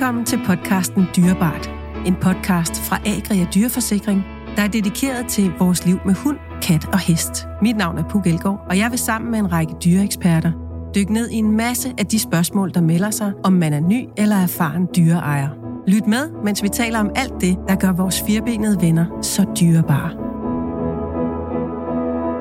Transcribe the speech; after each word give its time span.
Velkommen 0.00 0.24
til 0.24 0.40
podcasten 0.46 1.06
Dyrebart. 1.16 1.70
En 2.06 2.14
podcast 2.14 2.80
fra 2.80 2.98
Agria 3.06 3.46
Dyreforsikring, 3.54 4.24
der 4.56 4.62
er 4.62 4.68
dedikeret 4.68 5.26
til 5.26 5.52
vores 5.58 5.86
liv 5.86 5.98
med 6.06 6.14
hund, 6.14 6.36
kat 6.62 6.84
og 6.92 6.98
hest. 6.98 7.46
Mit 7.62 7.76
navn 7.76 7.98
er 7.98 8.08
Puk 8.08 8.26
Elgård, 8.26 8.66
og 8.70 8.78
jeg 8.78 8.90
vil 8.90 8.98
sammen 8.98 9.30
med 9.30 9.38
en 9.38 9.52
række 9.52 9.74
dyreeksperter 9.84 10.52
dykke 10.94 11.12
ned 11.12 11.30
i 11.30 11.34
en 11.34 11.56
masse 11.56 11.94
af 11.98 12.06
de 12.06 12.18
spørgsmål, 12.18 12.74
der 12.74 12.80
melder 12.80 13.10
sig, 13.10 13.32
om 13.44 13.52
man 13.52 13.72
er 13.72 13.80
ny 13.80 14.08
eller 14.16 14.36
erfaren 14.36 14.88
dyreejer. 14.96 15.48
Lyt 15.88 16.06
med, 16.06 16.30
mens 16.44 16.62
vi 16.62 16.68
taler 16.68 16.98
om 16.98 17.10
alt 17.16 17.40
det, 17.40 17.58
der 17.68 17.74
gør 17.74 17.92
vores 17.92 18.22
firbenede 18.26 18.80
venner 18.80 19.06
så 19.22 19.46
dyrebare. 19.60 20.29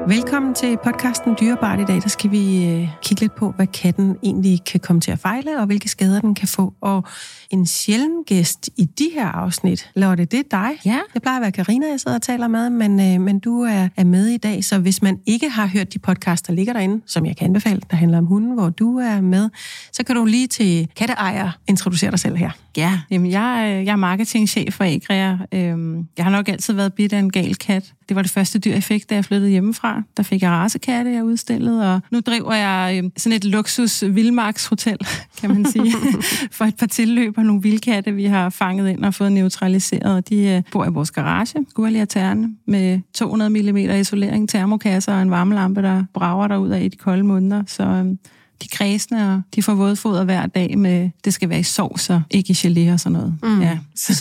Velkommen 0.10 0.56
til 0.56 0.78
podcasten 0.84 1.36
Dyrebart 1.42 1.80
i 1.80 1.84
dag. 1.86 1.96
Der 1.96 2.10
skal 2.10 2.32
vi 2.32 2.66
øh, 2.68 2.88
kigge 3.04 3.22
lidt 3.22 3.36
på, 3.36 3.52
hvad 3.52 3.68
katten 3.68 4.16
egentlig 4.24 4.60
kan 4.66 4.80
komme 4.80 5.02
til 5.02 5.12
at 5.12 5.20
fejle, 5.20 5.60
og 5.60 5.66
hvilke 5.66 5.90
skader 5.90 6.22
den 6.22 6.36
kan 6.36 6.48
få. 6.48 6.74
Og 6.82 7.04
en 7.50 7.66
sjælden 7.66 8.24
gæst 8.28 8.70
i 8.78 8.86
de 8.86 9.10
her 9.14 9.28
afsnit, 9.28 9.92
Lotte, 9.96 10.26
det 10.26 10.40
er 10.40 10.44
dig. 10.52 10.70
Ja. 10.86 11.00
Det 11.14 11.22
plejer 11.22 11.38
at 11.38 11.42
være 11.42 11.52
Karina, 11.52 11.88
jeg 11.88 12.00
sidder 12.00 12.18
og 12.18 12.22
taler 12.22 12.48
med, 12.48 12.70
men, 12.70 13.00
øh, 13.00 13.22
men 13.22 13.40
du 13.40 13.62
er, 13.62 13.88
er 13.98 14.04
med 14.04 14.28
i 14.28 14.38
dag. 14.38 14.64
Så 14.64 14.80
hvis 14.80 15.02
man 15.02 15.20
ikke 15.26 15.50
har 15.50 15.68
hørt 15.68 15.94
de 15.94 16.00
podcasts, 16.00 16.48
der 16.48 16.54
ligger 16.54 16.74
derinde, 16.74 17.02
som 17.08 17.26
jeg 17.26 17.38
kan 17.38 17.46
anbefale, 17.48 17.82
der 17.92 17.98
handler 17.98 18.18
om 18.18 18.26
hunden, 18.26 18.54
hvor 18.54 18.70
du 18.70 18.98
er 18.98 19.22
med, 19.22 19.50
så 19.94 20.04
kan 20.04 20.16
du 20.16 20.26
lige 20.26 20.48
til 20.48 20.88
katteejer 20.96 21.52
introducere 21.68 22.12
dig 22.12 22.20
selv 22.20 22.36
her. 22.36 22.52
Ja, 22.78 23.00
jamen 23.12 23.32
jeg, 23.32 23.62
er- 23.72 23.82
jeg 23.82 23.92
er 23.92 23.96
marketingchef 23.96 24.74
for 24.74 24.84
Agria. 24.84 25.38
Øhm, 25.52 26.08
Jeg 26.18 26.26
har 26.26 26.32
nok 26.32 26.50
altid 26.50 26.74
været 26.74 26.94
bidt 26.94 27.14
af 27.14 27.20
en 27.20 27.32
gal 27.32 27.56
kat. 27.56 27.94
Det 28.10 28.16
var 28.16 28.22
det 28.22 28.32
første 28.32 28.60
dyr, 28.60 28.74
jeg 28.74 28.84
fik, 28.84 29.10
da 29.10 29.16
jeg 29.16 29.26
flyttede 29.26 29.52
hjemmefra. 29.52 29.99
Der 30.18 30.24
fik 30.24 30.42
jeg 30.42 30.52
racekatte, 30.52 31.12
jeg 31.12 31.24
udstillede, 31.24 31.94
og 31.94 32.02
nu 32.12 32.20
driver 32.20 32.54
jeg 32.54 32.98
øhm, 32.98 33.12
sådan 33.18 33.36
et 33.36 33.46
luksus 33.46 34.04
vildmarkshotel, 34.08 34.98
kan 35.42 35.50
man 35.50 35.66
sige, 35.66 35.94
for 36.58 36.66
et 36.66 36.76
par 36.76 36.86
tilløb 36.86 37.38
og 37.38 37.44
nogle 37.44 37.62
vildkatte, 37.62 38.12
vi 38.12 38.26
har 38.26 38.50
fanget 38.50 38.90
ind 38.90 39.06
og 39.06 39.14
fået 39.14 39.32
neutraliseret. 39.32 40.16
Og 40.16 40.30
De 40.30 40.48
øh, 40.48 40.62
bor 40.72 40.86
i 40.86 40.90
vores 40.90 41.12
garage, 41.12 41.66
Gurlia 41.74 42.06
Terne, 42.06 42.50
med 42.68 43.00
200 43.14 43.50
mm 43.50 43.78
isolering, 43.78 44.50
termokasser 44.50 45.14
og 45.14 45.22
en 45.22 45.32
varmelampe, 45.32 45.82
der 45.82 46.04
brager 46.14 46.48
derud 46.48 46.70
af 46.70 46.84
i 46.84 46.88
de 46.88 46.98
kolde 46.98 47.24
måneder. 47.24 47.64
Så 47.68 47.84
øhm, 47.84 48.18
de 48.64 48.68
kredsende, 48.68 49.34
og 49.34 49.42
de 49.56 49.64
får 49.64 49.74
vådfoder 49.74 50.24
hver 50.24 50.46
dag 50.46 50.78
med, 50.78 51.10
det 51.26 51.34
skal 51.34 51.50
være 51.50 51.60
i 51.60 51.64
sovs 51.64 52.10
og 52.10 52.22
ikke 52.32 52.52
i 52.52 52.54
gelé 52.54 52.94
og 52.94 53.00
sådan 53.00 53.12
noget. 53.14 53.36
Mm. 53.44 53.62
Ja, 53.62 53.78
så, 53.96 54.14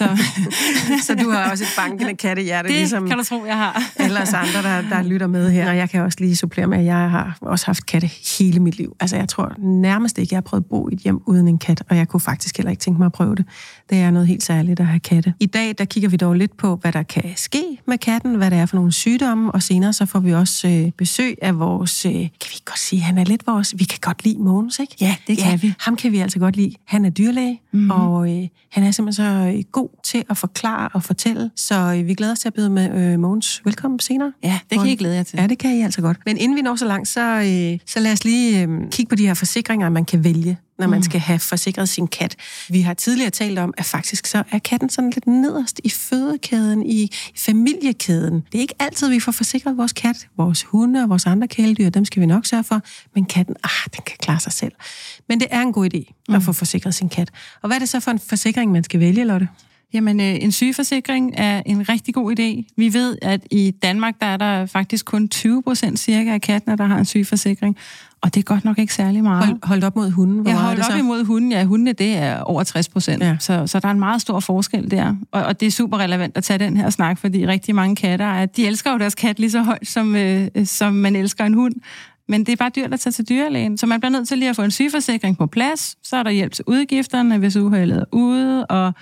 Så 1.06 1.14
du 1.14 1.30
har 1.30 1.50
også 1.50 1.64
et 1.64 1.70
bankende 1.76 2.14
kattehjerte, 2.14 2.68
det 2.68 2.76
ligesom 2.76 3.08
kan 3.08 3.18
du 3.18 3.24
tro, 3.24 3.44
jeg 3.46 3.56
har. 3.56 3.82
alle 3.96 4.20
os 4.20 4.32
andre, 4.32 4.62
der, 4.62 4.82
der 4.88 5.02
lytter 5.02 5.26
med 5.26 5.50
her. 5.50 5.70
Og 5.70 5.76
jeg 5.76 5.90
kan 5.90 6.02
også 6.02 6.18
lige 6.20 6.36
supplere 6.36 6.66
med, 6.66 6.78
at 6.78 6.84
jeg 6.84 7.10
har 7.10 7.38
også 7.40 7.66
haft 7.66 7.86
katte 7.86 8.10
hele 8.38 8.60
mit 8.60 8.76
liv. 8.78 8.96
Altså, 9.00 9.16
jeg 9.16 9.28
tror 9.28 9.54
nærmest 9.58 10.18
ikke, 10.18 10.34
jeg 10.34 10.36
har 10.36 10.42
prøvet 10.42 10.62
at 10.62 10.68
bo 10.68 10.88
i 10.88 10.92
et 10.92 10.98
hjem 10.98 11.20
uden 11.26 11.48
en 11.48 11.58
kat, 11.58 11.82
og 11.88 11.96
jeg 11.96 12.08
kunne 12.08 12.20
faktisk 12.20 12.56
heller 12.56 12.70
ikke 12.70 12.80
tænke 12.80 12.98
mig 12.98 13.06
at 13.06 13.12
prøve 13.12 13.34
det. 13.34 13.44
Det 13.90 13.98
er 13.98 14.10
noget 14.10 14.28
helt 14.28 14.42
særligt 14.42 14.80
at 14.80 14.86
have 14.86 15.00
katte. 15.00 15.34
I 15.40 15.46
dag, 15.46 15.74
der 15.78 15.84
kigger 15.84 16.08
vi 16.08 16.16
dog 16.16 16.34
lidt 16.34 16.56
på, 16.56 16.76
hvad 16.76 16.92
der 16.92 17.02
kan 17.02 17.32
ske 17.36 17.62
med 17.86 17.98
katten, 17.98 18.34
hvad 18.34 18.50
det 18.50 18.58
er 18.58 18.66
for 18.66 18.76
nogle 18.76 18.92
sygdomme, 18.92 19.52
og 19.52 19.62
senere 19.62 19.92
så 19.92 20.06
får 20.06 20.20
vi 20.20 20.34
også 20.34 20.68
øh, 20.68 20.90
besøg 20.92 21.38
af 21.42 21.58
vores, 21.58 22.06
øh, 22.06 22.12
kan 22.12 22.50
vi 22.50 22.58
godt 22.64 22.78
sige, 22.78 23.02
han 23.02 23.18
er 23.18 23.24
lidt 23.24 23.46
vores, 23.46 23.74
vi 23.78 23.84
kan 23.84 23.98
godt 24.02 24.24
lide 24.28 24.42
Mogens, 24.42 24.78
ikke? 24.78 24.96
Ja, 25.00 25.16
det 25.26 25.38
kan 25.38 25.62
vi. 25.62 25.74
Ham 25.78 25.96
kan 25.96 26.12
vi 26.12 26.18
altså 26.18 26.38
godt 26.38 26.56
lide. 26.56 26.74
Han 26.84 27.04
er 27.04 27.10
dyrlæge, 27.10 27.60
mm-hmm. 27.72 27.90
og 27.90 28.30
øh, 28.30 28.48
han 28.70 28.84
er 28.84 28.90
simpelthen 28.90 29.12
så 29.12 29.54
øh, 29.56 29.62
god 29.72 29.88
til 30.04 30.24
at 30.30 30.36
forklare 30.36 30.88
og 30.92 31.02
fortælle. 31.02 31.50
Så 31.56 31.94
øh, 31.98 32.06
vi 32.06 32.14
glæder 32.14 32.32
os 32.32 32.38
til 32.38 32.48
at 32.48 32.54
byde 32.54 32.70
med 32.70 33.12
øh, 33.12 33.18
Mogens 33.18 33.62
velkommen 33.64 34.00
senere. 34.00 34.32
Ja, 34.42 34.58
det 34.70 34.78
kan 34.78 34.88
I 34.88 34.96
glæde 34.96 35.14
jer 35.14 35.22
til. 35.22 35.38
Ja, 35.40 35.46
det 35.46 35.58
kan 35.58 35.76
I 35.76 35.82
altså 35.82 36.00
godt. 36.00 36.16
Men 36.26 36.36
inden 36.36 36.56
vi 36.56 36.62
når 36.62 36.76
så 36.76 36.86
langt, 36.86 37.08
så, 37.08 37.20
øh, 37.20 37.78
så 37.86 38.00
lad 38.00 38.12
os 38.12 38.24
lige 38.24 38.62
øh, 38.62 38.90
kigge 38.90 39.10
på 39.10 39.16
de 39.16 39.26
her 39.26 39.34
forsikringer, 39.34 39.88
man 39.88 40.04
kan 40.04 40.24
vælge, 40.24 40.58
når 40.78 40.86
man 40.86 41.02
skal 41.02 41.20
have 41.20 41.38
forsikret 41.38 41.88
sin 41.88 42.08
kat. 42.08 42.36
Vi 42.68 42.80
har 42.80 42.94
tidligere 42.94 43.30
talt 43.30 43.58
om, 43.58 43.74
at 43.76 43.84
faktisk 43.84 44.26
så 44.26 44.42
er 44.50 44.58
katten 44.58 44.90
sådan 44.90 45.10
lidt 45.10 45.26
nederst 45.26 45.80
i 45.84 45.90
fødekæden, 45.90 46.86
i, 46.86 47.10
familiekæden. 47.36 48.34
Det 48.34 48.58
er 48.58 48.62
ikke 48.62 48.74
altid, 48.78 49.08
vi 49.08 49.20
får 49.20 49.32
forsikret 49.32 49.76
vores 49.76 49.92
kat. 49.92 50.28
Vores 50.36 50.62
hunde 50.62 51.02
og 51.02 51.08
vores 51.08 51.26
andre 51.26 51.48
kæledyr, 51.48 51.90
dem 51.90 52.04
skal 52.04 52.20
vi 52.20 52.26
nok 52.26 52.46
sørge 52.46 52.64
for. 52.64 52.80
Men 53.14 53.24
katten, 53.24 53.56
ah, 53.64 53.90
den 53.96 54.04
kan 54.06 54.16
klare 54.20 54.40
sig 54.40 54.52
selv. 54.52 54.72
Men 55.28 55.40
det 55.40 55.48
er 55.50 55.62
en 55.62 55.72
god 55.72 55.94
idé 55.94 56.34
at 56.34 56.42
få 56.42 56.52
forsikret 56.52 56.94
sin 56.94 57.08
kat. 57.08 57.30
Og 57.62 57.66
hvad 57.66 57.76
er 57.76 57.78
det 57.78 57.88
så 57.88 58.00
for 58.00 58.10
en 58.10 58.18
forsikring, 58.18 58.72
man 58.72 58.84
skal 58.84 59.00
vælge, 59.00 59.24
Lotte? 59.24 59.48
Jamen, 59.92 60.20
øh, 60.20 60.34
en 60.40 60.52
sygeforsikring 60.52 61.34
er 61.36 61.62
en 61.66 61.88
rigtig 61.88 62.14
god 62.14 62.38
idé. 62.38 62.72
Vi 62.76 62.92
ved, 62.92 63.18
at 63.22 63.40
i 63.50 63.70
Danmark, 63.70 64.14
der 64.20 64.26
er 64.26 64.36
der 64.36 64.66
faktisk 64.66 65.04
kun 65.04 65.28
20 65.28 65.62
procent 65.62 65.98
cirka 65.98 66.34
af 66.34 66.40
kattene, 66.40 66.76
der 66.76 66.84
har 66.84 66.98
en 66.98 67.04
sygeforsikring. 67.04 67.76
Og 68.20 68.34
det 68.34 68.40
er 68.40 68.44
godt 68.44 68.64
nok 68.64 68.78
ikke 68.78 68.94
særlig 68.94 69.22
meget. 69.22 69.46
Hold, 69.46 69.58
holdt 69.62 69.84
op 69.84 69.96
mod 69.96 70.10
hunden. 70.10 70.38
Hvor 70.38 70.50
Jeg 70.50 70.58
er 70.58 70.62
holdt 70.62 70.92
op 70.92 70.98
imod 70.98 71.24
hunden. 71.24 71.52
Ja, 71.52 71.64
hundene, 71.64 71.92
det 71.92 72.16
er 72.16 72.40
over 72.40 72.62
60 72.62 72.88
procent. 72.88 73.22
Ja. 73.22 73.28
Ja. 73.28 73.36
Så, 73.40 73.66
så 73.66 73.80
der 73.80 73.88
er 73.88 73.92
en 73.92 73.98
meget 73.98 74.20
stor 74.20 74.40
forskel 74.40 74.90
der. 74.90 75.14
Og, 75.32 75.42
og 75.42 75.60
det 75.60 75.66
er 75.66 75.70
super 75.70 75.98
relevant 75.98 76.36
at 76.36 76.44
tage 76.44 76.58
den 76.58 76.76
her 76.76 76.90
snak, 76.90 77.18
fordi 77.18 77.46
rigtig 77.46 77.74
mange 77.74 77.96
katter, 77.96 78.26
er, 78.26 78.46
de 78.46 78.66
elsker 78.66 78.92
jo 78.92 78.98
deres 78.98 79.14
kat 79.14 79.38
lige 79.38 79.50
så 79.50 79.62
højt, 79.62 79.88
som, 79.88 80.16
øh, 80.16 80.48
som 80.64 80.92
man 80.92 81.16
elsker 81.16 81.44
en 81.44 81.54
hund. 81.54 81.74
Men 82.28 82.46
det 82.46 82.52
er 82.52 82.56
bare 82.56 82.70
dyrt 82.76 82.94
at 82.94 83.00
tage 83.00 83.12
til 83.12 83.28
dyrlægen. 83.28 83.78
Så 83.78 83.86
man 83.86 84.00
bliver 84.00 84.10
nødt 84.10 84.28
til 84.28 84.38
lige 84.38 84.48
at 84.48 84.56
få 84.56 84.62
en 84.62 84.70
sygeforsikring 84.70 85.38
på 85.38 85.46
plads. 85.46 85.96
Så 86.02 86.16
er 86.16 86.22
der 86.22 86.30
hjælp 86.30 86.52
til 86.52 86.64
udgifterne, 86.66 87.38
hvis 87.38 87.56
uheldet 87.56 87.98
er 87.98 88.04
ude. 88.12 88.66
Og 88.66 88.94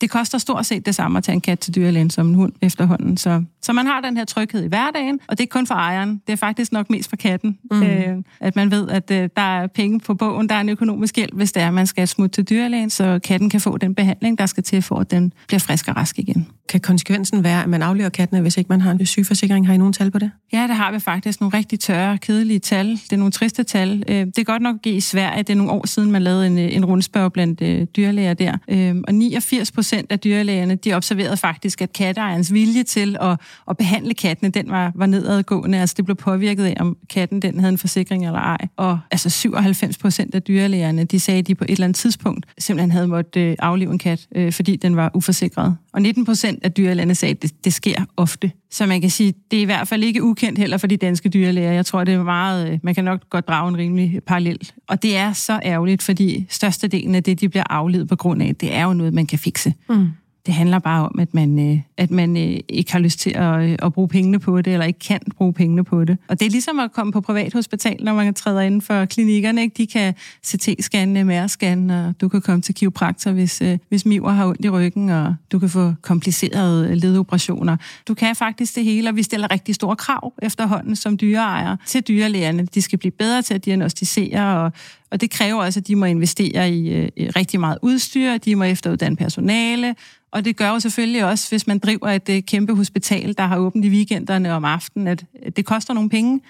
det 0.00 0.10
koster 0.10 0.38
stort 0.38 0.66
set 0.66 0.86
det 0.86 0.94
samme 0.94 1.18
at 1.18 1.24
tage 1.24 1.34
en 1.34 1.40
kat 1.40 1.58
til 1.58 1.74
dyrlægen 1.74 2.10
som 2.10 2.28
en 2.28 2.34
hund 2.34 2.52
efterhånden. 2.62 3.16
Så, 3.16 3.42
så 3.62 3.72
man 3.72 3.86
har 3.86 4.00
den 4.00 4.16
her 4.16 4.24
tryghed 4.24 4.64
i 4.64 4.68
hverdagen, 4.68 5.20
og 5.28 5.38
det 5.38 5.40
er 5.40 5.42
ikke 5.42 5.52
kun 5.52 5.66
for 5.66 5.74
ejeren. 5.74 6.22
Det 6.26 6.32
er 6.32 6.36
faktisk 6.36 6.72
nok 6.72 6.90
mest 6.90 7.08
for 7.08 7.16
katten. 7.16 7.58
Mm. 7.70 7.82
Øh, 7.82 8.16
at 8.40 8.56
man 8.56 8.70
ved, 8.70 8.88
at 8.88 9.10
øh, 9.10 9.28
der 9.36 9.42
er 9.42 9.66
penge 9.66 10.00
på 10.00 10.14
bogen, 10.14 10.48
der 10.48 10.54
er 10.54 10.60
en 10.60 10.68
økonomisk 10.68 11.16
hjælp, 11.16 11.34
hvis 11.34 11.52
det 11.52 11.62
er, 11.62 11.68
at 11.68 11.74
man 11.74 11.86
skal 11.86 12.08
smutte 12.08 12.34
til 12.34 12.44
dyrlægen, 12.44 12.90
så 12.90 13.18
katten 13.24 13.50
kan 13.50 13.60
få 13.60 13.78
den 13.78 13.94
behandling, 13.94 14.38
der 14.38 14.46
skal 14.46 14.62
til 14.62 14.82
for, 14.82 14.96
at 14.96 15.10
den 15.10 15.32
bliver 15.46 15.60
frisk 15.60 15.88
og 15.88 15.96
rask 15.96 16.18
igen. 16.18 16.46
Kan 16.68 16.80
konsekvensen 16.80 17.44
være, 17.44 17.62
at 17.62 17.68
man 17.68 17.82
aflever 17.82 18.08
kattene, 18.08 18.40
hvis 18.40 18.56
ikke 18.56 18.68
man 18.68 18.80
har 18.80 18.90
en 18.90 19.06
sygeforsikring? 19.06 19.66
Har 19.66 19.74
I 19.74 19.76
nogen 19.76 19.92
tal 19.92 20.10
på 20.10 20.18
det? 20.18 20.30
Ja, 20.52 20.58
der 20.68 20.74
har 20.74 20.92
vi 20.92 20.98
faktisk 21.00 21.40
nogle 21.40 21.56
rigtig 21.56 21.80
tørre, 21.80 22.18
kedelige 22.18 22.58
tal. 22.58 22.90
Det 22.90 23.12
er 23.12 23.16
nogle 23.16 23.32
triste 23.32 23.62
tal. 23.62 24.04
Øh, 24.08 24.14
Det 24.26 24.38
er 24.38 24.44
godt 24.44 24.62
nok 24.62 24.76
i 24.86 25.00
Sverige. 25.00 25.42
Det 25.42 25.50
er 25.50 25.54
nogle 25.54 25.72
år 25.72 25.86
siden, 25.86 26.10
man 26.10 26.22
lavede 26.22 26.46
en, 26.46 26.58
øh, 26.58 26.76
en 26.76 26.84
rundspørg 26.84 27.32
blandt 27.32 27.62
øh, 27.62 27.86
dyrlæger 27.96 28.34
der. 28.34 28.56
Øh, 28.68 28.96
Og 29.08 29.14
89 29.14 29.72
procent 29.88 30.12
af 30.12 30.20
dyrlægerne, 30.20 30.74
de 30.74 30.92
observerede 30.92 31.36
faktisk, 31.36 31.82
at 31.82 31.92
katteejernes 31.92 32.52
vilje 32.52 32.82
til 32.82 33.16
at, 33.20 33.40
at 33.70 33.76
behandle 33.76 34.14
kattene, 34.14 34.50
den 34.50 34.70
var, 34.70 34.92
var 34.94 35.06
nedadgående. 35.06 35.80
Altså 35.80 35.94
det 35.96 36.04
blev 36.04 36.16
påvirket 36.16 36.64
af, 36.64 36.74
om 36.80 36.96
katten 37.10 37.42
den 37.42 37.60
havde 37.60 37.72
en 37.72 37.78
forsikring 37.78 38.26
eller 38.26 38.38
ej. 38.38 38.68
Og 38.76 38.98
altså 39.10 39.30
97 39.30 39.98
procent 39.98 40.34
af 40.34 40.42
dyrlægerne, 40.42 41.04
de 41.04 41.20
sagde, 41.20 41.38
at 41.38 41.46
de 41.46 41.54
på 41.54 41.64
et 41.64 41.70
eller 41.70 41.84
andet 41.84 41.96
tidspunkt 41.96 42.46
simpelthen 42.58 42.90
havde 42.90 43.06
måttet 43.06 43.40
øh, 43.40 43.56
aflive 43.58 43.92
en 43.92 43.98
kat, 43.98 44.26
øh, 44.34 44.52
fordi 44.52 44.76
den 44.76 44.96
var 44.96 45.10
uforsikret. 45.14 45.76
Og 45.98 46.02
19 46.02 46.24
procent 46.24 46.64
af 46.64 46.72
dyrlægerne 46.72 47.14
sagde, 47.14 47.30
at 47.30 47.42
det, 47.42 47.64
det 47.64 47.72
sker 47.72 48.04
ofte. 48.16 48.50
Så 48.70 48.86
man 48.86 49.00
kan 49.00 49.10
sige, 49.10 49.34
det 49.50 49.56
er 49.56 49.60
i 49.60 49.64
hvert 49.64 49.88
fald 49.88 50.04
ikke 50.04 50.22
ukendt 50.22 50.58
heller 50.58 50.76
for 50.76 50.86
de 50.86 50.96
danske 50.96 51.28
dyrlæger. 51.28 51.72
Jeg 51.72 51.86
tror, 51.86 52.04
det 52.04 52.14
er 52.14 52.22
meget, 52.22 52.72
øh, 52.72 52.78
man 52.82 52.94
kan 52.94 53.04
nok 53.04 53.30
godt 53.30 53.48
drage 53.48 53.68
en 53.68 53.76
rimelig 53.76 54.20
parallel. 54.26 54.70
Og 54.88 55.02
det 55.02 55.16
er 55.16 55.32
så 55.32 55.60
ærgerligt, 55.64 56.02
fordi 56.02 56.46
størstedelen 56.50 57.14
af 57.14 57.22
det, 57.22 57.40
de 57.40 57.48
bliver 57.48 57.64
afledt 57.70 58.08
på 58.08 58.16
grund 58.16 58.42
af, 58.42 58.56
det 58.56 58.74
er 58.74 58.84
jo 58.84 58.92
noget, 58.92 59.14
man 59.14 59.26
kan 59.26 59.38
fikse. 59.38 59.74
Mm. 59.88 60.08
Det 60.48 60.56
handler 60.56 60.78
bare 60.78 61.04
om, 61.04 61.18
at 61.18 61.34
man, 61.34 61.70
øh, 61.70 61.80
at 61.96 62.10
man 62.10 62.36
øh, 62.36 62.60
ikke 62.68 62.92
har 62.92 62.98
lyst 62.98 63.18
til 63.18 63.30
at, 63.36 63.62
øh, 63.62 63.76
at 63.82 63.92
bruge 63.92 64.08
pengene 64.08 64.38
på 64.38 64.62
det, 64.62 64.72
eller 64.72 64.86
ikke 64.86 64.98
kan 64.98 65.20
bruge 65.36 65.52
pengene 65.52 65.84
på 65.84 66.04
det. 66.04 66.18
Og 66.28 66.40
det 66.40 66.46
er 66.46 66.50
ligesom 66.50 66.78
at 66.78 66.92
komme 66.92 67.12
på 67.12 67.20
privathospital, 67.20 67.96
når 68.00 68.14
man 68.14 68.34
træder 68.34 68.60
inden 68.60 68.82
for 68.82 69.04
klinikkerne. 69.04 69.62
Ikke? 69.62 69.74
De 69.76 69.86
kan 69.86 70.14
CT-scanne, 70.46 71.24
MR-scanne, 71.24 71.92
og 71.92 72.20
du 72.20 72.28
kan 72.28 72.40
komme 72.40 72.62
til 72.62 72.74
kiropraktor, 72.74 73.30
hvis, 73.30 73.62
øh, 73.62 73.78
hvis 73.88 74.06
miver 74.06 74.30
har 74.30 74.46
ondt 74.46 74.64
i 74.64 74.68
ryggen, 74.68 75.10
og 75.10 75.34
du 75.52 75.58
kan 75.58 75.68
få 75.68 75.94
komplicerede 76.02 76.88
øh, 76.88 76.96
ledoperationer. 76.96 77.76
Du 78.08 78.14
kan 78.14 78.36
faktisk 78.36 78.74
det 78.74 78.84
hele, 78.84 79.08
og 79.08 79.16
vi 79.16 79.22
stiller 79.22 79.50
rigtig 79.50 79.74
store 79.74 79.96
krav 79.96 80.32
efterhånden 80.42 80.96
som 80.96 81.16
dyreejere 81.16 81.76
til 81.86 82.00
dyrelægerne. 82.00 82.66
De 82.74 82.82
skal 82.82 82.98
blive 82.98 83.12
bedre 83.12 83.42
til 83.42 83.54
at 83.54 83.64
diagnostisere, 83.64 84.60
og, 84.60 84.72
og 85.10 85.20
det 85.20 85.30
kræver 85.30 85.62
også, 85.64 85.80
at 85.80 85.86
de 85.86 85.96
må 85.96 86.04
investere 86.04 86.70
i, 86.70 86.88
øh, 86.88 87.08
i 87.16 87.30
rigtig 87.30 87.60
meget 87.60 87.78
udstyr, 87.82 88.36
de 88.38 88.56
må 88.56 88.64
efteruddanne 88.64 89.16
personale, 89.16 89.94
og 90.32 90.44
det 90.44 90.56
gør 90.56 90.68
jo 90.70 90.80
selvfølgelig 90.80 91.24
også, 91.24 91.48
hvis 91.50 91.66
man 91.66 91.78
driver 91.78 92.08
et 92.08 92.28
øh, 92.28 92.42
kæmpe 92.42 92.74
hospital, 92.74 93.34
der 93.38 93.46
har 93.46 93.56
åbent 93.58 93.84
i 93.84 93.88
weekenderne 93.88 94.52
om 94.52 94.64
aftenen, 94.64 95.08
at 95.08 95.24
at 95.42 95.56
det 95.56 95.64
koster 95.64 95.94
nogle 95.94 96.10
penge. 96.10 96.40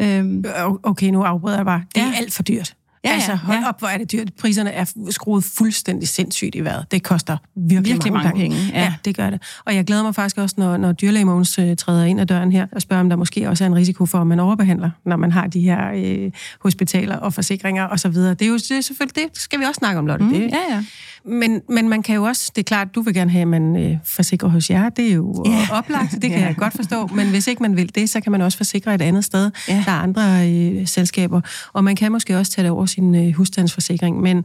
Øhm, 0.00 0.38
Øh, 0.46 0.72
Okay, 0.82 1.06
nu 1.10 1.22
afbryder 1.22 1.56
jeg 1.56 1.64
bare. 1.64 1.82
Det 1.94 2.02
er 2.02 2.06
Ja. 2.06 2.12
alt 2.16 2.32
for 2.32 2.42
dyrt. 2.42 2.74
Ja, 3.04 3.08
ja, 3.10 3.14
altså, 3.14 3.34
hold 3.34 3.58
ja. 3.58 3.68
op, 3.68 3.78
hvor 3.78 3.88
er 3.88 3.98
det 3.98 4.12
dyrt. 4.12 4.28
Priserne 4.40 4.70
er 4.72 4.84
skruet 5.10 5.44
fuldstændig 5.44 6.08
sindssygt 6.08 6.54
i 6.54 6.60
vejret. 6.60 6.86
Det 6.90 7.02
koster 7.02 7.36
virkelig, 7.56 7.92
Virkelig 7.92 8.12
mange 8.12 8.32
penge, 8.32 8.56
Ja. 8.56 8.78
ja. 8.78 8.82
ja, 8.84 8.94
det 9.04 9.16
gør 9.16 9.30
det. 9.30 9.42
Og 9.66 9.74
jeg 9.74 9.84
glæder 9.84 10.02
mig 10.02 10.14
faktisk 10.14 10.38
også, 10.38 10.54
når, 10.58 10.76
når 10.76 10.92
dyrlæge 10.92 11.24
Mogens 11.24 11.58
øh, 11.58 11.76
træder 11.76 12.04
ind 12.04 12.20
ad 12.20 12.26
døren 12.26 12.52
her, 12.52 12.66
og 12.72 12.82
spørger, 12.82 13.00
om 13.00 13.08
der 13.08 13.16
måske 13.16 13.48
også 13.48 13.64
er 13.64 13.68
en 13.68 13.74
risiko 13.74 14.06
for, 14.06 14.18
at 14.18 14.26
man 14.26 14.40
overbehandler, 14.40 14.90
når 15.06 15.16
man 15.16 15.32
har 15.32 15.46
de 15.46 15.60
her 15.60 15.90
øh, 15.94 16.30
hospitaler 16.60 17.16
og 17.16 17.34
forsikringer 17.34 17.88
osv. 17.88 18.12
Det 18.12 18.42
er 18.42 18.46
jo 18.46 18.54
det 18.54 18.70
er 18.70 18.80
selvfølgelig, 18.80 19.22
det 19.32 19.38
skal 19.42 19.60
vi 19.60 19.64
også 19.64 19.78
snakke 19.78 19.98
om, 19.98 20.06
Lotte. 20.06 20.24
mm, 20.24 20.30
det, 20.32 20.40
ja, 20.40 20.74
ja. 20.74 20.84
Men, 21.24 21.60
men 21.68 21.88
man 21.88 22.02
kan 22.02 22.14
jo 22.14 22.22
også, 22.22 22.52
det 22.56 22.62
er 22.62 22.64
klart, 22.64 22.94
du 22.94 23.00
vil 23.02 23.14
gerne 23.14 23.30
have, 23.30 23.42
at 23.42 23.48
man 23.48 23.76
øh, 23.76 23.96
forsikrer 24.04 24.48
hos 24.48 24.70
jer. 24.70 24.88
Det 24.88 25.08
er 25.08 25.12
jo 25.14 25.44
yeah. 25.48 25.70
oplagt, 25.70 26.12
det 26.12 26.22
kan 26.30 26.38
Ja. 26.40 26.46
jeg 26.46 26.56
godt 26.56 26.74
forstå. 26.76 27.06
Men 27.06 27.30
hvis 27.30 27.46
ikke 27.46 27.62
man 27.62 27.76
vil 27.76 27.94
det, 27.94 28.10
så 28.10 28.20
kan 28.20 28.32
man 28.32 28.40
også 28.40 28.58
forsikre 28.58 28.94
et 28.94 29.02
andet 29.02 29.24
sted. 29.24 29.50
Ja. 29.68 29.82
Der 29.86 29.92
er 29.92 29.96
andre 29.96 30.50
øh, 30.50 30.86
selskaber. 30.86 31.40
Og 31.72 31.84
man 31.84 31.96
kan 31.96 32.12
måske 32.12 32.38
også 32.38 32.52
tage 32.52 32.62
det 32.62 32.70
over 32.72 32.86
sin 32.86 33.14
øh, 33.14 33.32
husstandsforsikring. 33.34 34.20
Men, 34.20 34.44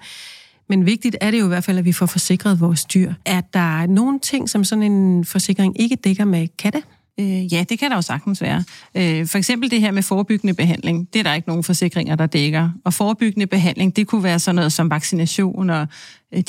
Men 0.70 0.86
vigtigt 0.86 1.18
er 1.22 1.32
det 1.32 1.40
jo 1.40 1.46
i 1.46 1.48
hvert 1.48 1.64
fald, 1.64 1.78
at 1.78 1.86
vi 1.86 1.92
får 1.92 2.06
forsikret 2.06 2.60
vores 2.60 2.86
dyr. 2.86 3.14
Er 3.26 3.42
der 3.42 3.86
nogle 3.88 4.20
ting, 4.20 4.50
som 4.50 4.64
sådan 4.64 4.84
en 4.92 5.26
forsikring 5.26 5.82
ikke 5.82 5.96
dækker 5.96 6.26
med 6.26 6.48
katte? 6.60 6.82
Øh, 7.20 7.54
ja, 7.54 7.64
det 7.70 7.80
kan 7.80 7.90
der 7.90 7.96
jo 7.96 8.02
sagtens 8.02 8.42
være. 8.42 8.64
Øh, 8.96 9.28
for 9.28 9.38
eksempel 9.38 9.72
det 9.72 9.82
her 9.82 9.92
med 9.92 10.04
forebyggende 10.04 10.54
behandling, 10.54 11.08
det 11.14 11.20
er 11.20 11.24
der 11.24 11.34
ikke 11.34 11.48
nogen 11.48 11.64
forsikringer, 11.64 12.16
der 12.16 12.26
dækker. 12.26 12.70
Og 12.86 12.94
forebyggende 12.94 13.48
behandling, 13.48 13.96
det 13.96 14.08
kunne 14.08 14.24
være 14.24 14.40
sådan 14.40 14.56
noget 14.56 14.74
som 14.74 14.90
vaccination 14.90 15.70
og 15.70 15.88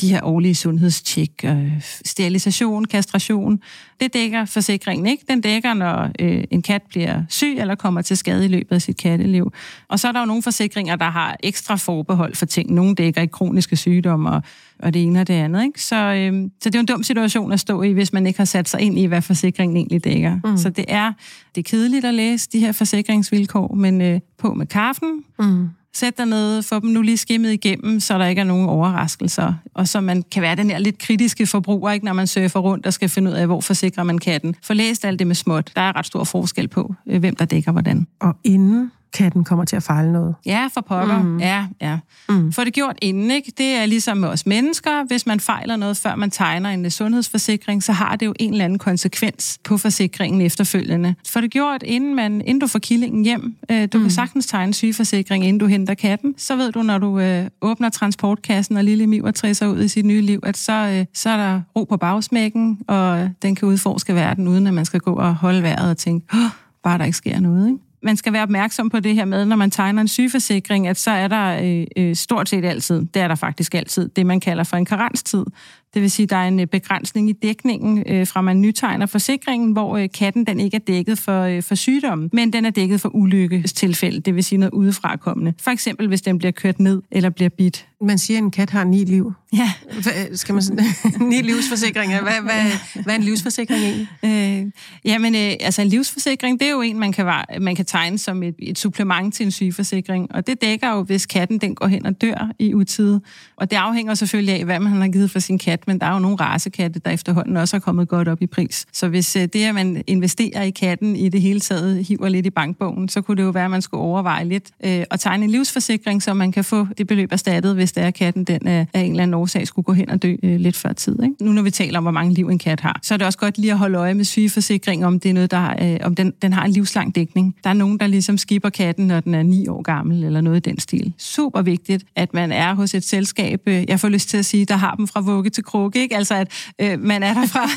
de 0.00 0.08
her 0.08 0.20
årlige 0.22 0.54
sundhedstjek, 0.54 1.30
øh, 1.44 1.72
sterilisation, 2.04 2.84
kastration. 2.84 3.60
Det 4.00 4.14
dækker 4.14 4.44
forsikringen 4.44 5.06
ikke. 5.06 5.24
Den 5.28 5.40
dækker, 5.40 5.74
når 5.74 6.10
øh, 6.18 6.44
en 6.50 6.62
kat 6.62 6.82
bliver 6.88 7.22
syg 7.28 7.56
eller 7.58 7.74
kommer 7.74 8.02
til 8.02 8.16
skade 8.16 8.44
i 8.44 8.48
løbet 8.48 8.74
af 8.74 8.82
sit 8.82 8.96
katteliv. 8.96 9.52
Og 9.88 10.00
så 10.00 10.08
er 10.08 10.12
der 10.12 10.20
jo 10.20 10.26
nogle 10.26 10.42
forsikringer, 10.42 10.96
der 10.96 11.10
har 11.10 11.36
ekstra 11.42 11.76
forbehold 11.76 12.34
for 12.34 12.46
ting. 12.46 12.74
Nogle 12.74 12.94
dækker 12.94 13.20
ikke 13.20 13.32
kroniske 13.32 13.76
sygdomme 13.76 14.30
og, 14.30 14.42
og 14.78 14.94
det 14.94 15.02
ene 15.02 15.20
og 15.20 15.26
det 15.26 15.34
andet. 15.34 15.64
Ikke? 15.64 15.82
Så, 15.82 15.96
øh, 15.96 16.50
så 16.60 16.70
det 16.70 16.74
er 16.74 16.78
jo 16.78 16.80
en 16.80 16.86
dum 16.86 17.02
situation 17.02 17.52
at 17.52 17.60
stå 17.60 17.82
i, 17.82 17.92
hvis 17.92 18.12
man 18.12 18.26
ikke 18.26 18.38
har 18.38 18.44
sat 18.44 18.68
sig 18.68 18.80
ind 18.80 18.98
i, 18.98 19.04
hvad 19.04 19.22
forsikringen 19.22 19.76
egentlig 19.76 20.04
dækker. 20.04 20.40
Mm. 20.44 20.56
Så 20.56 20.70
det 20.70 20.84
er, 20.88 21.12
det 21.54 21.60
er 21.60 21.70
kedeligt 21.70 22.04
at 22.04 22.14
læse 22.14 22.48
de 22.52 22.58
her 22.58 22.72
forsikringsvilkår, 22.72 23.74
men 23.74 24.00
øh, 24.00 24.20
på 24.38 24.54
med 24.54 24.66
kaffen. 24.66 25.24
Mm 25.38 25.68
Sæt 25.94 26.18
dig 26.18 26.26
ned, 26.26 26.62
få 26.62 26.80
dem 26.80 26.90
nu 26.90 27.02
lige 27.02 27.16
skimmet 27.16 27.52
igennem, 27.52 28.00
så 28.00 28.18
der 28.18 28.26
ikke 28.26 28.40
er 28.40 28.44
nogen 28.44 28.68
overraskelser. 28.68 29.54
Og 29.74 29.88
så 29.88 30.00
man 30.00 30.22
kan 30.22 30.42
være 30.42 30.56
den 30.56 30.70
her 30.70 30.78
lidt 30.78 30.98
kritiske 30.98 31.46
forbruger, 31.46 31.90
ikke, 31.90 32.04
når 32.04 32.12
man 32.12 32.26
surfer 32.26 32.60
rundt 32.60 32.86
og 32.86 32.92
skal 32.92 33.08
finde 33.08 33.30
ud 33.30 33.36
af, 33.36 33.46
hvor 33.46 33.60
forsikrer 33.60 34.02
man 34.02 34.18
katten. 34.18 34.54
Få 34.62 34.74
læst 34.74 35.04
alt 35.04 35.18
det 35.18 35.26
med 35.26 35.34
småt. 35.34 35.72
Der 35.76 35.82
er 35.82 35.96
ret 35.96 36.06
stor 36.06 36.24
forskel 36.24 36.68
på, 36.68 36.94
øh, 37.06 37.20
hvem 37.20 37.36
der 37.36 37.44
dækker 37.44 37.72
hvordan. 37.72 38.06
Og 38.20 38.36
inden 38.44 38.90
katten 39.12 39.44
kommer 39.44 39.64
til 39.64 39.76
at 39.76 39.82
fejle 39.82 40.12
noget. 40.12 40.34
Ja, 40.46 40.68
for 40.74 40.80
pokker. 40.80 41.22
Mm. 41.22 41.38
Ja, 41.38 41.66
ja. 41.80 41.98
Mm. 42.28 42.52
For 42.52 42.64
det 42.64 42.72
gjort 42.72 42.96
inden, 43.02 43.30
ikke? 43.30 43.52
Det 43.58 43.66
er 43.66 43.86
ligesom 43.86 44.16
med 44.16 44.28
os 44.28 44.46
mennesker. 44.46 45.06
Hvis 45.06 45.26
man 45.26 45.40
fejler 45.40 45.76
noget, 45.76 45.96
før 45.96 46.14
man 46.14 46.30
tegner 46.30 46.70
en 46.70 46.90
sundhedsforsikring, 46.90 47.82
så 47.82 47.92
har 47.92 48.16
det 48.16 48.26
jo 48.26 48.34
en 48.38 48.52
eller 48.52 48.64
anden 48.64 48.78
konsekvens 48.78 49.58
på 49.64 49.76
forsikringen 49.76 50.40
efterfølgende. 50.40 51.14
For 51.26 51.40
det 51.40 51.50
gjort, 51.50 51.82
inden, 51.82 52.14
man, 52.14 52.40
inden 52.40 52.58
du 52.58 52.66
får 52.66 52.78
killingen 52.78 53.24
hjem, 53.24 53.56
øh, 53.70 53.88
du 53.92 53.98
mm. 53.98 54.04
kan 54.04 54.10
sagtens 54.10 54.46
tegne 54.46 54.74
sygeforsikring, 54.74 55.44
inden 55.44 55.58
du 55.58 55.66
henter 55.66 55.94
katten, 55.94 56.34
så 56.36 56.56
ved 56.56 56.72
du, 56.72 56.82
når 56.82 56.98
du 56.98 57.20
øh, 57.20 57.46
åbner 57.62 57.88
transportkassen, 57.88 58.76
og 58.76 58.84
lille 58.84 59.06
Miv 59.06 59.32
træsser 59.32 59.66
ud 59.66 59.80
i 59.80 59.88
sit 59.88 60.04
nye 60.04 60.20
liv, 60.20 60.40
at 60.42 60.56
så, 60.56 60.72
øh, 60.72 61.06
så 61.14 61.30
er 61.30 61.36
der 61.36 61.60
ro 61.76 61.84
på 61.84 61.96
bagsmækken, 61.96 62.78
og 62.88 63.30
den 63.42 63.54
kan 63.54 63.68
udforske 63.68 64.14
verden, 64.14 64.48
uden 64.48 64.66
at 64.66 64.74
man 64.74 64.84
skal 64.84 65.00
gå 65.00 65.12
og 65.12 65.34
holde 65.34 65.62
vejret 65.62 65.90
og 65.90 65.96
tænke, 65.96 66.26
oh, 66.32 66.50
bare 66.82 66.98
der 66.98 67.04
ikke 67.04 67.16
sker 67.16 67.40
noget, 67.40 67.66
ikke? 67.66 67.87
Man 68.02 68.16
skal 68.16 68.32
være 68.32 68.42
opmærksom 68.42 68.90
på 68.90 69.00
det 69.00 69.14
her 69.14 69.24
med, 69.24 69.44
når 69.44 69.56
man 69.56 69.70
tegner 69.70 70.00
en 70.00 70.08
sygeforsikring, 70.08 70.88
at 70.88 70.96
så 70.96 71.10
er 71.10 71.28
der 71.28 71.60
øh, 71.62 71.86
øh 71.96 72.16
stort 72.16 72.48
set 72.48 72.64
altid, 72.64 73.06
det 73.14 73.22
er 73.22 73.28
der 73.28 73.34
faktisk 73.34 73.74
altid, 73.74 74.08
det 74.08 74.26
man 74.26 74.40
kalder 74.40 74.64
for 74.64 74.76
en 74.76 74.84
karenstid. 74.84 75.44
Det 75.94 76.02
vil 76.02 76.10
sige, 76.10 76.24
at 76.24 76.30
der 76.30 76.36
er 76.36 76.48
en 76.48 76.60
øh, 76.60 76.66
begrænsning 76.66 77.30
i 77.30 77.32
dækningen 77.32 78.04
øh, 78.06 78.26
fra 78.26 78.40
man 78.40 78.60
nytegner 78.60 79.06
forsikringen, 79.06 79.72
hvor 79.72 79.96
øh, 79.96 80.08
katten 80.14 80.46
den 80.46 80.60
ikke 80.60 80.74
er 80.74 80.80
dækket 80.80 81.18
for, 81.18 81.42
øh, 81.42 81.62
for 81.62 81.74
sygdom, 81.74 82.30
men 82.32 82.52
den 82.52 82.64
er 82.64 82.70
dækket 82.70 83.00
for 83.00 83.08
ulykkestilfælde, 83.14 84.20
det 84.20 84.34
vil 84.34 84.44
sige 84.44 84.58
noget 84.58 84.72
udefrakommende. 84.72 85.54
For 85.60 85.70
eksempel, 85.70 86.08
hvis 86.08 86.22
den 86.22 86.38
bliver 86.38 86.52
kørt 86.52 86.80
ned 86.80 87.02
eller 87.10 87.30
bliver 87.30 87.48
bidt. 87.48 87.86
Man 88.00 88.18
siger, 88.18 88.38
at 88.38 88.44
en 88.44 88.50
kat 88.50 88.70
har 88.70 88.84
ni 88.84 89.04
liv. 89.04 89.32
Ja. 89.52 89.72
Hvad, 89.92 90.36
skal 90.36 90.54
man 90.54 90.62
sådan, 90.62 90.84
ni 91.30 91.42
livsforsikringer. 91.42 92.22
Hvad, 92.22 92.32
hvad, 92.42 93.02
hvad 93.02 93.14
er 93.14 93.18
en 93.18 93.24
livsforsikring 93.24 93.82
egentlig? 93.82 94.08
Øh, 94.24 94.72
jamen, 95.04 95.34
øh, 95.34 95.52
altså 95.60 95.82
en 95.82 95.88
livsforsikring, 95.88 96.60
det 96.60 96.68
er 96.68 96.72
jo 96.72 96.80
en, 96.80 96.98
man 96.98 97.12
kan, 97.12 97.44
man 97.60 97.76
kan 97.76 97.84
tegne 97.84 98.18
som 98.18 98.42
et, 98.42 98.54
et 98.58 98.78
supplement 98.78 99.34
til 99.34 99.46
en 99.46 99.52
sygeforsikring, 99.52 100.34
og 100.34 100.46
det 100.46 100.62
dækker 100.62 100.90
jo, 100.90 101.02
hvis 101.02 101.26
katten 101.26 101.58
den 101.58 101.74
går 101.74 101.86
hen 101.86 102.06
og 102.06 102.20
dør 102.20 102.50
i 102.58 102.74
utide. 102.74 103.20
Og 103.56 103.70
det 103.70 103.76
afhænger 103.76 104.14
selvfølgelig 104.14 104.54
af, 104.54 104.64
hvad 104.64 104.80
man 104.80 104.92
har 104.92 105.08
givet 105.08 105.30
for 105.30 105.38
sin 105.38 105.58
kat, 105.58 105.87
men 105.88 105.98
der 105.98 106.06
er 106.06 106.12
jo 106.12 106.18
nogle 106.18 106.36
rasekatte, 106.36 107.00
der 107.04 107.10
efterhånden 107.10 107.56
også 107.56 107.76
er 107.76 107.80
kommet 107.80 108.08
godt 108.08 108.28
op 108.28 108.42
i 108.42 108.46
pris. 108.46 108.86
Så 108.92 109.08
hvis 109.08 109.36
øh, 109.36 109.42
det, 109.42 109.64
at 109.64 109.74
man 109.74 110.02
investerer 110.06 110.62
i 110.62 110.70
katten 110.70 111.16
i 111.16 111.28
det 111.28 111.40
hele 111.40 111.60
taget, 111.60 112.04
hiver 112.04 112.28
lidt 112.28 112.46
i 112.46 112.50
bankbogen, 112.50 113.08
så 113.08 113.20
kunne 113.20 113.36
det 113.36 113.42
jo 113.42 113.50
være, 113.50 113.64
at 113.64 113.70
man 113.70 113.82
skulle 113.82 114.02
overveje 114.02 114.44
lidt 114.44 114.70
øh, 114.84 115.04
at 115.10 115.20
tegne 115.20 115.44
en 115.44 115.50
livsforsikring, 115.50 116.22
så 116.22 116.34
man 116.34 116.52
kan 116.52 116.64
få 116.64 116.86
det 116.98 117.06
beløb 117.06 117.32
erstattet, 117.32 117.74
hvis 117.74 117.92
det 117.92 118.02
er, 118.02 118.06
at 118.06 118.14
katten 118.14 118.44
den 118.44 118.68
øh, 118.68 118.86
af 118.94 119.00
en 119.00 119.10
eller 119.10 119.22
anden 119.22 119.34
årsag 119.34 119.66
skulle 119.66 119.84
gå 119.84 119.92
hen 119.92 120.10
og 120.10 120.22
dø 120.22 120.36
øh, 120.42 120.60
lidt 120.60 120.76
før 120.76 120.92
tid. 120.92 121.22
Ikke? 121.22 121.34
Nu 121.40 121.52
når 121.52 121.62
vi 121.62 121.70
taler 121.70 121.98
om, 121.98 122.04
hvor 122.04 122.10
mange 122.10 122.34
liv 122.34 122.48
en 122.48 122.58
kat 122.58 122.80
har, 122.80 123.00
så 123.02 123.14
er 123.14 123.18
det 123.18 123.26
også 123.26 123.38
godt 123.38 123.58
lige 123.58 123.72
at 123.72 123.78
holde 123.78 123.98
øje 123.98 124.14
med 124.14 124.24
sygeforsikring, 124.24 125.06
om 125.06 125.20
det 125.20 125.28
er 125.28 125.34
noget, 125.34 125.50
der 125.50 125.74
øh, 125.82 125.98
om 126.02 126.14
den, 126.14 126.32
den 126.42 126.52
har 126.52 126.64
en 126.64 126.72
livslang 126.72 127.14
dækning. 127.14 127.56
Der 127.64 127.70
er 127.70 127.74
nogen, 127.74 128.00
der 128.00 128.06
ligesom 128.06 128.38
skipper 128.38 128.68
katten, 128.70 129.06
når 129.06 129.20
den 129.20 129.34
er 129.34 129.42
ni 129.42 129.68
år 129.68 129.82
gammel, 129.82 130.24
eller 130.24 130.40
noget 130.40 130.66
i 130.66 130.70
den 130.70 130.78
stil. 130.78 131.12
Super 131.18 131.62
vigtigt, 131.62 132.04
at 132.16 132.34
man 132.34 132.52
er 132.52 132.74
hos 132.74 132.94
et 132.94 133.04
selskab, 133.04 133.60
øh, 133.66 133.84
jeg 133.88 134.00
får 134.00 134.08
lyst 134.08 134.28
til 134.28 134.36
at 134.36 134.44
sige, 134.44 134.64
der 134.64 134.76
har 134.76 134.94
dem 134.94 135.06
fra 135.06 135.20
vugge 135.20 135.50
til 135.50 135.64
krukke, 135.68 136.00
ikke? 136.00 136.16
Altså, 136.16 136.34
at 136.34 136.52
øh, 136.78 137.00
man 137.00 137.22
er 137.22 137.34
derfra, 137.34 137.68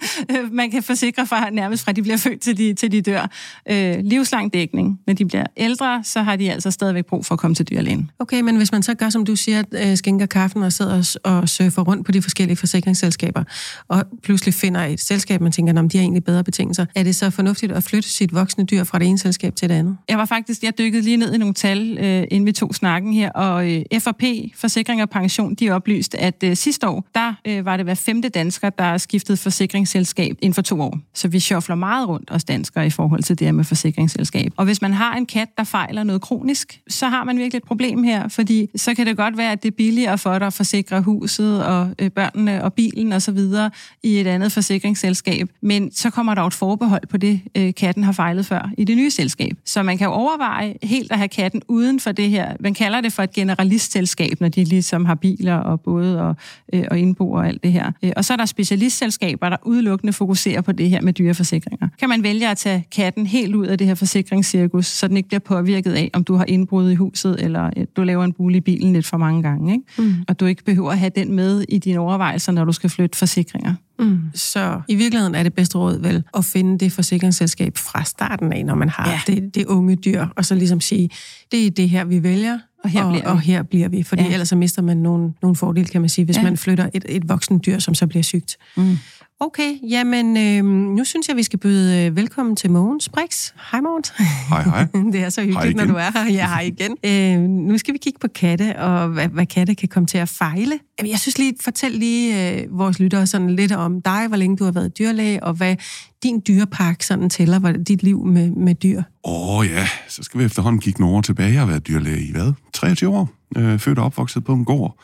man 0.60 0.70
kan 0.70 0.82
forsikre 0.82 1.26
fra 1.26 1.50
nærmest 1.50 1.84
fra, 1.84 1.92
de 1.92 2.02
bliver 2.02 2.16
født 2.16 2.40
til 2.40 2.58
de, 2.58 2.74
til 2.74 2.92
de 2.92 3.00
dør. 3.00 3.30
Øh, 3.70 3.96
livslang 4.04 4.52
dækning. 4.52 5.00
Når 5.06 5.14
de 5.14 5.24
bliver 5.24 5.46
ældre, 5.56 6.04
så 6.04 6.22
har 6.22 6.36
de 6.36 6.52
altså 6.52 6.70
stadigvæk 6.70 7.06
brug 7.06 7.26
for 7.26 7.34
at 7.34 7.38
komme 7.38 7.54
til 7.54 7.70
dyrlægen. 7.70 8.10
Okay, 8.18 8.40
men 8.40 8.56
hvis 8.56 8.72
man 8.72 8.82
så 8.82 8.94
gør, 8.94 9.10
som 9.10 9.24
du 9.24 9.36
siger, 9.36 9.62
øh, 9.72 9.96
skænker 9.96 10.26
kaffen 10.26 10.62
og 10.62 10.72
sidder 10.72 11.18
og, 11.24 11.32
og 11.32 11.48
surfer 11.48 11.82
rundt 11.82 12.06
på 12.06 12.12
de 12.12 12.22
forskellige 12.22 12.56
forsikringsselskaber, 12.56 13.44
og 13.88 14.04
pludselig 14.22 14.54
finder 14.54 14.84
et 14.84 15.00
selskab, 15.00 15.40
man 15.40 15.52
tænker, 15.52 15.78
om 15.78 15.88
de 15.88 15.98
har 15.98 16.02
egentlig 16.02 16.24
bedre 16.24 16.44
betingelser, 16.44 16.86
er 16.94 17.02
det 17.02 17.16
så 17.16 17.30
fornuftigt 17.30 17.72
at 17.72 17.82
flytte 17.82 18.08
sit 18.08 18.34
voksne 18.34 18.64
dyr 18.64 18.84
fra 18.84 18.98
det 18.98 19.06
ene 19.08 19.18
selskab 19.18 19.56
til 19.56 19.68
det 19.68 19.74
andet? 19.74 19.96
Jeg 20.08 20.18
var 20.18 20.24
faktisk, 20.24 20.62
jeg 20.62 20.78
dykkede 20.78 21.02
lige 21.02 21.16
ned 21.16 21.34
i 21.34 21.38
nogle 21.38 21.54
tal, 21.54 21.98
øh, 21.98 22.24
inden 22.30 22.46
vi 22.46 22.52
tog 22.52 22.74
snakken 22.74 23.12
her, 23.12 23.30
og 23.30 23.72
øh, 23.72 23.82
FRP, 23.98 24.22
Forsikring 24.54 25.02
og 25.02 25.10
Pension, 25.10 25.54
de 25.54 25.70
oplyste, 25.70 26.18
at 26.18 26.42
øh, 26.44 26.56
sidste 26.56 26.88
år, 26.88 27.04
der 27.14 27.34
øh, 27.44 27.64
var 27.64 27.76
det 27.76 27.86
hver 27.86 27.94
femte 27.94 28.28
dansker, 28.28 28.70
der 28.70 28.98
skiftede 28.98 29.36
forsikringsselskab 29.36 30.36
inden 30.40 30.54
for 30.54 30.62
to 30.62 30.80
år. 30.80 30.98
Så 31.14 31.28
vi 31.28 31.40
sjofler 31.40 31.74
meget 31.74 32.08
rundt 32.08 32.30
os 32.30 32.44
danskere 32.44 32.86
i 32.86 32.90
forhold 32.90 33.22
til 33.22 33.38
det 33.38 33.46
her 33.46 33.52
med 33.52 33.64
forsikringsselskab. 33.64 34.52
Og 34.56 34.64
hvis 34.64 34.82
man 34.82 34.92
har 34.92 35.16
en 35.16 35.26
kat, 35.26 35.48
der 35.58 35.64
fejler 35.64 36.02
noget 36.02 36.22
kronisk, 36.22 36.80
så 36.88 37.08
har 37.08 37.24
man 37.24 37.38
virkelig 37.38 37.58
et 37.58 37.64
problem 37.64 38.02
her, 38.02 38.28
fordi 38.28 38.70
så 38.76 38.94
kan 38.94 39.06
det 39.06 39.16
godt 39.16 39.36
være, 39.36 39.52
at 39.52 39.62
det 39.62 39.68
er 39.68 39.76
billigere 39.76 40.18
for 40.18 40.38
dig 40.38 40.46
at 40.46 40.52
forsikre 40.52 41.00
huset 41.00 41.64
og 41.64 41.90
øh, 41.98 42.10
børnene 42.10 42.64
og 42.64 42.72
bilen 42.72 43.12
og 43.12 43.22
så 43.22 43.32
videre 43.32 43.70
i 44.02 44.20
et 44.20 44.26
andet 44.26 44.52
forsikringsselskab. 44.52 45.48
Men 45.60 45.92
så 45.92 46.10
kommer 46.10 46.34
der 46.34 46.42
et 46.42 46.54
forbehold 46.54 47.06
på 47.06 47.16
det, 47.16 47.40
øh, 47.56 47.74
katten 47.74 48.04
har 48.04 48.12
fejlet 48.12 48.46
før 48.46 48.70
i 48.78 48.84
det 48.84 48.96
nye 48.96 49.10
selskab. 49.10 49.56
Så 49.64 49.82
man 49.82 49.98
kan 49.98 50.04
jo 50.04 50.12
overveje 50.12 50.74
helt 50.82 51.12
at 51.12 51.18
have 51.18 51.28
katten 51.28 51.62
uden 51.68 52.00
for 52.00 52.12
det 52.12 52.30
her. 52.30 52.52
Man 52.60 52.74
kalder 52.74 53.00
det 53.00 53.12
for 53.12 53.22
et 53.22 53.32
generalistselskab, 53.32 54.40
når 54.40 54.48
de 54.48 54.64
ligesom 54.64 55.04
har 55.04 55.14
biler 55.14 55.54
og 55.56 55.80
både 55.80 56.22
og, 56.22 56.36
øh, 56.72 56.84
og 56.90 56.98
indbo 56.98 57.25
og 57.32 57.46
alt 57.48 57.62
det 57.62 57.72
her. 57.72 57.92
Øh, 58.02 58.12
og 58.16 58.24
så 58.24 58.32
er 58.32 58.36
der 58.36 58.44
specialistselskaber, 58.44 59.48
der 59.48 59.56
udelukkende 59.62 60.12
fokuserer 60.12 60.60
på 60.60 60.72
det 60.72 60.90
her 60.90 61.00
med 61.00 61.12
dyreforsikringer. 61.12 61.88
Kan 61.98 62.08
man 62.08 62.22
vælge 62.22 62.48
at 62.48 62.56
tage 62.56 62.86
katten 62.92 63.26
helt 63.26 63.54
ud 63.54 63.66
af 63.66 63.78
det 63.78 63.86
her 63.86 63.94
forsikringscirkus, 63.94 64.86
så 64.86 65.08
den 65.08 65.16
ikke 65.16 65.28
bliver 65.28 65.40
påvirket 65.40 65.92
af, 65.92 66.10
om 66.12 66.24
du 66.24 66.34
har 66.34 66.44
indbrud 66.48 66.90
i 66.90 66.94
huset, 66.94 67.36
eller 67.40 67.70
øh, 67.76 67.86
du 67.96 68.02
laver 68.02 68.24
en 68.24 68.32
bule 68.32 68.56
i 68.56 68.60
bilen 68.60 68.92
lidt 68.92 69.06
for 69.06 69.16
mange 69.16 69.42
gange. 69.42 69.72
Ikke? 69.72 69.84
Mm. 69.98 70.14
Og 70.28 70.40
du 70.40 70.46
ikke 70.46 70.64
behøver 70.64 70.90
at 70.90 70.98
have 70.98 71.10
den 71.16 71.32
med 71.32 71.64
i 71.68 71.78
dine 71.78 71.98
overvejelser, 71.98 72.52
når 72.52 72.64
du 72.64 72.72
skal 72.72 72.90
flytte 72.90 73.18
forsikringer. 73.18 73.74
Mm. 73.98 74.20
Så 74.34 74.80
i 74.88 74.94
virkeligheden 74.94 75.34
er 75.34 75.42
det 75.42 75.54
bedste 75.54 75.78
råd 75.78 75.98
vel 75.98 76.22
at 76.36 76.44
finde 76.44 76.78
det 76.78 76.92
forsikringsselskab 76.92 77.76
fra 77.76 78.04
starten 78.04 78.52
af, 78.52 78.64
når 78.64 78.74
man 78.74 78.88
har 78.88 79.10
ja. 79.10 79.20
det, 79.26 79.54
det 79.54 79.66
unge 79.66 79.96
dyr, 79.96 80.26
og 80.36 80.44
så 80.44 80.54
ligesom 80.54 80.80
sige, 80.80 81.10
det 81.52 81.66
er 81.66 81.70
det 81.70 81.88
her, 81.88 82.04
vi 82.04 82.22
vælger, 82.22 82.58
og 82.86 82.90
her, 82.90 83.04
og, 83.04 83.10
bliver, 83.10 83.22
vi. 83.22 83.30
og 83.30 83.40
her 83.40 83.62
bliver 83.62 83.88
vi. 83.88 84.02
Fordi 84.02 84.22
ja. 84.22 84.32
ellers 84.32 84.48
så 84.48 84.56
mister 84.56 84.82
man 84.82 84.96
nogle, 84.96 85.32
nogle 85.42 85.56
fordele, 85.56 85.86
kan 85.86 86.00
man 86.00 86.10
sige, 86.10 86.24
hvis 86.24 86.36
ja. 86.36 86.42
man 86.42 86.56
flytter 86.56 86.90
et, 86.94 87.04
et 87.08 87.28
voksen 87.28 87.62
dyr, 87.66 87.78
som 87.78 87.94
så 87.94 88.06
bliver 88.06 88.22
sygt. 88.22 88.56
Mm. 88.76 88.98
Okay, 89.40 89.78
jamen 89.90 90.36
øh, 90.36 90.64
nu 90.96 91.04
synes 91.04 91.28
jeg, 91.28 91.36
vi 91.36 91.42
skal 91.42 91.58
byde 91.58 92.06
øh, 92.06 92.16
velkommen 92.16 92.56
til 92.56 92.70
Mogens 92.70 93.08
Brix. 93.08 93.52
Hej 93.70 93.80
Mogens. 93.80 94.12
Hej, 94.48 94.62
hej. 94.62 94.86
det 95.12 95.22
er 95.22 95.28
så 95.28 95.42
hyggeligt, 95.42 95.76
når 95.76 95.84
du 95.84 95.94
er 95.94 96.10
her. 96.14 96.32
Ja, 96.32 96.46
hej 96.46 96.60
igen. 96.60 96.96
Øh, 97.04 97.48
nu 97.48 97.78
skal 97.78 97.94
vi 97.94 97.98
kigge 97.98 98.18
på 98.18 98.28
katte, 98.34 98.78
og 98.78 99.08
hvad, 99.08 99.28
hvad 99.28 99.46
katte 99.46 99.74
kan 99.74 99.88
komme 99.88 100.06
til 100.06 100.18
at 100.18 100.28
fejle. 100.28 100.78
Jeg 101.06 101.18
synes 101.18 101.38
lige, 101.38 101.54
fortæl 101.60 101.92
lige 101.92 102.50
øh, 102.50 102.78
vores 102.78 102.98
lyttere 102.98 103.26
sådan 103.26 103.50
lidt 103.50 103.72
om 103.72 104.02
dig, 104.02 104.28
hvor 104.28 104.36
længe 104.36 104.56
du 104.56 104.64
har 104.64 104.72
været 104.72 104.98
dyrlæge, 104.98 105.42
og 105.42 105.54
hvad 105.54 105.76
din 106.22 106.42
dyrepark 106.48 107.02
sådan 107.02 107.30
tæller, 107.30 107.58
hvad 107.58 107.84
dit 107.84 108.02
liv 108.02 108.26
med, 108.26 108.50
med 108.50 108.74
dyr. 108.74 109.02
Åh 109.24 109.58
oh, 109.58 109.66
ja, 109.66 109.88
så 110.08 110.22
skal 110.22 110.40
vi 110.40 110.44
efterhånden 110.44 110.80
kigge 110.80 111.00
nogle 111.00 111.16
år 111.16 111.20
tilbage. 111.20 111.52
Jeg 111.52 111.60
har 111.60 111.66
været 111.66 111.86
dyrlæge 111.86 112.28
i 112.28 112.32
hvad? 112.32 112.52
23 112.74 113.10
år. 113.10 113.28
Øh, 113.56 113.78
født 113.78 113.98
og 113.98 114.04
opvokset 114.04 114.44
på 114.44 114.52
en 114.52 114.64
gård. 114.64 114.98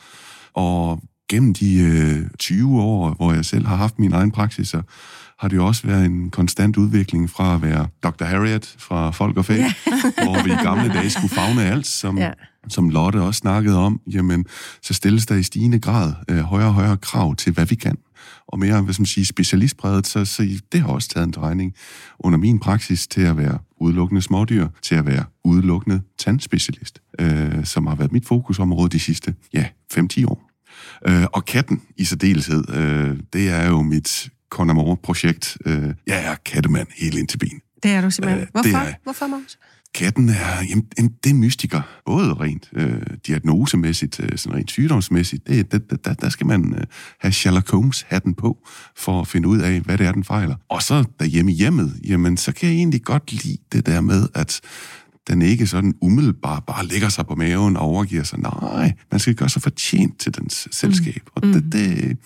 Og 0.53 0.99
gennem 1.29 1.53
de 1.53 1.79
øh, 1.79 2.29
20 2.39 2.81
år, 2.81 3.13
hvor 3.13 3.33
jeg 3.33 3.45
selv 3.45 3.65
har 3.65 3.75
haft 3.75 3.99
min 3.99 4.13
egen 4.13 4.31
praksis, 4.31 4.67
så 4.67 4.81
har 5.39 5.47
det 5.47 5.55
jo 5.55 5.65
også 5.65 5.87
været 5.87 6.05
en 6.05 6.29
konstant 6.29 6.77
udvikling 6.77 7.29
fra 7.29 7.55
at 7.55 7.61
være 7.61 7.87
Dr. 8.03 8.25
Harriet 8.25 8.75
fra 8.77 9.11
Folk 9.11 9.37
og 9.37 9.45
Fæ, 9.45 9.53
ja. 9.53 9.73
hvor 10.23 10.43
vi 10.43 10.51
i 10.51 10.55
gamle 10.63 10.93
dage 10.93 11.09
skulle 11.09 11.29
fagne 11.29 11.63
alt, 11.63 11.87
som, 11.87 12.17
ja. 12.17 12.31
som 12.67 12.89
Lotte 12.89 13.21
også 13.21 13.37
snakkede 13.37 13.77
om, 13.77 14.01
jamen, 14.11 14.45
så 14.81 14.93
stilles 14.93 15.25
der 15.25 15.35
i 15.35 15.43
stigende 15.43 15.79
grad 15.79 16.13
øh, 16.29 16.37
højere 16.37 16.67
og 16.67 16.73
højere 16.73 16.97
krav 16.97 17.35
til, 17.35 17.53
hvad 17.53 17.65
vi 17.65 17.75
kan. 17.75 17.97
Og 18.47 18.59
mere, 18.59 18.81
hvad 18.81 18.95
man 18.99 19.05
siger, 19.05 19.25
specialistbredet, 19.25 20.07
så, 20.07 20.25
så 20.25 20.47
det 20.71 20.81
har 20.81 20.87
også 20.87 21.09
taget 21.09 21.25
en 21.25 21.31
drejning 21.31 21.73
under 22.19 22.39
min 22.39 22.59
praksis 22.59 23.07
til 23.07 23.21
at 23.21 23.37
være 23.37 23.57
udelukkende 23.81 24.21
smådyr, 24.21 24.67
til 24.81 24.95
at 24.95 25.05
være 25.05 25.25
udelukkende 25.43 26.01
tandspecialist, 26.17 27.01
øh, 27.19 27.65
som 27.65 27.87
har 27.87 27.95
været 27.95 28.11
mit 28.11 28.25
fokusområde 28.25 28.89
de 28.89 28.99
sidste, 28.99 29.35
ja, 29.53 29.65
5-10 29.93 30.25
år. 30.27 30.52
Øh, 31.07 31.23
og 31.33 31.45
katten 31.45 31.81
i 31.97 32.05
særdeleshed, 32.05 32.63
øh, 32.69 33.17
det 33.33 33.49
er 33.49 33.67
jo 33.67 33.81
mit 33.81 34.29
Conamore-projekt. 34.49 35.57
Øh, 35.65 35.93
jeg 36.07 36.25
er 36.25 36.35
kattemand 36.45 36.87
helt 36.97 37.17
ind 37.17 37.27
til 37.27 37.37
ben. 37.37 37.61
Det 37.83 37.91
er 37.91 38.01
du 38.01 38.11
simpelthen. 38.11 38.41
Øh, 38.41 38.47
Hvorfor? 38.51 38.77
Er, 38.77 38.93
Hvorfor, 39.03 39.27
Mås? 39.27 39.57
Katten 39.95 40.29
er, 40.29 40.63
jamen, 40.69 41.13
det 41.23 41.29
er 41.29 41.33
mystiker. 41.33 41.81
Både 42.05 42.33
rent 42.33 42.69
øh, 42.73 43.01
diagnosemæssigt, 43.27 44.19
øh, 44.19 44.37
sådan 44.37 44.57
rent 44.57 44.71
sygdomsmæssigt. 44.71 45.47
Det, 45.47 45.71
det, 45.71 46.05
der, 46.05 46.13
der 46.13 46.29
skal 46.29 46.47
man 46.47 46.73
øh, 46.77 46.83
have 47.19 47.31
Sherlock 47.31 47.71
Holmes-hatten 47.71 48.33
på, 48.33 48.57
for 48.95 49.21
at 49.21 49.27
finde 49.27 49.47
ud 49.47 49.59
af, 49.59 49.79
hvad 49.79 49.97
det 49.97 50.07
er, 50.07 50.11
den 50.11 50.23
fejler. 50.23 50.55
Og 50.69 50.83
så 50.83 51.03
derhjemme 51.19 51.51
i 51.51 51.55
hjemmet, 51.55 51.93
jamen, 52.07 52.37
så 52.37 52.51
kan 52.51 52.69
jeg 52.69 52.75
egentlig 52.75 53.01
godt 53.01 53.31
lide 53.31 53.57
det 53.71 53.85
der 53.85 54.01
med, 54.01 54.27
at 54.35 54.61
den 55.27 55.41
ikke 55.41 55.67
sådan 55.67 55.93
umiddelbart 56.01 56.63
bare 56.67 56.85
lægger 56.85 57.09
sig 57.09 57.27
på 57.27 57.35
maven 57.35 57.77
og 57.77 57.83
overgiver 57.83 58.23
sig. 58.23 58.39
Nej, 58.39 58.93
man 59.11 59.19
skal 59.19 59.35
gøre 59.35 59.49
sig 59.49 59.61
fortjent 59.61 60.19
til 60.19 60.35
dens 60.35 60.67
selskab. 60.71 61.21
Mm. 61.25 61.31
Og 61.35 61.41
det, 61.41 61.63
mm. 61.63 61.71
det, 61.71 62.17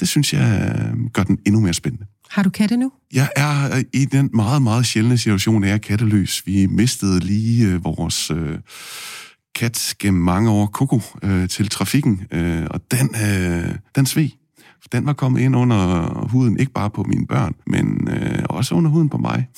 det 0.00 0.08
synes 0.08 0.32
jeg 0.32 0.74
øh, 0.78 1.10
gør 1.12 1.22
den 1.22 1.38
endnu 1.46 1.60
mere 1.60 1.74
spændende. 1.74 2.06
Har 2.30 2.42
du 2.42 2.50
katte 2.50 2.76
nu? 2.76 2.92
Jeg 3.12 3.28
er 3.36 3.76
øh, 3.76 3.84
i 3.92 4.04
den 4.04 4.30
meget, 4.34 4.62
meget 4.62 4.86
sjældne 4.86 5.18
situation, 5.18 5.64
at 5.64 5.68
jeg 5.68 5.74
er 5.74 5.78
katteløs. 5.78 6.42
Vi 6.46 6.66
mistede 6.66 7.20
lige 7.20 7.66
øh, 7.66 7.84
vores 7.84 8.30
øh, 8.30 8.58
kat 9.54 9.94
gennem 9.98 10.22
mange 10.22 10.50
år, 10.50 10.66
Coco, 10.66 11.00
øh, 11.22 11.48
til 11.48 11.68
trafikken, 11.68 12.26
øh, 12.30 12.66
og 12.70 12.80
den, 12.90 13.14
øh, 13.14 13.74
den 13.96 14.06
sved. 14.06 14.41
Den 14.92 15.06
var 15.06 15.12
kommet 15.12 15.40
ind 15.40 15.56
under 15.56 16.28
huden, 16.28 16.58
ikke 16.58 16.72
bare 16.72 16.90
på 16.90 17.02
mine 17.02 17.26
børn, 17.26 17.54
men 17.66 18.08
øh, 18.10 18.44
også 18.48 18.74
under 18.74 18.90
huden 18.90 19.08
på 19.08 19.18
mig. 19.18 19.48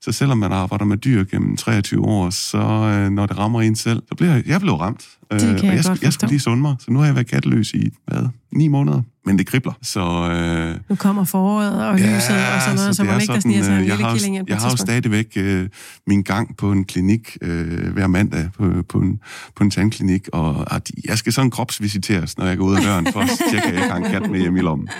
Så 0.00 0.12
selvom 0.12 0.38
man 0.38 0.52
arbejder 0.52 0.84
med 0.84 0.96
dyr 0.96 1.24
gennem 1.24 1.56
23 1.56 2.04
år, 2.04 2.30
så 2.30 2.58
øh, 2.58 3.10
når 3.10 3.26
det 3.26 3.38
rammer 3.38 3.60
en 3.60 3.76
selv, 3.76 4.02
så 4.08 4.14
bliver 4.14 4.34
jeg, 4.34 4.46
jeg 4.46 4.60
blev 4.60 4.74
ramt. 4.74 5.08
Det 5.32 5.40
kan 5.40 5.50
øh, 5.50 5.64
jeg, 5.64 5.74
jeg, 5.74 5.84
godt 5.84 6.02
jeg 6.02 6.12
skulle 6.12 6.30
lige 6.30 6.40
sunde 6.40 6.62
mig, 6.62 6.76
så 6.80 6.90
nu 6.90 6.98
har 6.98 7.06
jeg 7.06 7.14
været 7.14 7.26
katteløs 7.26 7.72
i, 7.72 7.90
hvad, 8.06 8.28
ni 8.52 8.68
måneder 8.68 9.02
men 9.24 9.38
det 9.38 9.46
kribler. 9.46 9.72
Så, 9.82 10.00
øh, 10.00 10.80
nu 10.88 10.96
kommer 10.96 11.24
foråret 11.24 11.86
og 11.86 11.94
lyset 11.94 12.30
ja, 12.30 12.54
og 12.56 12.62
sådan 12.62 12.76
noget, 12.76 12.96
så, 12.96 13.02
så 13.02 13.04
man 13.04 13.20
ikke 13.20 13.32
der 13.32 13.40
sniger 13.40 13.62
sig 13.62 13.72
en 13.72 13.80
øh, 13.80 13.86
lille 13.86 14.04
har, 14.04 14.16
killing 14.16 14.48
Jeg 14.48 14.56
har 14.56 14.70
jo 14.70 14.76
stadigvæk 14.76 15.32
øh, 15.36 15.68
min 16.06 16.22
gang 16.22 16.56
på 16.56 16.72
en 16.72 16.84
klinik 16.84 17.36
øh, 17.42 17.92
hver 17.92 18.06
mandag 18.06 18.48
på, 18.58 18.82
på, 18.88 18.98
en, 18.98 19.20
på 19.56 19.64
en 19.64 19.70
tandklinik, 19.70 20.28
og 20.32 20.74
at 20.74 20.90
jeg 21.04 21.18
skal 21.18 21.32
sådan 21.32 21.50
kropsvisiteres, 21.50 22.38
når 22.38 22.46
jeg 22.46 22.56
går 22.56 22.64
ud 22.64 22.74
af 22.74 22.82
døren, 22.82 23.06
for 23.12 23.20
at 23.20 23.30
tjekke, 23.50 23.68
at 23.68 23.74
jeg 23.74 23.90
har 23.90 23.96
en 23.96 24.04
kat 24.04 24.30
med 24.30 24.40
hjemme 24.40 24.58
i 24.58 24.62
lommen. 24.62 24.88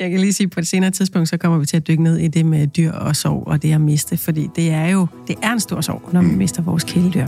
Jeg 0.00 0.10
kan 0.10 0.20
lige 0.20 0.32
sige, 0.32 0.44
at 0.44 0.50
på 0.50 0.60
et 0.60 0.66
senere 0.66 0.90
tidspunkt, 0.90 1.28
så 1.28 1.36
kommer 1.36 1.58
vi 1.58 1.66
til 1.66 1.76
at 1.76 1.88
dykke 1.88 2.02
ned 2.02 2.16
i 2.16 2.28
det 2.28 2.46
med 2.46 2.66
dyr 2.66 2.92
og 2.92 3.16
sorg, 3.16 3.46
og 3.46 3.62
det 3.62 3.72
at 3.72 3.80
miste, 3.80 4.16
fordi 4.16 4.48
det 4.56 4.70
er 4.70 4.86
jo 4.86 5.06
det 5.26 5.36
er 5.42 5.52
en 5.52 5.60
stor 5.60 5.80
sorg, 5.80 6.10
når 6.12 6.22
vi 6.22 6.30
mm. 6.30 6.36
mister 6.36 6.62
vores 6.62 6.84
kæledyr. 6.84 7.26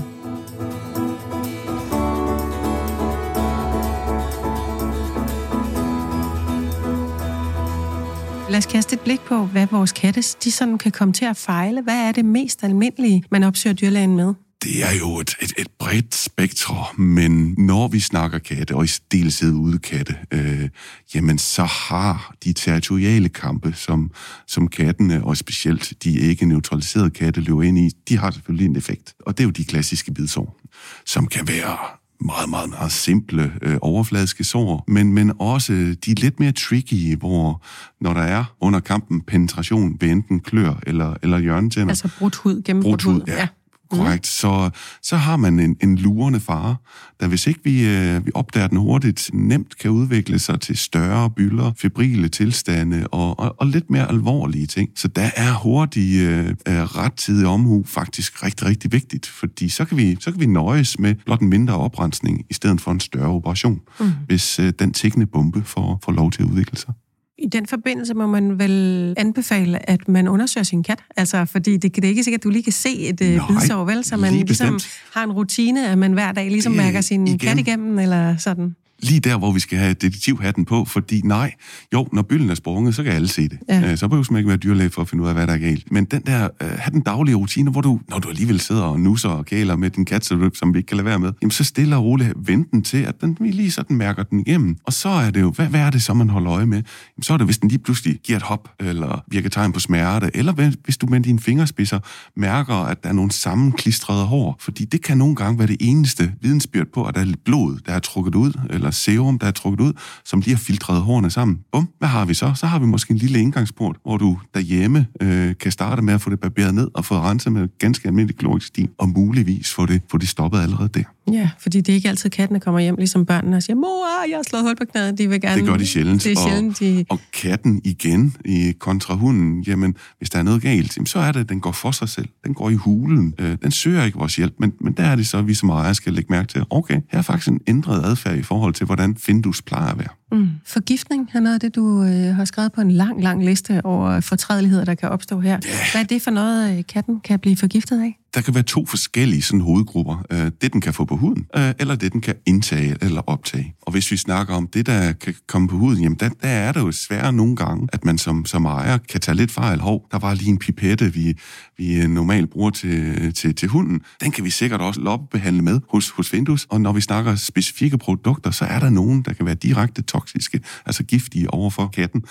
Lad 8.50 8.58
os 8.58 8.66
kaste 8.66 8.94
et 8.94 9.00
blik 9.00 9.20
på, 9.20 9.44
hvad 9.44 9.66
vores 9.70 9.92
katte 9.92 10.22
de 10.44 10.52
sådan 10.52 10.78
kan 10.78 10.92
komme 10.92 11.14
til 11.14 11.24
at 11.24 11.36
fejle. 11.36 11.82
Hvad 11.82 12.08
er 12.08 12.12
det 12.12 12.24
mest 12.24 12.64
almindelige, 12.64 13.24
man 13.30 13.42
opsøger 13.42 13.74
dyrlægen 13.74 14.16
med? 14.16 14.34
Det 14.62 14.84
er 14.84 14.98
jo 14.98 15.18
et, 15.20 15.34
et, 15.42 15.52
et 15.58 15.68
bredt 15.78 16.14
spektrum, 16.14 17.00
men 17.00 17.54
når 17.58 17.88
vi 17.88 18.00
snakker 18.00 18.38
katte, 18.38 18.74
og 18.74 18.84
i 18.84 18.88
deltid 19.12 19.52
ude 19.52 19.78
katte, 19.78 20.16
øh, 20.30 20.68
jamen 21.14 21.38
så 21.38 21.64
har 21.64 22.34
de 22.44 22.52
territoriale 22.52 23.28
kampe, 23.28 23.72
som, 23.76 24.10
som 24.46 24.68
kattene, 24.68 25.24
og 25.24 25.36
specielt 25.36 25.92
de 26.04 26.18
ikke 26.18 26.46
neutraliserede 26.46 27.10
katte 27.10 27.40
løber 27.40 27.62
ind 27.62 27.78
i, 27.78 27.90
de 28.08 28.18
har 28.18 28.30
selvfølgelig 28.30 28.66
en 28.66 28.76
effekt. 28.76 29.14
Og 29.26 29.38
det 29.38 29.44
er 29.44 29.46
jo 29.46 29.50
de 29.50 29.64
klassiske 29.64 30.14
bidsår, 30.14 30.60
som 31.06 31.26
kan 31.26 31.48
være 31.48 31.78
meget, 32.20 32.48
meget, 32.48 32.70
meget 32.70 32.92
simple 32.92 33.52
øh, 33.62 33.76
overfladiske 33.82 34.44
sår, 34.44 34.84
men, 34.88 35.12
men 35.12 35.32
også 35.38 35.72
de 36.06 36.14
lidt 36.14 36.40
mere 36.40 36.52
tricky, 36.52 37.16
hvor 37.16 37.62
når 38.00 38.14
der 38.14 38.20
er 38.20 38.44
under 38.60 38.80
kampen 38.80 39.20
penetration 39.20 39.96
ved 40.00 40.08
enten 40.08 40.40
klør 40.40 40.74
eller, 40.86 41.14
eller 41.22 41.38
hjørnetænder. 41.38 41.88
Altså 41.88 42.10
brudt 42.18 42.36
hud, 42.36 42.62
gennembrudt 42.62 43.02
hud. 43.02 43.20
Ja. 43.26 43.32
ja. 43.34 43.48
Korrekt. 43.90 44.22
Mm. 44.22 44.24
Så, 44.24 44.70
så 45.02 45.16
har 45.16 45.36
man 45.36 45.60
en, 45.60 45.76
en 45.82 45.98
lurende 45.98 46.40
fare, 46.40 46.76
der 47.20 47.26
hvis 47.26 47.46
ikke 47.46 47.60
vi, 47.64 47.88
øh, 47.88 48.26
vi 48.26 48.30
opdager 48.34 48.66
den 48.66 48.78
hurtigt, 48.78 49.30
nemt 49.32 49.78
kan 49.78 49.90
udvikle 49.90 50.38
sig 50.38 50.60
til 50.60 50.76
større 50.76 51.30
bylder, 51.30 51.72
febrile 51.76 52.28
tilstande 52.28 53.06
og, 53.06 53.38
og, 53.38 53.54
og 53.58 53.66
lidt 53.66 53.90
mere 53.90 54.08
alvorlige 54.08 54.66
ting. 54.66 54.90
Så 54.96 55.08
der 55.08 55.30
er 55.36 55.52
hurtig, 55.52 56.20
øh, 56.20 56.54
rettidig 56.68 57.46
omhu 57.46 57.84
faktisk 57.86 58.44
rigtig, 58.44 58.66
rigtig 58.66 58.92
vigtigt, 58.92 59.26
fordi 59.26 59.68
så 59.68 59.84
kan 59.84 59.96
vi, 59.96 60.16
så 60.20 60.30
kan 60.30 60.40
vi 60.40 60.46
nøjes 60.46 60.98
med 60.98 61.14
blot 61.24 61.40
en 61.40 61.48
mindre 61.48 61.74
oprensning 61.74 62.44
i 62.50 62.54
stedet 62.54 62.80
for 62.80 62.90
en 62.90 63.00
større 63.00 63.28
operation, 63.28 63.80
mm. 64.00 64.12
hvis 64.26 64.58
øh, 64.58 64.72
den 64.78 64.92
tækkende 64.92 65.26
bombe 65.26 65.62
får, 65.64 66.00
får 66.04 66.12
lov 66.12 66.30
til 66.30 66.42
at 66.42 66.48
udvikle 66.48 66.78
sig. 66.78 66.94
I 67.38 67.46
den 67.46 67.66
forbindelse 67.66 68.14
må 68.14 68.26
man 68.26 68.58
vel 68.58 69.14
anbefale, 69.16 69.90
at 69.90 70.08
man 70.08 70.28
undersøger 70.28 70.64
sin 70.64 70.82
kat. 70.82 70.98
Altså, 71.16 71.44
fordi 71.44 71.76
det, 71.76 71.96
det 71.96 72.04
er 72.04 72.08
ikke 72.08 72.24
sikkert, 72.24 72.38
at 72.40 72.44
du 72.44 72.50
lige 72.50 72.62
kan 72.62 72.72
se 72.72 72.98
et 72.98 73.20
øh, 73.20 73.40
bidsår, 73.48 73.84
vel? 73.84 74.04
Så 74.04 74.16
man 74.16 74.32
ligesom 74.32 74.78
har 75.14 75.24
en 75.24 75.32
rutine, 75.32 75.88
at 75.88 75.98
man 75.98 76.12
hver 76.12 76.32
dag 76.32 76.50
ligesom 76.50 76.72
mærker 76.72 77.00
sin 77.00 77.26
igen. 77.26 77.38
kat 77.38 77.58
igennem, 77.58 77.98
eller 77.98 78.36
sådan 78.36 78.74
lige 79.02 79.20
der, 79.20 79.38
hvor 79.38 79.52
vi 79.52 79.60
skal 79.60 79.78
have 79.78 79.94
detektivhatten 79.94 80.64
på, 80.64 80.84
fordi 80.84 81.20
nej, 81.24 81.52
jo, 81.92 82.08
når 82.12 82.22
bylden 82.22 82.50
er 82.50 82.54
sprunget, 82.54 82.94
så 82.94 83.02
kan 83.02 83.12
alle 83.12 83.28
se 83.28 83.48
det. 83.48 83.58
Ja. 83.68 83.90
Øh, 83.90 83.98
så 83.98 84.08
behøver 84.08 84.26
man 84.30 84.38
ikke 84.38 84.48
være 84.48 84.56
dyrlæge 84.56 84.90
for 84.90 85.02
at 85.02 85.08
finde 85.08 85.24
ud 85.24 85.28
af, 85.28 85.34
hvad 85.34 85.46
der 85.46 85.52
er 85.52 85.58
galt. 85.58 85.92
Men 85.92 86.04
den 86.04 86.22
der, 86.26 86.48
uh, 86.64 86.68
have 86.68 86.92
den 86.92 87.00
daglige 87.00 87.34
rutine, 87.34 87.70
hvor 87.70 87.80
du, 87.80 88.00
når 88.08 88.18
du 88.18 88.28
alligevel 88.28 88.60
sidder 88.60 88.82
og 88.82 89.00
nusser 89.00 89.28
og 89.28 89.46
kæler 89.46 89.76
med 89.76 89.90
din 89.90 90.04
kat, 90.04 90.24
som 90.24 90.74
vi 90.74 90.78
ikke 90.78 90.86
kan 90.86 90.96
lade 90.96 91.04
være 91.04 91.18
med, 91.18 91.32
jamen 91.42 91.50
så 91.50 91.64
stille 91.64 91.96
og 91.96 92.04
roligt 92.04 92.32
vente 92.36 92.70
den 92.72 92.82
til, 92.82 92.98
at 92.98 93.20
den 93.20 93.36
lige 93.40 93.70
sådan 93.70 93.96
mærker 93.96 94.22
den 94.22 94.40
igennem. 94.40 94.76
Og 94.84 94.92
så 94.92 95.08
er 95.08 95.30
det 95.30 95.40
jo, 95.40 95.50
hvad, 95.50 95.66
hvad 95.66 95.80
er 95.80 95.90
det 95.90 96.02
så, 96.02 96.14
man 96.14 96.28
holder 96.28 96.52
øje 96.52 96.66
med? 96.66 96.76
Jamen, 96.76 97.22
så 97.22 97.32
er 97.32 97.36
det, 97.36 97.46
hvis 97.46 97.58
den 97.58 97.68
lige 97.68 97.78
pludselig 97.78 98.18
giver 98.24 98.36
et 98.36 98.42
hop, 98.42 98.68
eller 98.80 99.24
virker 99.30 99.48
tegn 99.48 99.72
på 99.72 99.80
smerte, 99.80 100.30
eller 100.34 100.52
hvis 100.84 100.96
du 100.96 101.06
med 101.06 101.20
dine 101.20 101.38
fingerspidser 101.38 101.98
mærker, 102.36 102.74
at 102.74 103.02
der 103.02 103.08
er 103.08 103.12
nogle 103.12 103.30
sammenklistrede 103.30 104.24
hår. 104.24 104.56
Fordi 104.60 104.84
det 104.84 105.02
kan 105.02 105.18
nogle 105.18 105.36
gange 105.36 105.58
være 105.58 105.68
det 105.68 105.76
eneste 105.80 106.32
vidensbyrd 106.40 106.86
på, 106.94 107.04
at 107.04 107.14
der 107.14 107.20
er 107.20 107.32
blod, 107.44 107.78
der 107.86 107.92
er 107.92 107.98
trukket 107.98 108.34
ud, 108.34 108.52
eller 108.70 108.87
eller 108.88 108.94
serum, 108.94 109.38
der 109.38 109.46
er 109.46 109.50
trukket 109.50 109.80
ud, 109.80 109.92
som 110.24 110.40
lige 110.40 110.54
har 110.54 110.58
filtreret 110.58 111.02
hårene 111.02 111.30
sammen. 111.30 111.58
Bum, 111.72 111.88
hvad 111.98 112.08
har 112.08 112.24
vi 112.24 112.34
så? 112.34 112.52
Så 112.56 112.66
har 112.66 112.78
vi 112.78 112.86
måske 112.86 113.10
en 113.10 113.18
lille 113.18 113.40
indgangsport, 113.40 113.96
hvor 114.02 114.16
du 114.16 114.38
derhjemme 114.54 115.06
øh, 115.20 115.54
kan 115.60 115.72
starte 115.72 116.02
med 116.02 116.14
at 116.14 116.20
få 116.20 116.30
det 116.30 116.40
barberet 116.40 116.74
ned 116.74 116.88
og 116.94 117.04
få 117.04 117.14
renset 117.14 117.52
med 117.52 117.68
ganske 117.78 118.08
almindelig 118.08 118.36
kloristin, 118.36 118.88
og 118.98 119.08
muligvis 119.08 119.74
få 119.74 119.86
det, 119.86 120.02
få 120.10 120.18
det 120.18 120.28
stoppet 120.28 120.60
allerede 120.60 120.88
der. 120.88 121.04
Ja, 121.32 121.50
fordi 121.58 121.80
det 121.80 121.92
er 121.92 121.94
ikke 121.94 122.08
altid 122.08 122.30
kattene 122.30 122.60
kommer 122.60 122.80
hjem, 122.80 122.96
ligesom 122.96 123.26
børnene, 123.26 123.56
og 123.56 123.62
siger, 123.62 123.76
mor, 123.76 124.28
jeg 124.28 124.38
har 124.38 124.42
slået 124.42 124.64
hul 124.64 124.76
på 124.76 124.84
knæet, 124.84 125.18
de 125.18 125.28
vil 125.28 125.40
gerne... 125.40 125.60
Det 125.60 125.68
gør 125.68 125.76
de 125.76 125.86
sjældent. 125.86 126.24
Det 126.24 126.32
er 126.32 126.48
sjældent, 126.48 126.80
de... 126.80 127.04
og, 127.08 127.14
og 127.14 127.20
katten 127.32 127.80
igen 127.84 128.36
i 128.44 128.72
kontra 128.78 129.14
hunden, 129.14 129.62
jamen, 129.62 129.96
hvis 130.18 130.30
der 130.30 130.38
er 130.38 130.42
noget 130.42 130.62
galt, 130.62 131.08
så 131.08 131.18
er 131.18 131.32
det, 131.32 131.40
at 131.40 131.48
den 131.48 131.60
går 131.60 131.72
for 131.72 131.90
sig 131.90 132.08
selv. 132.08 132.28
Den 132.44 132.54
går 132.54 132.70
i 132.70 132.74
hulen. 132.74 133.34
Øh, 133.38 133.56
den 133.62 133.70
søger 133.70 134.04
ikke 134.04 134.18
vores 134.18 134.36
hjælp, 134.36 134.54
men, 134.58 134.72
men 134.80 134.92
der 134.92 135.02
er 135.02 135.16
det 135.16 135.26
så, 135.26 135.38
at 135.38 135.46
vi 135.48 135.54
som 135.54 135.68
ejere 135.68 135.94
skal 135.94 136.12
lægge 136.12 136.32
mærke 136.32 136.48
til, 136.48 136.64
okay, 136.70 137.00
her 137.10 137.18
er 137.18 137.22
faktisk 137.22 137.48
en 137.48 137.60
ændret 137.66 138.04
adfærd 138.04 138.36
i 138.38 138.42
forhold 138.42 138.74
til, 138.74 138.86
hvordan 138.86 139.16
Findus 139.16 139.62
plejer 139.62 139.92
at 139.92 139.98
være. 139.98 140.08
Mm. 140.32 140.48
Forgiftning 140.66 141.30
er 141.34 141.40
noget 141.40 141.54
af 141.54 141.60
det, 141.60 141.74
du 141.74 142.02
øh, 142.02 142.36
har 142.36 142.44
skrevet 142.44 142.72
på 142.72 142.80
en 142.80 142.90
lang, 142.90 143.22
lang 143.22 143.44
liste 143.44 143.84
over 143.84 144.20
fortrædeligheder, 144.20 144.84
der 144.84 144.94
kan 144.94 145.08
opstå 145.08 145.40
her. 145.40 145.60
Yeah. 145.66 145.76
Hvad 145.92 146.02
er 146.02 146.06
det 146.06 146.22
for 146.22 146.30
noget, 146.30 146.78
øh, 146.78 146.84
katten 146.88 147.20
kan 147.20 147.38
blive 147.38 147.56
forgiftet 147.56 148.02
af? 148.02 148.18
Der 148.34 148.40
kan 148.40 148.54
være 148.54 148.62
to 148.62 148.86
forskellige 148.86 149.42
sådan, 149.42 149.60
hovedgrupper. 149.60 150.24
Øh, 150.30 150.50
det, 150.62 150.72
den 150.72 150.80
kan 150.80 150.94
få 150.94 151.04
på 151.04 151.16
huden, 151.16 151.46
øh, 151.56 151.74
eller 151.78 151.94
det, 151.94 152.12
den 152.12 152.20
kan 152.20 152.34
indtage 152.46 152.96
eller 153.00 153.20
optage. 153.20 153.74
Og 153.82 153.92
hvis 153.92 154.10
vi 154.10 154.16
snakker 154.16 154.54
om 154.54 154.66
det, 154.66 154.86
der 154.86 155.12
kan 155.12 155.34
komme 155.46 155.68
på 155.68 155.76
huden, 155.76 156.02
jamen 156.02 156.18
der, 156.20 156.28
der 156.28 156.48
er 156.48 156.72
det 156.72 156.80
jo 156.80 156.92
svært 156.92 157.34
nogle 157.34 157.56
gange, 157.56 157.88
at 157.92 158.04
man 158.04 158.18
som, 158.18 158.44
som 158.44 158.64
ejer 158.64 158.98
kan 158.98 159.20
tage 159.20 159.36
lidt 159.36 159.50
fejl. 159.50 159.80
Hov, 159.80 160.06
der 160.12 160.18
var 160.18 160.34
lige 160.34 160.50
en 160.50 160.58
pipette, 160.58 161.12
vi, 161.12 161.38
vi 161.78 162.06
normalt 162.06 162.50
bruger 162.50 162.70
til, 162.70 163.34
til, 163.34 163.54
til 163.54 163.68
hunden. 163.68 164.00
Den 164.20 164.30
kan 164.30 164.44
vi 164.44 164.50
sikkert 164.50 164.80
også 164.80 165.00
loppebehandle 165.00 165.62
med 165.62 165.80
hos, 165.90 166.10
hos 166.10 166.28
Findus. 166.28 166.66
Og 166.70 166.80
når 166.80 166.92
vi 166.92 167.00
snakker 167.00 167.34
specifikke 167.34 167.98
produkter, 167.98 168.50
så 168.50 168.64
er 168.64 168.78
der 168.78 168.90
nogen, 168.90 169.22
der 169.22 169.32
kan 169.32 169.46
være 169.46 169.54
direkte 169.54 170.02
toksiske, 170.18 170.60
altså 170.86 171.02
giftige 171.02 171.50
overfor 171.50 171.86
katten, 171.86 172.24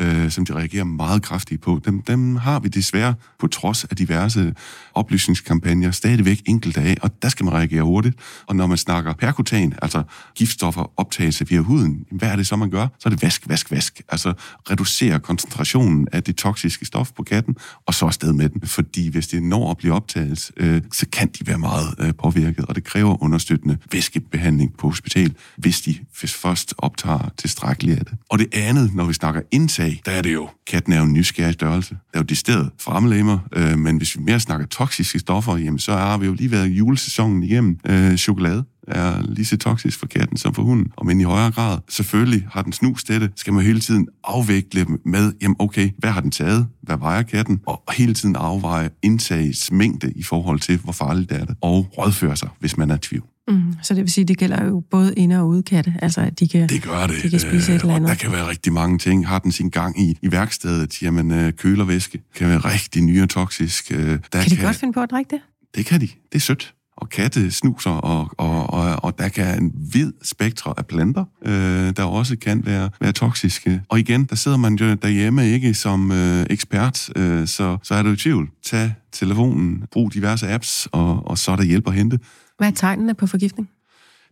øh, 0.00 0.30
som 0.30 0.46
de 0.46 0.54
reagerer 0.54 0.84
meget 0.84 1.22
kraftigt 1.22 1.62
på. 1.62 1.80
Dem, 1.84 2.02
dem 2.02 2.36
har 2.36 2.60
vi 2.60 2.68
desværre, 2.68 3.14
på 3.38 3.46
trods 3.46 3.84
af 3.84 3.96
diverse 3.96 4.54
oplysningskampagner, 4.94 5.90
stadigvæk 5.90 6.42
enkelte 6.46 6.80
af, 6.80 6.96
og 7.02 7.22
der 7.22 7.28
skal 7.28 7.44
man 7.44 7.54
reagere 7.54 7.82
hurtigt. 7.82 8.16
Og 8.46 8.56
når 8.56 8.66
man 8.66 8.78
snakker 8.78 9.12
perkutan, 9.12 9.74
altså 9.82 10.02
giftstoffer 10.34 10.92
optagelse 10.96 11.48
via 11.48 11.60
huden, 11.60 12.04
hvad 12.10 12.28
er 12.28 12.36
det 12.36 12.46
så, 12.46 12.56
man 12.56 12.70
gør? 12.70 12.88
Så 12.98 13.08
er 13.08 13.10
det 13.10 13.22
vask, 13.22 13.48
vask, 13.48 13.70
vask. 13.70 14.02
Altså 14.08 14.32
reducere 14.70 15.20
koncentrationen 15.20 16.08
af 16.12 16.22
det 16.22 16.36
toksiske 16.36 16.84
stof 16.84 17.12
på 17.12 17.22
katten, 17.22 17.56
og 17.86 17.94
så 17.94 18.06
afsted 18.06 18.32
med 18.32 18.48
den. 18.48 18.66
Fordi 18.66 19.08
hvis 19.08 19.28
det 19.28 19.42
når 19.42 19.70
at 19.70 19.76
blive 19.76 19.94
optaget, 19.94 20.50
øh, 20.56 20.82
så 20.92 21.06
kan 21.12 21.28
de 21.28 21.46
være 21.46 21.58
meget 21.58 21.94
øh, 21.98 22.14
påvirket, 22.14 22.64
og 22.64 22.74
det 22.74 22.84
kræver 22.84 23.22
understøttende 23.22 23.78
væskebehandling 23.92 24.76
på 24.78 24.88
hospital, 24.88 25.34
hvis 25.56 25.80
de 25.80 25.98
først 26.12 26.74
optager 26.78 27.28
tilstrækkeligt 27.38 27.98
af 27.98 28.04
det. 28.04 28.14
Og 28.30 28.38
det 28.38 28.48
andet, 28.52 28.94
når 28.94 29.04
vi 29.04 29.12
snakker 29.12 29.40
indtag, 29.50 30.00
der 30.06 30.12
er 30.12 30.22
det 30.22 30.32
jo, 30.32 30.48
katten 30.66 30.92
er 30.92 30.98
jo 30.98 31.04
en 31.04 31.12
nysgerrig 31.12 31.54
størrelse. 31.54 31.90
Der 31.94 32.18
er 32.18 32.18
jo 32.18 32.24
distilleret 32.24 32.70
fremlemmer, 32.80 33.38
øh, 33.52 33.78
men 33.78 33.96
hvis 33.96 34.18
vi 34.18 34.22
mere 34.22 34.40
snakker 34.40 34.66
toksiske 34.66 35.18
stoffer, 35.18 35.56
jamen 35.56 35.78
så 35.78 35.92
har 35.92 36.18
vi 36.18 36.26
jo 36.26 36.34
lige 36.34 36.50
været 36.50 36.66
julesæsonen 36.66 37.42
igennem. 37.42 37.78
Øh, 37.86 38.16
chokolade 38.16 38.64
er 38.88 39.22
lige 39.22 39.46
så 39.46 39.56
toksisk 39.56 39.98
for 39.98 40.06
katten 40.06 40.36
som 40.36 40.54
for 40.54 40.62
hunden, 40.62 40.86
og 40.96 41.06
men 41.06 41.20
i 41.20 41.24
højere 41.24 41.50
grad. 41.50 41.78
Selvfølgelig 41.88 42.46
har 42.52 42.62
den 42.62 42.72
snus 42.72 43.04
det, 43.04 43.30
skal 43.36 43.52
man 43.52 43.64
hele 43.64 43.80
tiden 43.80 44.08
afvikle 44.24 44.86
med, 45.04 45.32
jamen 45.42 45.56
okay, 45.58 45.90
hvad 45.98 46.10
har 46.10 46.20
den 46.20 46.30
taget? 46.30 46.66
Hvad 46.82 46.96
vejer 46.96 47.22
katten? 47.22 47.60
Og 47.66 47.82
hele 47.92 48.14
tiden 48.14 48.36
afveje 48.36 48.90
indtagets 49.02 49.72
mængde 49.72 50.12
i 50.16 50.22
forhold 50.22 50.60
til, 50.60 50.78
hvor 50.78 50.92
farligt 50.92 51.30
det 51.30 51.40
er 51.40 51.44
det, 51.44 51.56
og 51.60 51.98
rådføre 51.98 52.36
sig, 52.36 52.48
hvis 52.60 52.76
man 52.76 52.90
er 52.90 52.94
i 52.94 52.98
tvivl. 52.98 53.31
Mm, 53.48 53.74
så 53.82 53.94
det 53.94 54.02
vil 54.02 54.12
sige, 54.12 54.24
det 54.24 54.38
gælder 54.38 54.64
jo 54.64 54.82
både 54.90 55.14
inde- 55.14 55.40
og 55.40 55.48
udkatte, 55.48 55.94
altså 56.02 56.20
at 56.20 56.40
de 56.40 56.48
kan, 56.48 56.68
det 56.68 56.82
gør 56.82 57.06
det. 57.06 57.22
de 57.22 57.30
kan 57.30 57.40
spise 57.40 57.74
et 57.74 57.80
eller 57.80 57.94
andet. 57.94 58.10
Og 58.10 58.16
der 58.16 58.22
kan 58.22 58.32
være 58.32 58.48
rigtig 58.48 58.72
mange 58.72 58.98
ting. 58.98 59.26
Har 59.26 59.38
den 59.38 59.52
sin 59.52 59.70
gang 59.70 60.00
i, 60.00 60.18
i 60.22 60.32
værkstedet, 60.32 61.02
jamen 61.02 61.30
øh, 61.30 61.52
kølervæske 61.52 62.22
kan 62.34 62.48
være 62.48 62.58
rigtig 62.58 63.02
nyetoksisk. 63.02 63.92
Øh, 63.92 63.98
der 63.98 64.18
kan 64.32 64.50
de 64.50 64.56
kan, 64.56 64.64
godt 64.64 64.76
finde 64.76 64.94
på 64.94 65.00
at 65.00 65.10
drikke 65.10 65.30
det? 65.30 65.40
Det 65.74 65.86
kan 65.86 66.00
de. 66.00 66.06
Det 66.06 66.34
er 66.34 66.38
sødt 66.38 66.74
og 66.96 67.08
katte 67.08 67.50
snuser, 67.50 67.90
og, 67.90 68.30
og, 68.38 68.70
og, 68.70 69.04
og 69.04 69.18
der 69.18 69.28
kan 69.28 69.62
en 69.62 69.72
vid 69.92 70.12
spektre 70.22 70.74
af 70.76 70.86
planter, 70.86 71.24
øh, 71.44 71.52
der 71.96 72.04
også 72.04 72.36
kan 72.36 72.66
være, 72.66 72.90
være 73.00 73.12
toksiske. 73.12 73.82
Og 73.88 73.98
igen, 73.98 74.24
der 74.24 74.36
sidder 74.36 74.56
man 74.56 74.74
jo 74.74 74.94
derhjemme 74.94 75.48
ikke 75.48 75.74
som 75.74 76.12
øh, 76.12 76.46
ekspert, 76.50 77.10
øh, 77.16 77.46
så, 77.46 77.78
så 77.82 77.94
er 77.94 78.02
du 78.02 78.12
i 78.12 78.16
tvivl. 78.16 78.48
Tag 78.64 78.94
telefonen, 79.12 79.84
brug 79.92 80.14
diverse 80.14 80.48
apps, 80.48 80.88
og, 80.92 81.26
og 81.26 81.38
så 81.38 81.52
er 81.52 81.56
der 81.56 81.62
hjælp 81.62 81.88
at 81.88 81.94
hente. 81.94 82.18
Hvad 82.62 82.70
er 82.70 82.74
tegnene 82.74 83.14
på 83.14 83.26
forgiftning? 83.26 83.68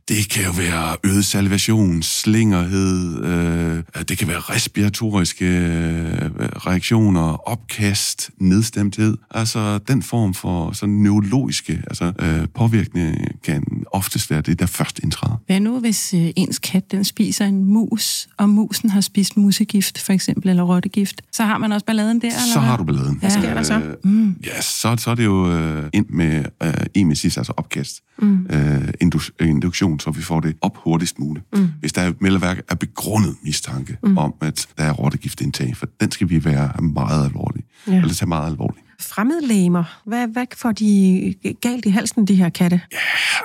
Det 0.09 0.31
kan 0.31 0.45
jo 0.45 0.51
være 0.51 0.97
øget 1.05 1.25
salivation, 1.25 2.03
slingerhed, 2.03 3.25
øh, 3.25 3.83
det 4.09 4.19
kan 4.19 4.29
være 4.29 4.39
respiratoriske 4.39 5.45
øh, 5.45 6.31
reaktioner, 6.67 7.49
opkast, 7.49 8.31
nedstemthed. 8.39 9.17
Altså 9.31 9.79
den 9.79 10.03
form 10.03 10.35
for 10.35 10.73
sådan 10.73 10.95
neurologiske 10.95 11.83
altså, 11.87 12.13
øh, 12.19 12.49
påvirkning 12.55 13.17
kan 13.45 13.65
oftest 13.93 14.31
være 14.31 14.41
det, 14.41 14.59
der 14.59 14.67
først 14.67 14.99
indtræder. 14.99 15.41
Hvad 15.47 15.61
nu, 15.61 15.81
hvis 15.81 16.15
øh, 16.15 16.31
ens 16.37 16.59
kat 16.59 16.93
den 16.93 17.05
spiser 17.05 17.47
en 17.47 17.65
mus, 17.65 18.29
og 18.37 18.49
musen 18.49 18.91
har 18.91 19.01
spist 19.01 19.37
musegift, 19.37 19.99
for 19.99 20.13
eksempel, 20.13 20.49
eller 20.49 20.63
rottegift? 20.63 21.23
Så 21.33 21.45
har 21.45 21.59
man 21.59 21.73
også 21.73 21.87
balladen 21.87 22.21
der, 22.21 22.27
eller 22.27 22.53
Så 22.55 22.61
har 22.61 22.77
du 22.77 22.85
balladen. 22.85 23.17
Hvad 23.19 23.31
sker 23.31 23.55
der 23.55 23.63
så? 23.63 23.75
Øh, 23.81 23.95
mm. 24.05 24.37
Ja, 24.45 24.61
så, 24.61 24.97
så 24.99 25.11
er 25.11 25.15
det 25.15 25.25
jo 25.25 25.53
øh, 25.53 25.91
ind 25.93 26.07
med 26.09 26.45
øh, 26.63 26.75
emesis, 26.95 27.37
altså 27.37 27.53
opkast. 27.57 28.03
Mm. 28.21 28.47
Øh, 28.51 28.89
indu- 29.05 29.31
induktion, 29.41 30.01
så 30.01 30.11
vi 30.11 30.23
får 30.23 30.41
det 30.41 30.57
op 30.61 30.77
hurtigst 30.77 31.19
muligt. 31.19 31.47
Mm. 31.53 31.69
Hvis 31.81 31.93
der 31.93 32.03
er 32.03 32.13
mellemværk 32.21 32.61
er 32.69 32.75
begrundet 32.75 33.37
mistanke 33.45 33.97
mm. 34.03 34.19
om, 34.19 34.35
at 34.41 34.67
der 34.79 34.85
er 34.85 34.93
rottegiftindtag, 34.93 35.77
for 35.77 35.87
den 36.01 36.11
skal 36.11 36.31
vi 36.31 36.45
være 36.45 36.83
meget 36.83 37.25
alvorlig. 37.25 37.65
Ja. 37.87 37.97
Eller 37.97 38.15
tage 38.15 38.29
meget 38.29 38.51
alvorligt. 38.51 38.87
Fremmedlæmer, 39.01 39.85
hvad, 40.07 40.29
hvad 40.29 40.47
får 40.57 40.73
de 40.73 41.35
galt 41.61 41.87
i 41.87 41.91
halsen, 41.91 42.25
de 42.27 42.35
her 42.35 42.49
katte? 42.49 42.81
Ja, 42.93 42.99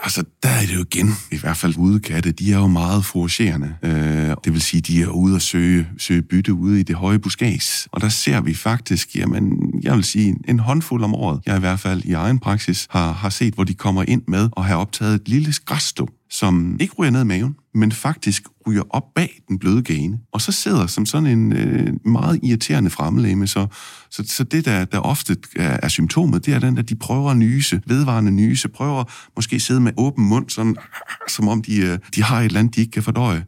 altså 0.03 0.23
der 0.43 0.49
er 0.49 0.61
det 0.61 0.75
jo 0.75 0.81
igen, 0.91 1.09
i 1.31 1.37
hvert 1.37 1.57
fald 1.57 1.73
udekatte, 1.77 2.31
de 2.31 2.53
er 2.53 2.57
jo 2.57 2.67
meget 2.67 3.05
foragerende. 3.05 3.75
Øh, 3.83 4.35
det 4.45 4.53
vil 4.53 4.61
sige, 4.61 4.81
de 4.81 5.01
er 5.01 5.07
ude 5.07 5.35
og 5.35 5.41
søge, 5.41 5.87
søge 5.97 6.21
bytte 6.21 6.53
ude 6.53 6.79
i 6.79 6.83
det 6.83 6.95
høje 6.95 7.19
buskads. 7.19 7.87
Og 7.91 8.01
der 8.01 8.09
ser 8.09 8.41
vi 8.41 8.53
faktisk, 8.53 9.15
jamen, 9.15 9.73
jeg 9.83 9.95
vil 9.95 10.03
sige, 10.03 10.35
en 10.47 10.59
håndfuld 10.59 11.03
om 11.03 11.15
året. 11.15 11.41
Jeg 11.45 11.57
i 11.57 11.59
hvert 11.59 11.79
fald 11.79 12.01
i 12.05 12.13
egen 12.13 12.39
praksis 12.39 12.87
har, 12.89 13.11
har 13.11 13.29
set, 13.29 13.53
hvor 13.53 13.63
de 13.63 13.73
kommer 13.73 14.03
ind 14.07 14.21
med 14.27 14.49
og 14.51 14.65
har 14.65 14.75
optaget 14.75 15.15
et 15.15 15.27
lille 15.27 15.53
græsstå, 15.65 16.09
som 16.39 16.77
ikke 16.79 16.93
ryger 16.93 17.11
ned 17.11 17.21
i 17.21 17.25
maven, 17.25 17.55
men 17.73 17.91
faktisk 17.91 18.43
ryger 18.67 18.83
op 18.89 19.03
bag 19.15 19.41
den 19.47 19.59
bløde 19.59 19.81
gane, 19.81 20.19
og 20.31 20.41
så 20.41 20.51
sidder 20.51 20.87
som 20.87 21.05
sådan 21.05 21.27
en 21.27 21.53
øh, 21.53 21.93
meget 22.05 22.39
irriterende 22.43 22.89
fremlæme. 22.89 23.47
Så, 23.47 23.67
så, 24.09 24.23
så 24.27 24.43
det, 24.43 24.65
der, 24.65 24.85
der 24.85 24.99
ofte 24.99 25.37
er, 25.55 25.79
er 25.83 25.87
symptomet, 25.87 26.45
det 26.45 26.53
er 26.53 26.59
den, 26.59 26.77
at 26.77 26.89
de 26.89 26.95
prøver 26.95 27.31
at 27.31 27.37
nyse, 27.37 27.81
vedvarende 27.85 28.31
nyse, 28.31 28.67
prøver 28.67 29.03
måske 29.35 29.59
sidde 29.59 29.81
med 29.81 29.91
åben 29.97 30.25
mund, 30.25 30.49
sådan, 30.49 30.75
som 31.27 31.47
om 31.47 31.61
de, 31.61 31.77
øh, 31.77 31.99
de 32.15 32.23
har 32.23 32.39
et 32.39 32.45
eller 32.45 32.59
andet, 32.59 32.75
de 32.75 32.81
ikke 32.81 32.91
kan 32.91 33.03
fordøje. 33.03 33.45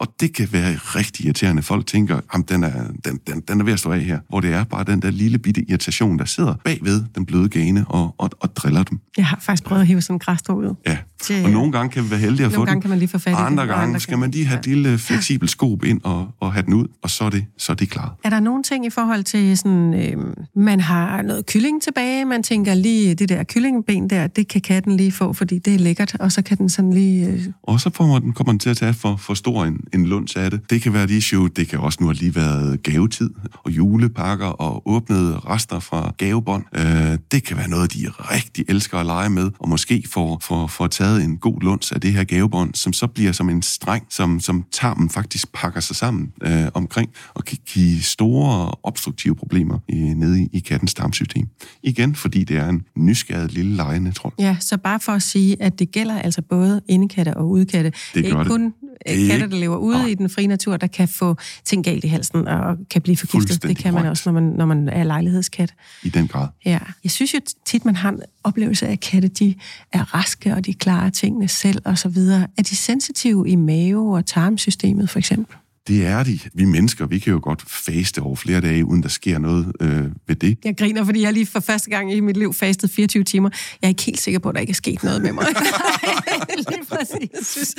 Og 0.00 0.14
det 0.20 0.34
kan 0.34 0.48
være 0.52 0.74
rigtig 0.74 1.24
irriterende. 1.24 1.62
Folk 1.62 1.86
tænker, 1.86 2.20
at 2.34 2.48
den 2.48 2.64
er, 2.64 2.84
den, 3.04 3.20
den, 3.26 3.40
den 3.40 3.60
er 3.60 3.64
ved 3.64 3.72
at 3.72 3.78
stå 3.78 3.92
af 3.92 4.00
her. 4.00 4.18
Hvor 4.28 4.40
det 4.40 4.52
er 4.52 4.64
bare 4.64 4.84
den 4.84 5.02
der 5.02 5.10
lille 5.10 5.38
bitte 5.38 5.70
irritation, 5.70 6.18
der 6.18 6.24
sidder 6.24 6.54
bagved 6.64 7.04
den 7.14 7.26
bløde 7.26 7.48
gane 7.48 7.84
og, 7.88 8.14
og, 8.18 8.30
og 8.40 8.56
driller 8.56 8.82
dem. 8.82 9.00
Jeg 9.16 9.26
har 9.26 9.38
faktisk 9.40 9.64
prøvet 9.64 9.80
at 9.80 9.86
hive 9.86 10.00
sådan 10.00 10.14
en 10.14 10.18
græsstrå 10.18 10.54
ud. 10.54 10.74
Ja, 10.86 10.98
det, 11.28 11.44
og 11.44 11.50
nogle 11.50 11.72
gange 11.72 11.90
kan 11.90 12.04
vi 12.04 12.10
være 12.10 12.20
heldige 12.20 12.46
at 12.46 12.52
få 12.52 12.54
den. 12.54 12.58
Nogle 12.58 12.66
gange 12.66 12.80
kan 12.80 12.90
man 12.90 12.98
lige 12.98 13.08
få 13.08 13.18
fat 13.18 13.32
i 13.32 13.34
Andre 13.38 13.66
gange 13.66 13.82
andre 13.82 14.00
skal 14.00 14.18
man 14.18 14.30
lige 14.30 14.46
have 14.46 14.58
et 14.58 14.66
lille 14.66 14.98
fleksibel 14.98 15.48
skob 15.48 15.84
ind 15.84 16.00
og, 16.04 16.28
og 16.40 16.52
have 16.52 16.62
den 16.62 16.74
ud, 16.74 16.86
og 17.02 17.10
så 17.10 17.24
er 17.24 17.30
det, 17.30 17.44
så 17.58 17.72
er 17.72 17.76
det 17.76 17.90
klar. 17.90 18.16
Er 18.24 18.30
der 18.30 18.40
nogle 18.40 18.62
ting 18.62 18.86
i 18.86 18.90
forhold 18.90 19.24
til 19.24 19.58
sådan, 19.58 19.94
øh, 19.94 20.16
man 20.56 20.80
har 20.80 21.22
noget 21.22 21.46
kylling 21.46 21.82
tilbage, 21.82 22.24
man 22.24 22.42
tænker 22.42 22.74
lige, 22.74 23.14
det 23.14 23.28
der 23.28 23.44
kyllingben 23.44 24.10
der, 24.10 24.26
det 24.26 24.48
kan 24.48 24.60
katten 24.60 24.96
lige 24.96 25.12
få, 25.12 25.32
fordi 25.32 25.58
det 25.58 25.74
er 25.74 25.78
lækkert, 25.78 26.16
og 26.20 26.32
så 26.32 26.42
kan 26.42 26.58
den 26.58 26.68
sådan 26.68 26.92
lige... 26.92 27.26
Øh... 27.26 27.44
Og 27.62 27.80
så 27.80 27.90
får 27.94 28.06
man, 28.06 28.32
kommer 28.32 28.52
den 28.52 28.58
til 28.58 28.70
at 28.70 28.76
tage 28.76 28.94
for, 28.94 29.16
for 29.16 29.34
stor 29.34 29.64
en, 29.64 29.80
en 29.94 30.06
lunds 30.06 30.36
af 30.36 30.50
det. 30.50 30.60
Det 30.70 30.82
kan 30.82 30.92
være 30.92 31.04
et 31.04 31.10
issue, 31.10 31.48
det 31.48 31.68
kan 31.68 31.78
også 31.78 31.98
nu 32.00 32.06
have 32.06 32.14
lige 32.14 32.34
været 32.34 32.82
gavetid, 32.82 33.30
og 33.64 33.70
julepakker 33.70 34.46
og 34.46 34.82
åbnede 34.88 35.38
rester 35.38 35.78
fra 35.78 36.12
gavebånd. 36.18 36.64
Øh, 36.74 37.18
det 37.32 37.44
kan 37.44 37.56
være 37.56 37.68
noget, 37.68 37.94
de 37.94 38.08
rigtig 38.08 38.64
elsker 38.68 38.98
at 38.98 39.06
lege 39.06 39.30
med, 39.30 39.50
og 39.58 39.68
måske 39.68 40.04
får, 40.12 40.38
får, 40.42 40.66
får 40.66 40.86
taget 40.86 41.05
en 41.14 41.36
god 41.36 41.60
lunds 41.60 41.92
af 41.92 42.00
det 42.00 42.12
her 42.12 42.24
gavebånd, 42.24 42.74
som 42.74 42.92
så 42.92 43.06
bliver 43.06 43.32
som 43.32 43.48
en 43.48 43.62
streng, 43.62 44.06
som, 44.10 44.40
som 44.40 44.64
tarmen 44.72 45.10
faktisk 45.10 45.52
pakker 45.52 45.80
sig 45.80 45.96
sammen 45.96 46.32
øh, 46.42 46.66
omkring, 46.74 47.10
og 47.34 47.44
kan 47.44 47.58
give 47.66 48.02
store 48.02 48.74
obstruktive 48.82 49.36
problemer 49.36 49.78
i, 49.88 49.94
nede 49.94 50.42
i, 50.42 50.48
i 50.52 50.60
kattens 50.60 50.94
tarmsystem. 50.94 51.48
Igen, 51.82 52.14
fordi 52.14 52.44
det 52.44 52.56
er 52.56 52.68
en 52.68 52.84
nysgerrig 52.96 53.52
lille 53.52 53.76
lejende, 53.76 54.12
tror 54.12 54.34
jeg. 54.38 54.44
Ja, 54.44 54.56
så 54.60 54.76
bare 54.76 55.00
for 55.00 55.12
at 55.12 55.22
sige, 55.22 55.62
at 55.62 55.78
det 55.78 55.90
gælder 55.90 56.18
altså 56.18 56.42
både 56.42 56.80
indekatte 56.88 57.36
og 57.36 57.48
udkatte. 57.48 57.92
Det 58.14 58.22
gør 58.24 58.30
ikke 58.30 58.38
det. 58.38 58.46
kun 58.46 58.74
Det 59.06 59.24
er 59.24 59.30
katte, 59.30 59.50
der 59.50 59.56
lever 59.56 59.76
ude 59.76 59.98
Nej. 59.98 60.06
i 60.06 60.14
den 60.14 60.30
frie 60.30 60.46
natur, 60.46 60.76
der 60.76 60.86
kan 60.86 61.08
få 61.08 61.36
ting 61.64 61.84
galt 61.84 62.04
i 62.04 62.08
halsen 62.08 62.48
og 62.48 62.76
kan 62.90 63.02
blive 63.02 63.16
forgiftet. 63.16 63.62
Det 63.62 63.76
kan 63.76 63.94
man 63.94 64.06
også, 64.06 64.22
når 64.26 64.40
man, 64.40 64.42
når 64.42 64.66
man 64.66 64.88
er 64.88 65.04
lejlighedskat. 65.04 65.74
I 66.02 66.08
den 66.08 66.28
grad. 66.28 66.48
Ja. 66.64 66.78
Jeg 67.04 67.10
synes 67.10 67.34
jo 67.34 67.38
tit, 67.66 67.84
man 67.84 67.96
har 67.96 68.16
oplevelse 68.46 68.86
af, 68.86 68.92
at 68.92 69.00
katte 69.00 69.28
de 69.28 69.54
er 69.92 70.14
raske, 70.14 70.54
og 70.54 70.66
de 70.66 70.74
klarer 70.74 71.10
tingene 71.10 71.48
selv 71.48 71.82
og 71.84 71.98
så 71.98 72.08
videre. 72.08 72.46
Er 72.58 72.62
de 72.62 72.76
sensitive 72.76 73.48
i 73.48 73.54
mave- 73.54 74.16
og 74.16 74.26
tarmsystemet 74.26 75.10
for 75.10 75.18
eksempel? 75.18 75.56
Det 75.88 76.06
er 76.06 76.22
de. 76.22 76.38
Vi 76.54 76.64
mennesker, 76.64 77.06
vi 77.06 77.18
kan 77.18 77.32
jo 77.32 77.40
godt 77.42 77.64
faste 77.68 78.22
over 78.22 78.36
flere 78.36 78.60
dage, 78.60 78.84
uden 78.84 79.02
der 79.02 79.08
sker 79.08 79.38
noget 79.38 79.72
øh, 79.80 80.04
ved 80.28 80.36
det. 80.36 80.58
Jeg 80.64 80.76
griner, 80.78 81.04
fordi 81.04 81.22
jeg 81.22 81.32
lige 81.32 81.46
for 81.46 81.60
første 81.60 81.90
gang 81.90 82.12
i 82.12 82.20
mit 82.20 82.36
liv 82.36 82.54
fastet 82.54 82.90
24 82.90 83.24
timer. 83.24 83.50
Jeg 83.82 83.86
er 83.86 83.88
ikke 83.88 84.02
helt 84.02 84.20
sikker 84.20 84.38
på, 84.40 84.48
at 84.48 84.54
der 84.54 84.60
ikke 84.60 84.70
er 84.70 84.74
sket 84.74 85.02
noget 85.02 85.22
med 85.22 85.32
mig. 85.32 85.44
lige 86.70 86.84
præcis. 86.88 87.30
Jeg 87.32 87.40
synes, 87.42 87.74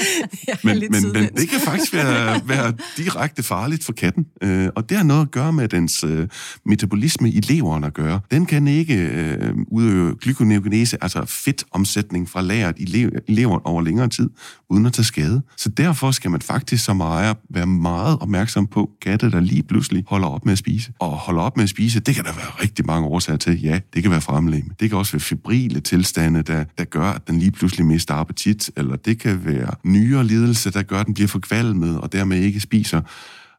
jeg 0.48 0.58
Men, 0.64 0.78
lidt 0.78 0.92
men, 0.92 1.02
men 1.04 1.12
sidelæns. 1.14 1.32
det 1.42 1.50
kan 1.50 1.60
faktisk 1.60 1.94
være, 1.94 2.42
være 2.48 2.74
direkte 2.98 3.44
farligt 3.44 3.84
for 3.84 3.94
katten. 3.94 4.26
Øh, 4.44 4.70
og 4.76 4.90
det 4.90 4.98
har 4.98 5.04
noget 5.06 5.22
at 5.22 5.32
gøre 5.32 5.54
med 5.54 5.68
dens 5.68 6.04
øh, 6.04 6.28
metabolisme 6.66 7.30
i 7.32 7.42
leveren 7.42 7.84
at 7.84 7.94
gøre. 7.94 8.20
Den 8.32 8.46
kan 8.46 8.68
ikke 8.68 8.96
øh, 8.96 9.54
udøve 9.72 10.16
glykoneogenese, 10.22 10.98
altså 11.04 11.26
fedtomsætning 11.26 12.30
fra 12.30 12.42
lageret 12.42 12.76
i, 12.80 12.86
le- 12.86 13.12
i 13.28 13.34
leveren 13.34 13.62
over 13.66 13.82
længere 13.82 14.08
tid, 14.10 14.30
uden 14.70 14.86
at 14.86 14.94
tage 14.94 15.06
skade. 15.06 15.42
Så 15.58 15.70
derfor 15.70 16.12
skal 16.12 16.32
man 16.32 16.42
faktisk 16.42 16.86
som 16.86 17.02
ejer 17.02 17.34
være 17.50 17.68
meget 17.68 17.97
opmærksom 18.04 18.68
på 18.68 18.90
katte, 19.02 19.32
der 19.32 19.40
lige 19.40 19.64
pludselig 19.64 20.04
holder 20.08 20.28
op 20.28 20.46
med 20.46 20.52
at 20.52 20.58
spise. 20.58 20.92
Og 21.00 21.12
holder 21.12 21.42
op 21.42 21.58
med 21.58 21.64
at 21.64 21.70
spise, 21.70 22.00
det 22.00 22.16
kan 22.16 22.24
der 22.24 22.34
være 22.34 22.64
rigtig 22.64 22.86
mange 22.86 23.08
årsager 23.08 23.38
til. 23.38 23.62
Ja, 23.62 23.80
det 23.94 24.02
kan 24.02 24.12
være 24.12 24.22
fremlæme. 24.22 24.70
Det 24.80 24.90
kan 24.90 24.98
også 24.98 25.12
være 25.12 25.20
febrile 25.20 25.80
tilstande, 25.80 26.42
der, 26.42 26.64
der 26.78 26.84
gør, 26.84 27.10
at 27.10 27.28
den 27.28 27.40
lige 27.40 27.52
pludselig 27.52 27.86
mister 27.86 28.14
appetit, 28.14 28.72
eller 28.78 28.96
det 28.96 29.20
kan 29.20 29.46
være 29.46 29.74
nyere 29.84 30.24
lidelse, 30.24 30.72
der 30.72 30.84
gør, 30.84 31.00
at 31.00 31.06
den 31.06 31.14
bliver 31.14 31.28
forkvalmet 31.28 32.00
og 32.00 32.14
dermed 32.14 32.38
ikke 32.38 32.60
spiser. 32.60 33.02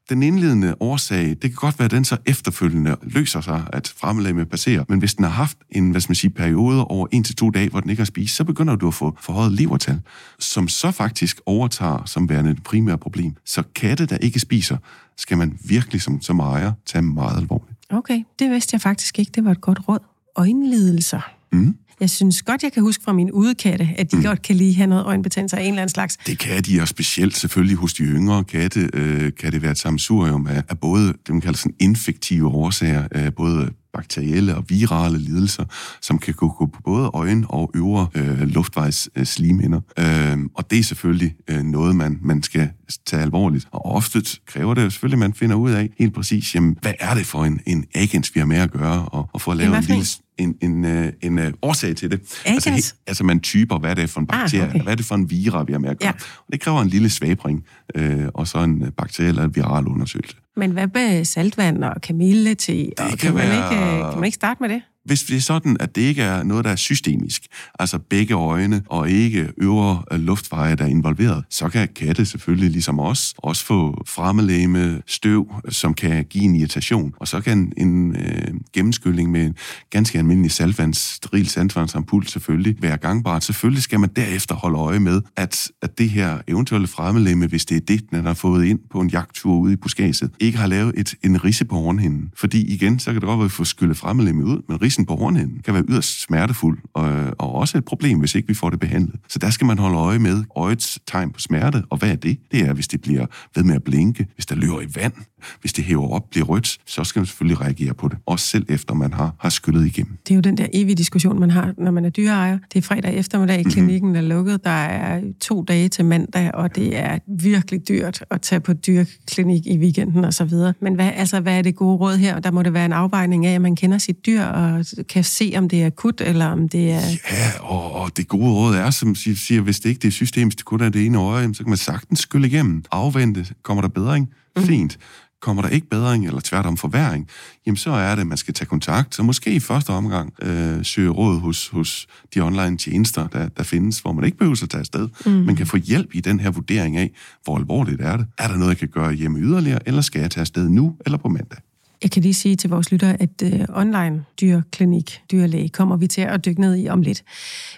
Den 0.09 0.23
indledende 0.23 0.75
årsag, 0.81 1.29
det 1.29 1.41
kan 1.41 1.53
godt 1.53 1.79
være, 1.79 1.85
at 1.85 1.91
den 1.91 2.05
så 2.05 2.17
efterfølgende 2.27 2.97
løser 3.03 3.41
sig, 3.41 3.65
at 3.73 3.95
fremlæme 3.97 4.45
passerer. 4.45 4.85
Men 4.89 4.99
hvis 4.99 5.15
den 5.15 5.25
har 5.25 5.31
haft 5.31 5.59
en, 5.71 5.91
hvad 5.91 6.01
skal 6.01 6.11
man 6.11 6.17
sige, 6.17 6.31
periode 6.31 6.85
over 6.85 7.07
en 7.11 7.25
til 7.25 7.37
to 7.37 7.51
dage, 7.51 7.69
hvor 7.69 7.81
den 7.81 7.91
ikke 7.91 8.01
har 8.01 8.05
spist, 8.05 8.37
så 8.37 8.45
begynder 8.45 8.77
du 8.77 8.89
at 8.89 8.95
få 8.95 9.17
forhøjet 9.21 9.53
levertal, 9.53 10.01
som 10.39 10.69
så 10.69 10.91
faktisk 10.91 11.41
overtager 11.47 12.05
som 12.05 12.29
værende 12.29 12.55
det 12.55 12.63
primære 12.63 12.99
problem. 12.99 13.35
Så 13.45 13.63
katte, 13.75 14.07
der 14.07 14.17
ikke 14.17 14.41
spiser, 14.41 14.77
skal 15.17 15.39
man 15.39 15.59
virkelig 15.65 16.03
som, 16.03 16.21
som 16.21 16.41
ejer 16.41 16.73
tage 16.87 17.03
meget 17.03 17.39
alvorligt. 17.39 17.79
Okay, 17.91 18.23
det 18.39 18.51
vidste 18.51 18.75
jeg 18.75 18.81
faktisk 18.81 19.19
ikke. 19.19 19.33
Det 19.35 19.45
var 19.45 19.51
et 19.51 19.61
godt 19.61 19.89
råd. 19.89 19.99
Øjenlidelser. 20.37 21.21
Mm. 21.53 21.77
Jeg 22.01 22.11
synes 22.11 22.43
godt, 22.43 22.63
jeg 22.63 22.73
kan 22.73 22.83
huske 22.83 23.05
fra 23.05 23.13
mine 23.13 23.35
udekatte, 23.35 23.89
at 23.99 24.13
de 24.13 24.17
mm. 24.17 24.23
godt 24.23 24.43
kan 24.43 24.57
lige 24.57 24.75
have 24.75 24.87
noget 24.87 25.05
øjenbetændelse 25.05 25.57
af 25.57 25.61
en 25.63 25.69
eller 25.69 25.83
anden 25.83 25.95
slags. 25.95 26.17
Det 26.17 26.39
kan 26.39 26.63
de, 26.63 26.81
og 26.81 26.89
specielt 26.89 27.37
selvfølgelig 27.37 27.77
hos 27.77 27.95
de 27.95 28.03
yngre 28.03 28.45
katte, 28.45 28.91
øh, 28.95 29.33
kan 29.41 29.53
det 29.53 29.63
være 29.63 29.71
et 29.71 29.79
sammensurium 29.79 30.47
af, 30.47 30.63
af 30.69 30.79
både 30.79 31.07
det, 31.07 31.29
man 31.29 31.41
kalder 31.41 31.59
sådan 31.59 31.75
infektive 31.81 32.49
årsager, 32.49 33.09
øh, 33.15 33.33
både 33.37 33.71
bakterielle 33.99 34.57
og 34.57 34.65
virale 34.69 35.19
lidelser, 35.19 35.65
som 36.03 36.19
kan 36.19 36.35
gå 36.35 36.49
på 36.49 36.71
både 36.85 37.11
øjen 37.15 37.45
og 37.49 37.71
øvre 37.75 38.07
øh, 38.15 38.41
luftvejs 38.41 39.09
øh, 39.17 39.25
slimhinder. 39.25 39.81
Øh, 39.99 40.39
og 40.55 40.71
det 40.71 40.79
er 40.79 40.83
selvfølgelig 40.83 41.35
øh, 41.51 41.63
noget, 41.63 41.97
man, 41.97 42.19
man 42.23 42.43
skal 42.43 42.71
tage 43.07 43.23
alvorligt. 43.23 43.69
Og 43.73 43.87
ofte 43.87 44.23
kræver 44.47 44.75
det 44.75 44.85
jo 44.85 44.91
selvfølgelig, 44.91 45.17
at 45.17 45.19
man 45.19 45.35
finder 45.35 45.57
ud 45.57 45.71
af 45.71 45.91
helt 45.99 46.15
præcis, 46.15 46.55
jamen, 46.55 46.79
hvad 46.81 46.93
er 47.01 47.15
det 47.15 47.27
for 47.27 47.45
en, 47.45 47.61
en 47.67 47.85
agens, 47.95 48.35
vi 48.35 48.41
har 48.41 48.47
med 48.47 48.57
at 48.57 48.71
gøre, 48.71 49.09
og, 49.09 49.31
og 49.33 49.41
få 49.41 49.51
at 49.51 49.57
lave 49.57 49.77
en 49.77 49.85
lille 49.85 50.05
en, 50.39 50.55
en, 50.61 50.85
en, 50.85 51.13
en 51.23 51.39
uh, 51.39 51.45
årsag 51.63 51.97
til 51.97 52.11
det. 52.11 52.21
Altså, 52.45 52.71
he, 52.71 52.83
altså 53.07 53.25
man 53.25 53.41
typer, 53.41 53.79
hvad 53.79 53.97
det 53.97 54.03
er 54.03 54.07
for 54.07 54.21
en 54.21 54.27
ah, 54.31 54.41
bakterie, 54.41 54.65
ah, 54.65 54.71
okay. 54.71 54.83
hvad 54.83 54.93
er 54.93 54.97
det 54.97 55.05
for 55.05 55.15
en 55.15 55.31
vira, 55.31 55.63
vi 55.63 55.73
har 55.73 55.79
med 55.79 55.91
at 55.91 55.99
gøre. 55.99 56.09
Ja. 56.09 56.13
Og 56.47 56.53
det 56.53 56.61
kræver 56.61 56.83
en 56.83 56.89
lille 56.89 57.11
svabring, 57.11 57.65
øh, 57.95 58.27
og 58.35 58.49
så 58.49 58.59
en 58.59 58.93
bakteriel 58.97 59.29
eller 59.29 59.49
viral 59.49 59.87
undersøgelse. 59.87 60.37
Men 60.59 60.71
hvad 60.71 60.89
med 60.95 61.25
saltvand 61.25 61.85
og 61.85 62.01
kamille 62.03 62.55
til? 62.55 62.77
Det 62.77 62.97
kan, 62.97 63.17
kan, 63.19 63.35
man 63.35 63.49
være... 63.49 63.57
ikke, 63.57 64.11
kan 64.11 64.19
man 64.19 64.25
ikke 64.25 64.35
starte 64.35 64.63
med 64.63 64.69
det? 64.69 64.83
Hvis 65.09 65.23
det 65.23 65.37
er 65.37 65.41
sådan, 65.41 65.77
at 65.81 65.97
det 65.97 66.03
ikke 66.03 66.23
er 66.23 66.43
noget, 66.43 66.65
der 66.65 66.71
er 66.71 66.77
systemisk, 66.77 67.43
altså 67.79 67.99
begge 67.99 68.35
øjne 68.35 68.83
og 68.87 69.11
ikke 69.11 69.53
øvre 69.57 70.03
øh, 70.13 70.21
luftveje, 70.21 70.77
der 70.77 70.85
er 70.85 70.89
involveret, 70.89 71.45
så 71.51 71.69
kan 71.69 71.89
katte 71.97 72.27
selvfølgelig 72.27 72.71
ligesom 72.71 73.01
os 73.01 73.35
også 73.39 73.65
få 73.65 74.03
fremmelæme 74.07 75.03
støv, 75.07 75.55
som 75.69 75.95
kan 75.95 76.25
give 76.25 76.45
en 76.45 76.55
irritation. 76.55 77.15
Og 77.17 77.29
så 77.29 77.41
kan 77.41 77.73
en 77.77 78.17
øh, 78.17 78.55
gennemskylling 78.73 79.31
med 79.31 79.47
en 79.47 79.55
ganske 79.91 80.19
almindelig 80.19 80.51
saltvands, 80.51 80.99
steril 80.99 81.49
saltvandsampul 81.49 82.27
selvfølgelig 82.27 82.83
være 82.83 82.97
gangbart. 82.97 83.45
Selvfølgelig 83.45 83.83
skal 83.83 84.01
man 84.01 84.11
derefter 84.17 84.55
holde 84.55 84.79
øje 84.79 85.01
med, 85.01 85.23
at, 85.37 85.69
at 85.83 85.99
det 85.99 86.11
her 86.11 86.39
eventuelle 86.49 86.87
fremmelæme, 86.87 87.47
hvis 87.47 87.65
det 87.65 87.77
er 87.77 87.81
det, 87.81 88.11
den 88.11 88.25
har 88.25 88.35
fået 88.35 88.65
ind 88.65 88.79
på 88.91 89.01
en 89.01 89.09
jagttur 89.09 89.55
ude 89.55 89.73
i 89.73 89.77
buskaget, 89.77 90.31
ikke 90.41 90.59
har 90.59 90.67
lavet 90.67 90.95
et, 90.97 91.15
en 91.25 91.45
risse 91.45 91.65
på 91.65 91.75
hornhinden. 91.77 92.31
Fordi 92.37 92.75
igen, 92.75 92.99
så 92.99 93.05
kan 93.05 93.15
det 93.15 93.23
godt 93.23 93.39
være, 93.39 93.45
at 93.45 93.51
vi 93.51 93.55
får 93.55 93.65
skyllet 93.65 93.97
fremmelæme 93.97 94.45
ud, 94.45 94.63
men 94.69 94.83
rissen 94.99 95.07
på 95.07 95.17
hornhinden 95.17 95.61
kan 95.65 95.75
være 95.75 95.85
yderst 95.89 96.23
smertefuld, 96.23 96.79
og, 96.95 97.35
og 97.39 97.55
også 97.55 97.79
et 97.79 97.85
problem, 97.85 98.19
hvis 98.19 98.35
ikke 98.35 98.49
vi 98.49 98.55
får 98.55 98.71
det 98.71 98.81
behandlet. 98.81 99.15
Så 99.29 99.39
der 99.39 99.51
skal 99.51 99.67
man 99.67 99.79
holde 99.79 99.97
øje 99.97 100.19
med 100.19 100.45
øjets 100.57 100.99
tegn 101.07 101.31
på 101.31 101.41
smerte, 101.41 101.83
og 101.91 101.99
hvad 101.99 102.11
er 102.11 102.17
det? 102.17 102.39
Det 102.53 102.61
er, 102.61 102.73
hvis 102.73 102.89
det 102.89 103.01
bliver 103.01 103.27
ved 103.55 103.65
med 103.65 103.75
at 103.75 103.83
blinke, 103.83 104.27
hvis 104.35 104.47
der 104.47 104.55
løber 104.55 104.81
i 104.81 104.87
vand, 104.95 105.13
hvis 105.61 105.73
det 105.73 105.85
hæver 105.85 106.09
op, 106.09 106.31
bliver 106.31 106.47
rødt, 106.47 106.79
så 106.87 107.05
skal 107.05 107.21
man 107.21 107.27
selvfølgelig 107.27 107.61
reagere 107.61 107.95
på 107.95 108.09
det. 108.09 108.19
Også 108.27 108.47
selv 108.47 108.67
efter 108.69 108.95
man 108.95 109.13
har, 109.13 109.35
har 109.39 109.49
skyllet 109.49 109.87
igennem. 109.87 110.17
Det 110.29 110.31
er 110.31 110.35
jo 110.35 110.41
den 110.41 110.57
der 110.57 110.67
evige 110.73 110.95
diskussion, 110.95 111.41
man 111.41 111.51
har, 111.51 111.75
når 111.79 111.91
man 111.91 112.05
er 112.05 112.11
dyreejer. 112.11 112.59
Det 112.73 112.79
er 112.79 112.83
fredag 112.83 113.15
eftermiddag, 113.15 113.57
mm-hmm. 113.57 113.71
klinikken 113.71 114.17
er 114.17 114.21
lukket, 114.21 114.65
der 114.65 114.71
er 114.71 115.21
to 115.41 115.63
dage 115.63 115.89
til 115.89 116.05
mandag, 116.05 116.55
og 116.55 116.77
det 116.77 116.99
er 116.99 117.19
virkelig 117.27 117.89
dyrt 117.89 118.25
at 118.31 118.41
tage 118.41 118.61
på 118.61 118.73
dyrklinik 118.73 119.67
i 119.67 119.79
weekenden 119.79 120.25
og 120.25 120.35
så 120.35 120.45
videre. 120.45 120.75
Men 120.81 120.95
hvad, 120.95 121.11
altså, 121.15 121.41
hvad 121.41 121.59
er 121.59 121.63
det 121.63 121.77
gode 121.77 121.97
råd 121.97 122.17
her? 122.17 122.41
Der 122.41 122.51
må 122.51 122.63
det 122.63 122.73
være 122.73 122.85
en 122.85 122.93
afvejning 122.93 123.47
af, 123.47 123.55
at 123.55 123.61
man 123.61 123.77
kender 123.77 123.99
sit 123.99 124.27
dyr 124.27 124.43
og 124.43 124.78
kan 125.09 125.25
se, 125.25 125.55
om 125.57 125.69
det 125.69 125.83
er 125.83 125.87
akut, 125.87 126.21
eller 126.21 126.47
om 126.47 126.69
det 126.69 126.91
er... 126.93 127.01
Ja, 127.31 127.61
og, 127.61 127.93
og 127.93 128.17
det 128.17 128.29
gode 128.29 128.53
råd 128.53 128.75
er, 128.75 128.91
som 128.91 129.15
siger, 129.15 129.61
hvis 129.61 129.81
det 129.81 129.89
ikke 129.89 130.01
det 130.01 130.09
er 130.09 130.13
systemisk, 130.13 130.59
det 130.59 130.65
kun 130.65 130.81
er 130.81 130.89
det 130.89 131.07
ene 131.07 131.19
øje, 131.19 131.55
så 131.55 131.63
kan 131.63 131.71
man 131.71 131.79
sagtens 131.79 132.21
skylle 132.21 132.47
igennem. 132.47 132.85
Afvente, 132.91 133.47
kommer 133.63 133.81
der 133.81 133.89
bedring? 133.89 134.29
Mm. 134.57 134.63
Fint. 134.63 134.99
Kommer 135.41 135.63
der 135.63 135.69
ikke 135.69 135.89
bedring, 135.89 136.27
eller 136.27 136.41
tværtom 136.45 136.77
forværing, 136.77 137.29
jamen 137.67 137.77
så 137.77 137.91
er 137.91 138.15
det, 138.15 138.21
at 138.21 138.27
man 138.27 138.39
skal 138.39 138.55
tage 138.55 138.67
kontakt, 138.67 139.15
så 139.15 139.23
måske 139.23 139.51
i 139.53 139.61
første 139.61 139.91
omgang 139.91 140.33
øh, 140.43 140.85
søge 140.85 141.11
råd 141.11 141.41
hos, 141.41 141.69
hos 141.69 142.07
de 142.35 142.41
online 142.41 142.77
tjenester, 142.77 143.27
der, 143.27 143.49
der 143.49 143.63
findes, 143.63 143.99
hvor 143.99 144.13
man 144.13 144.25
ikke 144.25 144.39
behøver 144.39 144.63
at 144.63 144.71
tage 144.71 144.81
afsted. 144.81 145.09
Mm. 145.27 145.33
Man 145.33 145.57
kan 145.57 145.67
få 145.67 145.77
hjælp 145.77 146.15
i 146.15 146.21
den 146.21 146.41
her 146.41 146.51
vurdering 146.51 146.97
af, 146.97 147.11
hvor 147.45 147.57
alvorligt 147.57 148.01
er 148.01 148.17
det. 148.17 148.27
Er 148.39 148.49
der 148.49 148.57
noget, 148.57 148.69
jeg 148.69 148.79
kan 148.79 148.89
gøre 148.89 149.13
hjemme 149.13 149.39
yderligere, 149.39 149.79
eller 149.87 150.01
skal 150.01 150.21
jeg 150.21 150.31
tage 150.31 150.41
afsted 150.41 150.69
nu 150.69 150.97
eller 151.07 151.19
på 151.19 151.29
mandag? 151.29 151.59
Jeg 152.03 152.11
kan 152.11 152.23
lige 152.23 152.35
sige 152.35 152.57
til 152.57 152.71
vores 152.71 152.93
lyttere, 152.93 153.23
at 153.23 153.43
uh, 153.45 153.79
online 153.81 154.25
dyrklinik, 154.41 155.21
dyrlæge, 155.33 155.69
kommer 155.69 155.97
vi 155.97 156.07
til 156.07 156.21
at 156.21 156.45
dykke 156.45 156.61
ned 156.61 156.77
i 156.77 156.89
om 156.89 157.03
lidt. 157.03 157.23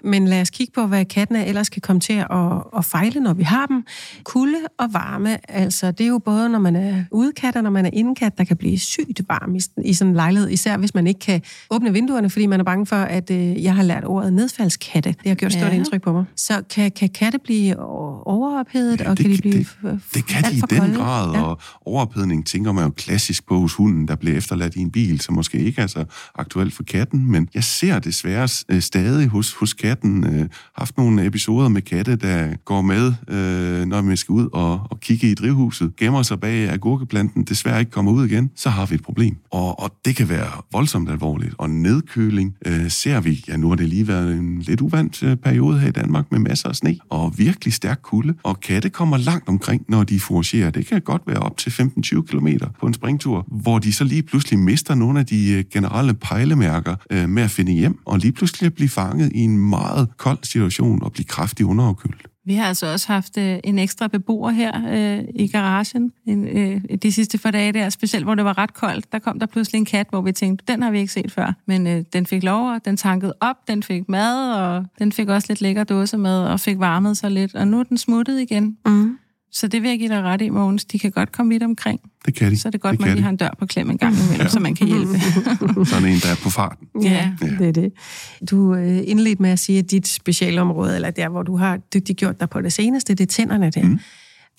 Men 0.04 0.28
lad 0.28 0.40
os 0.40 0.50
kigge 0.50 0.72
på, 0.72 0.86
hvad 0.86 1.04
kattene 1.04 1.46
ellers 1.46 1.68
kan 1.68 1.82
komme 1.82 2.00
til 2.00 2.12
at, 2.12 2.26
at 2.76 2.84
fejle, 2.84 3.20
når 3.20 3.34
vi 3.34 3.42
har 3.42 3.66
dem. 3.66 3.84
Kulde 4.24 4.58
og 4.78 4.92
varme, 4.92 5.50
altså 5.50 5.90
det 5.90 6.04
er 6.04 6.08
jo 6.08 6.18
både, 6.18 6.48
når 6.48 6.58
man 6.58 6.76
er 6.76 7.04
udekat 7.10 7.56
og 7.56 7.62
når 7.62 7.70
man 7.70 7.86
er 7.86 7.90
indekat, 7.92 8.38
der 8.38 8.44
kan 8.44 8.56
blive 8.56 8.78
sygt 8.78 9.20
varm 9.28 9.54
i, 9.54 9.60
i 9.84 9.94
sådan 9.94 10.10
en 10.10 10.16
lejlighed, 10.16 10.50
især 10.50 10.76
hvis 10.76 10.94
man 10.94 11.06
ikke 11.06 11.20
kan 11.20 11.42
åbne 11.70 11.92
vinduerne, 11.92 12.30
fordi 12.30 12.46
man 12.46 12.60
er 12.60 12.64
bange 12.64 12.86
for, 12.86 12.96
at 12.96 13.30
uh, 13.30 13.64
jeg 13.64 13.74
har 13.74 13.82
lært 13.82 14.04
ordet 14.04 14.32
nedfaldskatte. 14.32 15.08
Det 15.08 15.28
har 15.28 15.34
gjort 15.34 15.52
stort 15.52 15.70
ja. 15.70 15.76
indtryk 15.76 16.02
på 16.02 16.12
mig. 16.12 16.24
Så 16.36 16.62
kan, 16.70 16.90
kan 16.90 17.08
katte 17.08 17.38
blive 17.38 17.78
overophedet, 18.26 19.00
ja, 19.00 19.10
og 19.10 19.18
det, 19.18 19.26
kan 19.26 19.36
de 19.36 19.40
blive 19.40 19.54
det, 19.82 20.00
det 20.14 20.26
kan 20.26 20.44
de 20.44 20.56
i 20.56 20.60
den 20.60 20.78
kolde? 20.78 20.94
grad, 20.94 21.32
ja. 21.32 21.42
og 21.42 21.60
overophedning 21.86 22.46
tænker 22.46 22.72
man 22.72 22.84
jo 22.84 22.90
klassisk 22.90 23.48
på 23.48 23.60
hos 23.60 23.74
hunden, 23.74 24.09
der 24.10 24.16
bliver 24.16 24.36
efterladt 24.36 24.76
i 24.76 24.80
en 24.80 24.90
bil, 24.90 25.20
som 25.20 25.34
måske 25.34 25.58
ikke 25.58 25.82
er 25.82 25.86
så 25.86 26.04
aktuelt 26.34 26.74
for 26.74 26.82
katten, 26.82 27.30
men 27.30 27.48
jeg 27.54 27.64
ser 27.64 27.98
desværre 27.98 28.48
øh, 28.68 28.80
stadig 28.80 29.28
hos, 29.28 29.54
hos 29.54 29.72
katten 29.72 30.26
øh, 30.26 30.48
haft 30.76 30.96
nogle 30.96 31.26
episoder 31.26 31.68
med 31.68 31.82
katte, 31.82 32.16
der 32.16 32.56
går 32.64 32.80
med, 32.80 33.12
øh, 33.28 33.86
når 33.86 34.02
vi 34.02 34.16
skal 34.16 34.32
ud 34.32 34.48
og, 34.52 34.80
og 34.90 35.00
kigge 35.00 35.30
i 35.30 35.34
drivhuset, 35.34 35.96
gemmer 35.96 36.22
sig 36.22 36.40
bag 36.40 36.70
agurkeplanten, 36.70 37.44
desværre 37.44 37.80
ikke 37.80 37.92
kommer 37.92 38.12
ud 38.12 38.26
igen, 38.26 38.50
så 38.56 38.70
har 38.70 38.86
vi 38.86 38.94
et 38.94 39.02
problem. 39.02 39.36
Og, 39.50 39.80
og 39.80 39.90
det 40.04 40.16
kan 40.16 40.28
være 40.28 40.46
voldsomt 40.72 41.10
alvorligt. 41.10 41.54
Og 41.58 41.70
nedkøling 41.70 42.54
øh, 42.66 42.90
ser 42.90 43.20
vi, 43.20 43.44
ja 43.48 43.56
nu 43.56 43.68
har 43.68 43.76
det 43.76 43.88
lige 43.88 44.08
været 44.08 44.32
en 44.32 44.60
lidt 44.60 44.80
uvandt 44.80 45.22
øh, 45.22 45.36
periode 45.36 45.78
her 45.78 45.88
i 45.88 45.92
Danmark 45.92 46.32
med 46.32 46.38
masser 46.38 46.68
af 46.68 46.76
sne, 46.76 46.98
og 47.10 47.38
virkelig 47.38 47.72
stærk 47.72 48.00
kulde, 48.02 48.34
og 48.42 48.60
katte 48.60 48.88
kommer 48.90 49.16
langt 49.16 49.48
omkring, 49.48 49.84
når 49.88 50.04
de 50.04 50.20
foragerer. 50.20 50.70
Det 50.70 50.86
kan 50.86 51.00
godt 51.00 51.22
være 51.26 51.38
op 51.38 51.56
til 51.56 51.70
15-20 51.70 52.22
km 52.22 52.48
på 52.80 52.86
en 52.86 52.94
springtur, 52.94 53.46
hvor 53.46 53.78
de 53.78 53.92
så 54.00 54.04
lige 54.04 54.22
pludselig 54.22 54.58
mister 54.58 54.94
nogle 54.94 55.20
af 55.20 55.26
de 55.26 55.52
øh, 55.52 55.64
generelle 55.72 56.14
pejlemærker 56.14 56.96
øh, 57.10 57.28
med 57.28 57.42
at 57.42 57.50
finde 57.50 57.72
hjem, 57.72 57.98
og 58.04 58.18
lige 58.18 58.32
pludselig 58.32 58.74
blive 58.74 58.88
fanget 58.88 59.32
i 59.34 59.38
en 59.38 59.58
meget 59.58 60.08
kold 60.16 60.38
situation 60.42 61.02
og 61.02 61.12
blive 61.12 61.24
kraftigt 61.24 61.66
underafkølet. 61.66 62.20
Vi 62.44 62.54
har 62.54 62.64
altså 62.64 62.92
også 62.92 63.12
haft 63.12 63.38
øh, 63.38 63.58
en 63.64 63.78
ekstra 63.78 64.08
beboer 64.08 64.50
her 64.50 64.72
øh, 64.90 65.24
i 65.34 65.46
garagen 65.46 66.12
en, 66.26 66.48
øh, 66.48 66.80
de 67.02 67.12
sidste 67.12 67.38
par 67.38 67.50
dage 67.50 67.72
der, 67.72 67.88
specielt 67.88 68.24
hvor 68.24 68.34
det 68.34 68.44
var 68.44 68.58
ret 68.58 68.74
koldt. 68.74 69.12
Der 69.12 69.18
kom 69.18 69.38
der 69.38 69.46
pludselig 69.46 69.78
en 69.78 69.84
kat, 69.84 70.06
hvor 70.10 70.20
vi 70.20 70.32
tænkte, 70.32 70.64
den 70.72 70.82
har 70.82 70.90
vi 70.90 70.98
ikke 70.98 71.12
set 71.12 71.32
før. 71.32 71.52
Men 71.66 71.86
øh, 71.86 72.04
den 72.12 72.26
fik 72.26 72.42
lov, 72.42 72.70
og 72.70 72.84
den 72.84 72.96
tankede 72.96 73.34
op, 73.40 73.56
den 73.68 73.82
fik 73.82 74.08
mad, 74.08 74.52
og 74.52 74.84
den 74.98 75.12
fik 75.12 75.28
også 75.28 75.46
lidt 75.50 75.60
lækker 75.60 75.84
dåse 75.84 76.18
med, 76.18 76.38
og 76.38 76.60
fik 76.60 76.78
varmet 76.78 77.16
sig 77.16 77.30
lidt. 77.30 77.54
Og 77.54 77.68
nu 77.68 77.80
er 77.80 77.84
den 77.84 77.98
smuttet 77.98 78.40
igen. 78.40 78.76
Mm. 78.86 79.18
Så 79.52 79.68
det 79.68 79.82
vil 79.82 79.88
jeg 79.88 79.98
give 79.98 80.08
dig 80.08 80.22
ret 80.22 80.40
i, 80.40 80.48
Mogens. 80.48 80.84
De 80.84 80.98
kan 80.98 81.10
godt 81.10 81.32
komme 81.32 81.52
vidt 81.52 81.62
omkring. 81.62 82.00
Det 82.26 82.34
kan 82.34 82.50
de. 82.50 82.58
Så 82.58 82.68
er 82.68 82.70
det 82.70 82.80
godt, 82.80 82.92
det 82.92 83.00
man 83.00 83.10
lige 83.10 83.22
har 83.22 83.30
en 83.30 83.36
dør 83.36 83.54
på 83.58 83.66
klem 83.66 83.90
en 83.90 83.98
gang 83.98 84.14
imellem, 84.14 84.40
ja. 84.40 84.48
så 84.48 84.60
man 84.60 84.74
kan 84.74 84.86
hjælpe. 84.86 85.20
Sådan 85.90 86.08
en, 86.08 86.18
der 86.18 86.30
er 86.30 86.40
på 86.42 86.50
farten. 86.50 86.88
Ja, 87.02 87.32
ja. 87.42 87.46
det 87.58 87.68
er 87.68 87.72
det. 87.72 87.92
Du 88.50 88.74
øh, 88.74 89.00
indledte 89.04 89.42
med 89.42 89.50
at 89.50 89.58
sige, 89.58 89.78
at 89.78 89.90
dit 89.90 90.08
specialområde, 90.08 90.94
eller 90.94 91.10
der, 91.10 91.28
hvor 91.28 91.42
du 91.42 91.56
har 91.56 91.76
dygtiggjort 91.76 92.40
dig 92.40 92.50
på 92.50 92.60
det 92.60 92.72
seneste, 92.72 93.14
det 93.14 93.24
er 93.24 93.26
tænderne 93.26 93.70
der. 93.70 93.82
Mm. 93.82 93.98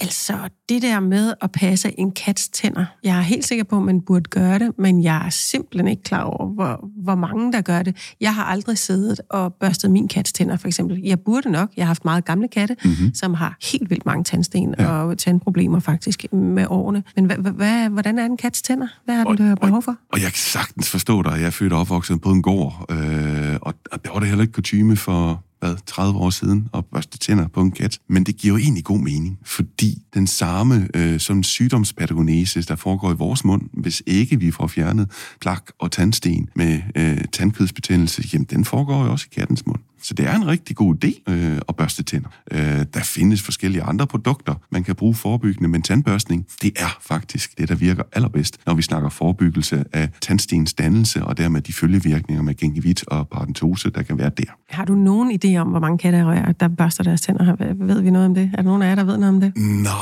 Altså, 0.02 0.34
det 0.70 0.82
der 0.82 1.00
med 1.00 1.34
at 1.42 1.52
passe 1.52 2.00
en 2.00 2.12
kats 2.12 2.50
tænder, 2.50 2.86
jeg 3.04 3.18
er 3.18 3.22
helt 3.22 3.46
sikker 3.46 3.64
på, 3.64 3.78
at 3.78 3.84
man 3.84 4.02
burde 4.02 4.30
gøre 4.30 4.60
det, 4.60 4.72
men 4.78 5.04
jeg 5.04 5.26
er 5.26 5.30
simpelthen 5.30 5.88
ikke 5.88 6.04
klar 6.04 6.22
over, 6.22 6.48
hvor, 6.54 6.90
hvor 7.04 7.16
mange 7.16 7.54
der 7.54 7.62
gør 7.62 7.84
det. 7.84 8.16
Jeg 8.22 8.36
har 8.36 8.44
aldrig 8.44 8.78
siddet 8.78 9.22
og 9.30 9.54
børstet 9.54 9.92
min 9.92 10.08
kats 10.08 10.34
tænder, 10.34 10.58
for 10.58 10.68
eksempel. 10.68 11.02
Jeg 11.04 11.20
burde 11.20 11.52
nok. 11.52 11.70
Jeg 11.78 11.86
har 11.86 11.88
haft 11.88 12.06
meget 12.06 12.26
gamle 12.26 12.48
katte, 12.48 12.76
mm-hmm. 12.84 13.14
som 13.14 13.34
har 13.34 13.58
helt 13.72 13.90
vildt 13.90 14.06
mange 14.06 14.24
tandsten 14.24 14.76
ja. 14.80 14.88
og 14.88 15.18
tandproblemer 15.18 15.80
faktisk 15.80 16.26
med 16.34 16.66
årene. 16.70 17.04
Men 17.16 17.32
h- 17.32 17.62
h- 17.62 17.92
hvordan 17.92 18.20
er 18.20 18.26
en 18.26 18.38
kats 18.38 18.62
tænder? 18.62 18.88
Hvad 19.06 19.16
har 19.16 19.24
du 19.24 19.56
behov 19.62 19.82
for? 19.82 19.92
Og, 19.92 19.98
og 20.14 20.22
jeg 20.22 20.32
kan 20.32 20.38
sagtens 20.38 20.90
forstå 20.90 21.22
dig. 21.22 21.32
Jeg 21.32 21.44
er 21.46 21.50
født 21.50 21.74
og 21.74 21.80
opvokset 21.80 22.22
på 22.22 22.30
en 22.30 22.42
gård, 22.42 22.86
øh, 22.90 23.56
og, 23.62 23.74
og 23.92 24.06
der 24.06 24.12
var 24.12 24.20
det 24.20 24.28
heller 24.28 24.42
ikke 24.42 24.54
kutume 24.54 24.96
for 24.96 25.44
hvad, 25.62 25.76
30 25.86 26.20
år 26.20 26.30
siden 26.30 26.68
og 26.72 26.86
børste 26.86 27.18
tænder 27.18 27.48
på 27.48 27.62
en 27.62 27.72
kat. 27.72 28.00
Men 28.08 28.24
det 28.24 28.38
giver 28.38 28.54
jo 28.54 28.64
egentlig 28.64 28.84
god 28.84 29.00
mening, 29.00 29.40
fordi 29.44 30.02
den 30.14 30.28
samme 30.28 30.88
øh, 30.94 31.20
som 31.20 31.44
sygdomspatagonese, 31.44 32.62
der 32.62 32.76
foregår 32.76 33.12
i 33.12 33.16
vores 33.16 33.46
mund, 33.46 33.62
hvis 33.74 34.04
ikke 34.06 34.40
vi 34.40 34.52
får 34.52 34.68
fjernet 34.68 35.12
plak 35.42 35.72
og 35.80 35.92
tandsten 35.92 36.50
med 36.56 36.82
øh, 36.96 37.24
tandkødsbetændelse, 37.34 38.24
jamen 38.34 38.46
den 38.46 38.66
foregår 38.66 39.04
jo 39.06 39.12
også 39.12 39.28
i 39.32 39.34
kattens 39.36 39.66
mund. 39.66 39.80
Så 40.02 40.14
det 40.14 40.28
er 40.28 40.36
en 40.36 40.48
rigtig 40.48 40.76
god 40.76 40.96
idé 41.06 41.32
øh, 41.32 41.58
at 41.70 41.76
børste 41.76 42.04
tænder. 42.04 42.30
Øh, 42.52 42.86
der 42.94 43.04
findes 43.04 43.42
forskellige 43.42 43.84
andre 43.84 44.08
produkter, 44.08 44.56
man 44.72 44.84
kan 44.84 44.96
bruge 44.96 45.16
forebyggende, 45.16 45.70
men 45.70 45.82
tandbørstning, 45.82 46.46
det 46.62 46.72
er 46.76 46.98
faktisk 47.02 47.58
det, 47.58 47.70
der 47.70 47.76
virker 47.76 48.04
allerbedst, 48.14 48.58
når 48.66 48.74
vi 48.74 48.82
snakker 48.82 49.10
forebyggelse 49.10 49.84
af 49.94 50.10
tandstens 50.22 50.74
dannelse, 50.74 51.24
og 51.24 51.38
dermed 51.38 51.62
de 51.62 51.74
følgevirkninger 51.74 52.44
med 52.44 52.58
gengivit 52.58 53.04
og 53.08 53.28
paradentose, 53.28 53.90
der 53.90 54.02
kan 54.02 54.18
være 54.18 54.32
der. 54.38 54.44
Har 54.70 54.86
du 54.86 54.96
nogen 54.96 55.40
idé 55.44 55.56
om, 55.58 55.68
hvor 55.68 55.80
mange 55.80 55.98
katte, 55.98 56.18
der 56.60 56.68
børster 56.78 57.04
deres 57.04 57.22
tænder? 57.22 57.56
Ved 57.86 58.02
vi 58.02 58.10
noget 58.10 58.26
om 58.28 58.36
det? 58.36 58.50
Er 58.54 58.56
der 58.56 58.64
nogen 58.64 58.82
af 58.82 58.90
jer, 58.90 58.96
der 58.96 59.04
ved 59.04 59.18
noget 59.18 59.36
om 59.36 59.42
det? 59.42 59.58
Nej, 59.58 59.94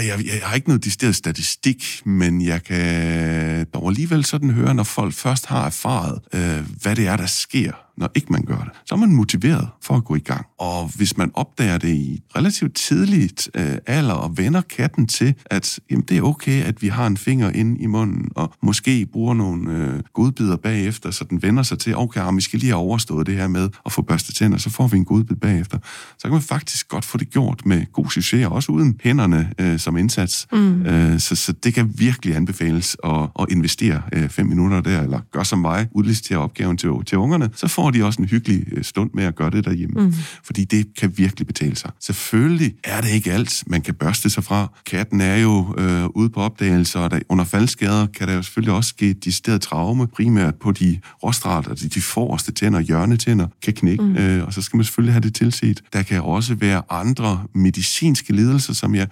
jeg, 0.00 0.26
jeg 0.26 0.40
har 0.42 0.54
ikke 0.54 0.68
noget 0.68 0.84
decideret 0.84 1.16
statistik, 1.16 1.84
men 2.04 2.42
jeg 2.42 2.62
kan 2.62 3.66
dog 3.74 3.88
alligevel 3.88 4.24
sådan 4.24 4.50
høre, 4.50 4.74
når 4.74 4.82
folk 4.82 5.14
først 5.14 5.46
har 5.46 5.66
erfaret, 5.66 6.18
øh, 6.34 6.66
hvad 6.82 6.96
det 6.96 7.06
er, 7.06 7.16
der 7.16 7.26
sker 7.26 7.72
når 7.96 8.10
ikke 8.14 8.32
man 8.32 8.44
gør 8.44 8.58
det. 8.58 8.70
Så 8.86 8.94
er 8.94 8.98
man 8.98 9.12
motiveret 9.12 9.68
for 9.82 9.96
at 9.96 10.04
gå 10.04 10.14
i 10.14 10.18
gang. 10.18 10.46
Og 10.58 10.90
hvis 10.96 11.16
man 11.16 11.30
opdager 11.34 11.78
det 11.78 11.94
i 11.94 12.22
relativt 12.36 12.74
tidligt 12.74 13.50
øh, 13.54 13.76
alder 13.86 14.14
og 14.14 14.38
vender 14.38 14.60
katten 14.60 15.06
til, 15.06 15.34
at 15.46 15.80
jamen, 15.90 16.04
det 16.08 16.16
er 16.18 16.22
okay, 16.22 16.62
at 16.62 16.82
vi 16.82 16.88
har 16.88 17.06
en 17.06 17.16
finger 17.16 17.50
inde 17.50 17.80
i 17.80 17.86
munden, 17.86 18.28
og 18.34 18.52
måske 18.62 19.06
bruger 19.06 19.34
nogle 19.34 19.72
øh, 19.72 20.02
godbidder 20.12 20.56
bagefter, 20.56 21.10
så 21.10 21.24
den 21.30 21.42
vender 21.42 21.62
sig 21.62 21.78
til, 21.78 21.96
okay, 21.96 22.34
vi 22.34 22.40
skal 22.40 22.58
lige 22.58 22.70
have 22.70 22.80
overstået 22.80 23.26
det 23.26 23.34
her 23.34 23.48
med 23.48 23.68
at 23.86 23.92
få 23.92 24.02
børstet 24.02 24.34
tænder, 24.34 24.58
så 24.58 24.70
får 24.70 24.88
vi 24.88 24.96
en 24.96 25.04
godbid 25.04 25.36
bagefter. 25.36 25.78
Så 26.18 26.22
kan 26.22 26.32
man 26.32 26.42
faktisk 26.42 26.88
godt 26.88 27.04
få 27.04 27.18
det 27.18 27.30
gjort 27.30 27.66
med 27.66 27.92
god 27.92 28.10
succes, 28.10 28.46
også 28.46 28.72
uden 28.72 29.00
hænderne 29.02 29.52
øh, 29.58 29.78
som 29.78 29.96
indsats. 29.96 30.46
Mm. 30.52 30.86
Øh, 30.86 31.20
så, 31.20 31.36
så 31.36 31.52
det 31.52 31.74
kan 31.74 31.92
virkelig 31.94 32.36
anbefales 32.36 32.96
at, 33.04 33.28
at 33.40 33.46
investere 33.50 34.02
øh, 34.12 34.28
fem 34.28 34.46
minutter 34.46 34.80
der, 34.80 35.02
eller 35.02 35.20
gør 35.32 35.42
som 35.42 35.58
mig, 35.58 35.88
udlistere 35.92 36.38
opgaven 36.38 36.76
til, 36.76 36.90
til 37.06 37.18
ungerne, 37.18 37.50
så 37.54 37.68
får 37.68 37.83
de 37.90 38.04
også 38.04 38.22
en 38.22 38.28
hyggelig 38.28 38.64
øh, 38.72 38.84
stund 38.84 39.10
med 39.14 39.24
at 39.24 39.34
gøre 39.34 39.50
det 39.50 39.64
derhjemme. 39.64 40.00
Mm. 40.00 40.14
Fordi 40.44 40.64
det 40.64 40.86
kan 40.98 41.12
virkelig 41.16 41.46
betale 41.46 41.76
sig. 41.76 41.90
Selvfølgelig 42.00 42.74
er 42.84 43.00
det 43.00 43.10
ikke 43.10 43.32
alt, 43.32 43.64
man 43.66 43.82
kan 43.82 43.94
børste 43.94 44.30
sig 44.30 44.44
fra. 44.44 44.72
Katten 44.86 45.20
er 45.20 45.36
jo 45.36 45.74
øh, 45.78 46.06
ude 46.06 46.30
på 46.30 46.40
opdagelser, 46.40 47.00
og 47.00 47.10
der, 47.10 47.18
under 47.28 47.44
faldskader 47.44 48.06
kan 48.06 48.28
der 48.28 48.34
jo 48.34 48.42
selvfølgelig 48.42 48.74
også 48.74 48.88
ske 48.88 49.12
de 49.12 49.32
steder 49.32 49.58
traume, 49.58 50.06
primært 50.06 50.54
på 50.54 50.72
de 50.72 51.00
rostrat, 51.22 51.66
altså 51.68 51.88
de 51.88 52.00
forreste 52.00 52.52
tænder, 52.52 52.80
hjørnetænder, 52.80 53.46
kan 53.62 53.72
knække, 53.72 54.04
mm. 54.04 54.16
øh, 54.16 54.46
og 54.46 54.52
så 54.52 54.62
skal 54.62 54.76
man 54.76 54.84
selvfølgelig 54.84 55.14
have 55.14 55.20
det 55.20 55.34
tilset. 55.34 55.82
Der 55.92 56.02
kan 56.02 56.22
også 56.22 56.54
være 56.54 56.82
andre 56.90 57.42
medicinske 57.54 58.32
lidelser, 58.32 58.72
som 58.72 58.94
jeg 58.94 59.08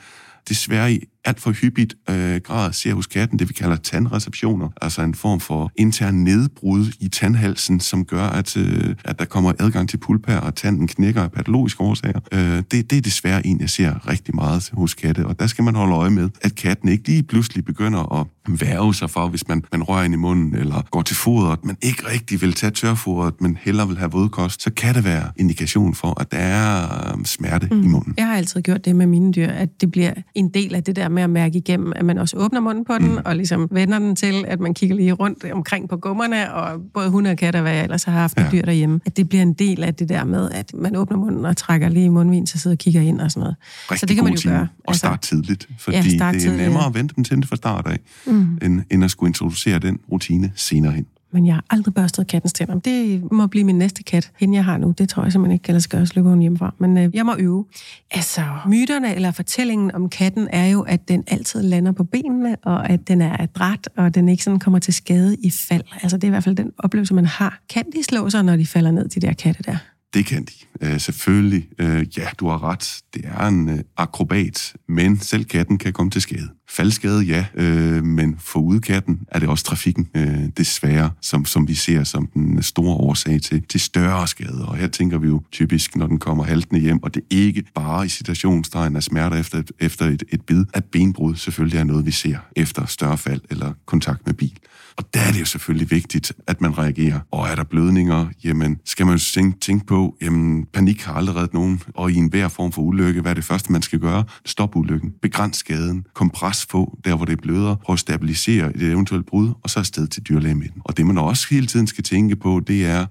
desværre 0.48 0.92
i 0.92 1.04
alt 1.24 1.40
for 1.40 1.50
hyppigt 1.50 1.94
øh, 2.11 2.40
grad 2.40 2.72
ser 2.72 2.94
hos 2.94 3.06
katten 3.06 3.38
det, 3.38 3.48
vi 3.48 3.54
kalder 3.54 3.76
tandreceptioner, 3.76 4.68
altså 4.82 5.02
en 5.02 5.14
form 5.14 5.40
for 5.40 5.72
intern 5.76 6.14
nedbrud 6.14 6.87
i 7.00 7.08
tandhalsen, 7.08 7.80
som 7.80 8.04
gør, 8.04 8.22
at, 8.22 8.56
øh, 8.56 8.94
at 9.04 9.18
der 9.18 9.24
kommer 9.24 9.52
adgang 9.58 9.88
til 9.88 9.96
pulpa, 9.96 10.37
og 10.37 10.54
tanden 10.54 10.88
knækker 10.88 11.22
af 11.22 11.32
patologiske 11.32 11.80
årsager. 11.80 12.20
Øh, 12.32 12.62
det, 12.70 12.90
det 12.90 12.92
er 12.92 13.00
desværre 13.00 13.46
en, 13.46 13.61
jeg 13.61 13.70
ser 13.70 14.08
rigtig 14.08 14.35
meget 14.35 14.70
hos 14.72 14.94
katte, 14.94 15.26
og 15.26 15.40
der 15.40 15.46
skal 15.46 15.64
man 15.64 15.74
holde 15.74 15.94
øje 15.94 16.11
med, 16.11 16.30
at 16.40 16.54
katten 16.54 16.88
ikke 16.88 17.08
lige 17.08 17.22
pludselig 17.22 17.64
begynder 17.64 18.20
at 18.20 18.26
værve 18.61 18.94
sig 18.94 19.11
for, 19.11 19.28
hvis 19.28 19.48
man, 19.48 19.62
man 19.72 19.82
rører 19.82 20.04
ind 20.04 20.14
i 20.14 20.16
munden, 20.16 20.54
eller 20.54 20.82
går 20.90 21.02
til 21.02 21.16
fodret, 21.16 21.64
men 21.64 21.76
ikke 21.82 22.08
rigtig 22.08 22.40
vil 22.40 22.52
tage 22.52 22.70
tørfodret, 22.70 23.40
men 23.40 23.58
hellere 23.61 23.88
vil 23.88 23.98
have 23.98 24.11
vådkost, 24.11 24.62
så 24.62 24.70
kan 24.70 24.94
det 24.94 25.04
være 25.04 25.30
indikation 25.37 25.94
for, 25.94 26.20
at 26.20 26.32
der 26.32 26.38
er 26.38 27.14
øh, 27.18 27.24
smerte 27.24 27.68
mm. 27.70 27.82
i 27.82 27.87
munden. 27.87 28.14
Jeg 28.16 28.26
har 28.26 28.37
altid 28.37 28.62
gjort 28.62 28.85
det 28.85 28.96
med 28.96 29.06
mine 29.06 29.32
dyr, 29.32 29.48
at 29.48 29.80
det 29.80 29.90
bliver 29.90 30.12
en 30.35 30.48
del 30.48 30.74
af 30.74 30.82
det 30.85 30.96
der 30.96 31.08
med 31.12 31.22
at 31.22 31.31
mærke 31.31 31.59
igennem, 31.59 31.92
at 31.96 32.05
man 32.05 32.18
også 32.18 32.37
åbner 32.37 32.61
munden 32.61 32.85
på 32.85 32.98
den, 32.98 33.11
mm. 33.11 33.18
og 33.25 33.37
ligesom 33.37 33.68
vender 33.70 33.98
den 33.98 34.16
til, 34.16 34.44
at 34.48 34.61
man 34.61 34.75
kigger 34.75 34.96
lige 34.96 35.12
rundt 35.12 35.44
omkring 35.53 35.88
på 35.88 35.96
gummerne, 35.96 36.55
og 36.55 36.81
både 36.94 37.11
hunde 37.11 37.31
og 37.31 37.37
katter, 37.37 37.62
hvad 37.62 37.72
jeg 37.72 37.83
ellers 37.83 38.05
har 38.05 38.12
haft 38.12 38.38
ja. 38.38 38.48
dyr 38.53 38.62
derhjemme, 38.62 39.01
at 39.07 39.16
det 39.16 39.29
bliver 39.29 39.42
en 39.42 39.53
del 39.53 39.85
af 39.85 39.94
det 39.94 40.09
der 40.09 40.25
med, 40.25 40.51
at 40.51 40.75
man 40.75 40.96
åbner 40.96 41.16
munden 41.16 41.44
og 41.44 41.57
trækker 41.57 41.88
lige 41.88 42.11
mundvin, 42.11 42.46
så 42.46 42.59
sidder 42.59 42.75
og 42.75 42.79
kigger 42.79 43.01
ind 43.01 43.20
og 43.20 43.31
sådan 43.31 43.40
noget. 43.40 43.57
Rigtig 43.61 44.01
så 44.01 44.07
det 44.07 44.16
kan 44.16 44.25
man 44.25 44.35
jo 44.35 44.51
gøre. 44.51 44.68
Og 44.85 44.94
starte 44.94 45.12
altså, 45.12 45.29
tidligt, 45.29 45.68
fordi 45.79 45.96
ja, 45.96 46.16
start 46.16 46.35
det 46.35 46.46
er 46.46 46.57
nemmere 46.57 46.87
at 46.87 46.94
vente 46.94 47.14
den 47.14 47.25
til 47.25 47.37
det 47.37 47.48
fra 47.48 47.57
start 47.57 47.87
af, 47.87 47.98
mm. 48.27 48.59
end, 48.62 48.83
end 48.90 49.05
at 49.05 49.11
skulle 49.11 49.31
introducere 49.31 49.79
den 49.79 49.98
rutine 50.12 50.53
senere 50.55 50.92
hen 50.92 51.07
men 51.33 51.47
jeg 51.47 51.55
har 51.55 51.64
aldrig 51.71 51.95
børstet 51.95 52.27
kattens 52.27 52.53
tænder. 52.53 52.79
Det 52.79 53.33
må 53.33 53.47
blive 53.47 53.64
min 53.64 53.79
næste 53.79 54.03
kat, 54.03 54.31
hende 54.38 54.57
jeg 54.57 54.64
har 54.64 54.79
nu. 54.79 54.95
Det 54.99 55.09
tror 55.09 55.23
jeg 55.23 55.33
simpelthen 55.33 55.55
ikke 55.55 55.68
ellers 55.68 55.88
gør 55.88 55.99
jeg 55.99 56.09
gøre, 56.14 56.25
hun 56.25 56.40
hjemmefra. 56.40 56.75
Men 56.79 56.99
øh, 56.99 57.11
jeg 57.14 57.27
må 57.27 57.35
øve. 57.38 57.64
Altså, 58.11 58.45
myterne 58.68 59.14
eller 59.14 59.31
fortællingen 59.31 59.95
om 59.95 60.09
katten 60.09 60.49
er 60.53 60.66
jo, 60.66 60.81
at 60.81 61.09
den 61.09 61.25
altid 61.27 61.62
lander 61.62 61.92
på 61.92 62.05
benene, 62.05 62.57
og 62.62 62.90
at 62.90 63.09
den 63.09 63.21
er 63.21 63.37
adræt, 63.40 63.88
og 63.97 64.14
den 64.14 64.29
ikke 64.29 64.45
sådan 64.45 64.59
kommer 64.59 64.79
til 64.79 64.95
skade 64.95 65.37
i 65.37 65.51
fald. 65.51 65.83
Altså, 66.03 66.16
det 66.16 66.25
er 66.25 66.29
i 66.29 66.31
hvert 66.31 66.45
fald 66.45 66.57
den 66.57 66.73
oplevelse, 66.79 67.14
man 67.14 67.27
har. 67.27 67.61
Kan 67.68 67.85
de 67.97 68.03
slå 68.03 68.31
sig, 68.31 68.42
når 68.42 68.57
de 68.57 68.66
falder 68.66 68.90
ned, 68.90 69.09
de 69.09 69.21
der 69.21 69.33
katte 69.33 69.62
der? 69.62 69.77
Det 70.14 70.27
kan 70.27 70.45
de. 70.45 70.53
Øh, 70.83 71.01
selvfølgelig. 71.01 71.68
øh, 71.79 72.18
ja, 72.18 72.29
du 72.38 72.49
har 72.49 72.64
ret. 72.64 73.01
Det 73.14 73.23
er 73.25 73.47
en 73.47 73.68
øh, 73.68 73.79
akrobat, 73.97 74.75
men 74.88 75.21
selv 75.21 75.45
katten 75.45 75.79
kan 75.79 75.92
komme 75.92 76.11
til 76.11 76.23
skade. 76.23 76.49
Faldskade, 76.71 77.23
ja, 77.23 77.47
øh, 77.55 78.05
men 78.05 78.37
for 78.38 78.61
udkatten 78.61 79.21
er 79.29 79.38
det 79.38 79.49
også 79.49 79.64
trafikken, 79.64 80.09
øh, 80.16 80.49
desværre, 80.57 81.11
som, 81.21 81.45
som 81.45 81.68
vi 81.68 81.75
ser 81.75 82.05
som 82.05 82.27
den 82.27 82.62
store 82.62 82.95
årsag 82.95 83.42
til, 83.42 83.62
til 83.68 83.81
større 83.81 84.29
skader. 84.29 84.66
Og 84.66 84.77
her 84.77 84.87
tænker 84.87 85.18
vi 85.18 85.29
jo 85.29 85.42
typisk, 85.53 85.97
når 85.97 86.07
den 86.07 86.18
kommer 86.18 86.45
haltende 86.45 86.81
hjem, 86.81 87.03
og 87.03 87.14
det 87.14 87.23
ikke 87.31 87.64
bare 87.75 88.07
i 88.07 88.09
situationstegn 88.09 88.97
af 88.97 89.03
smerter 89.03 89.37
efter 89.37 89.62
efter 89.81 90.07
et, 90.07 90.23
et 90.29 90.42
bid, 90.42 90.64
at 90.75 90.85
benbrud 90.85 91.35
selvfølgelig 91.37 91.79
er 91.79 91.85
noget, 91.85 92.07
vi 92.07 92.11
ser 92.11 92.38
efter 92.57 92.87
større 92.87 93.18
fald 93.18 93.40
eller 93.51 93.73
kontakt 93.87 94.27
med 94.27 94.35
bil. 94.35 94.59
Og 94.97 95.14
der 95.14 95.21
er 95.21 95.33
det 95.33 95.40
jo 95.40 95.45
selvfølgelig 95.45 95.90
vigtigt, 95.90 96.33
at 96.47 96.61
man 96.61 96.79
reagerer. 96.79 97.21
Og 97.31 97.49
er 97.49 97.55
der 97.55 97.64
blødninger, 97.64 98.27
jamen 98.45 98.79
skal 98.85 99.07
man 99.07 99.14
jo 99.14 99.21
tænke, 99.35 99.61
tænke 99.61 99.87
på, 99.87 100.16
jamen 100.23 100.66
panik 100.72 101.02
har 101.02 101.14
aldrig 101.14 101.37
reddet 101.37 101.54
nogen, 101.54 101.82
og 101.94 102.12
i 102.12 102.14
enhver 102.14 102.48
form 102.48 102.72
for 102.72 102.82
ulykke, 102.82 103.20
hvad 103.20 103.30
er 103.30 103.35
det 103.35 103.44
første, 103.44 103.72
man 103.72 103.82
skal 103.82 103.98
gøre? 103.98 104.24
Stop 104.46 104.76
ulykken, 104.76 105.14
begræns 105.22 105.56
skaden, 105.56 106.06
kompres 106.14 106.66
på 106.66 106.98
der, 107.04 107.16
hvor 107.16 107.24
det 107.24 107.40
bløder, 107.40 107.76
prøv 107.76 107.92
at 107.92 107.98
stabilisere 107.98 108.76
et 108.76 108.82
eventuelt 108.82 109.26
brud, 109.26 109.52
og 109.62 109.70
så 109.70 109.78
afsted 109.78 110.06
til 110.06 110.22
dyrlægemidlen. 110.22 110.82
Og 110.85 110.96
det 110.96 111.06
man 111.06 111.18
også 111.18 111.46
hele 111.50 111.66
tiden 111.66 111.87
skal 111.87 112.04
tænke 112.04 112.37
på, 112.37 112.61
det 112.66 112.87
er, 112.87 113.06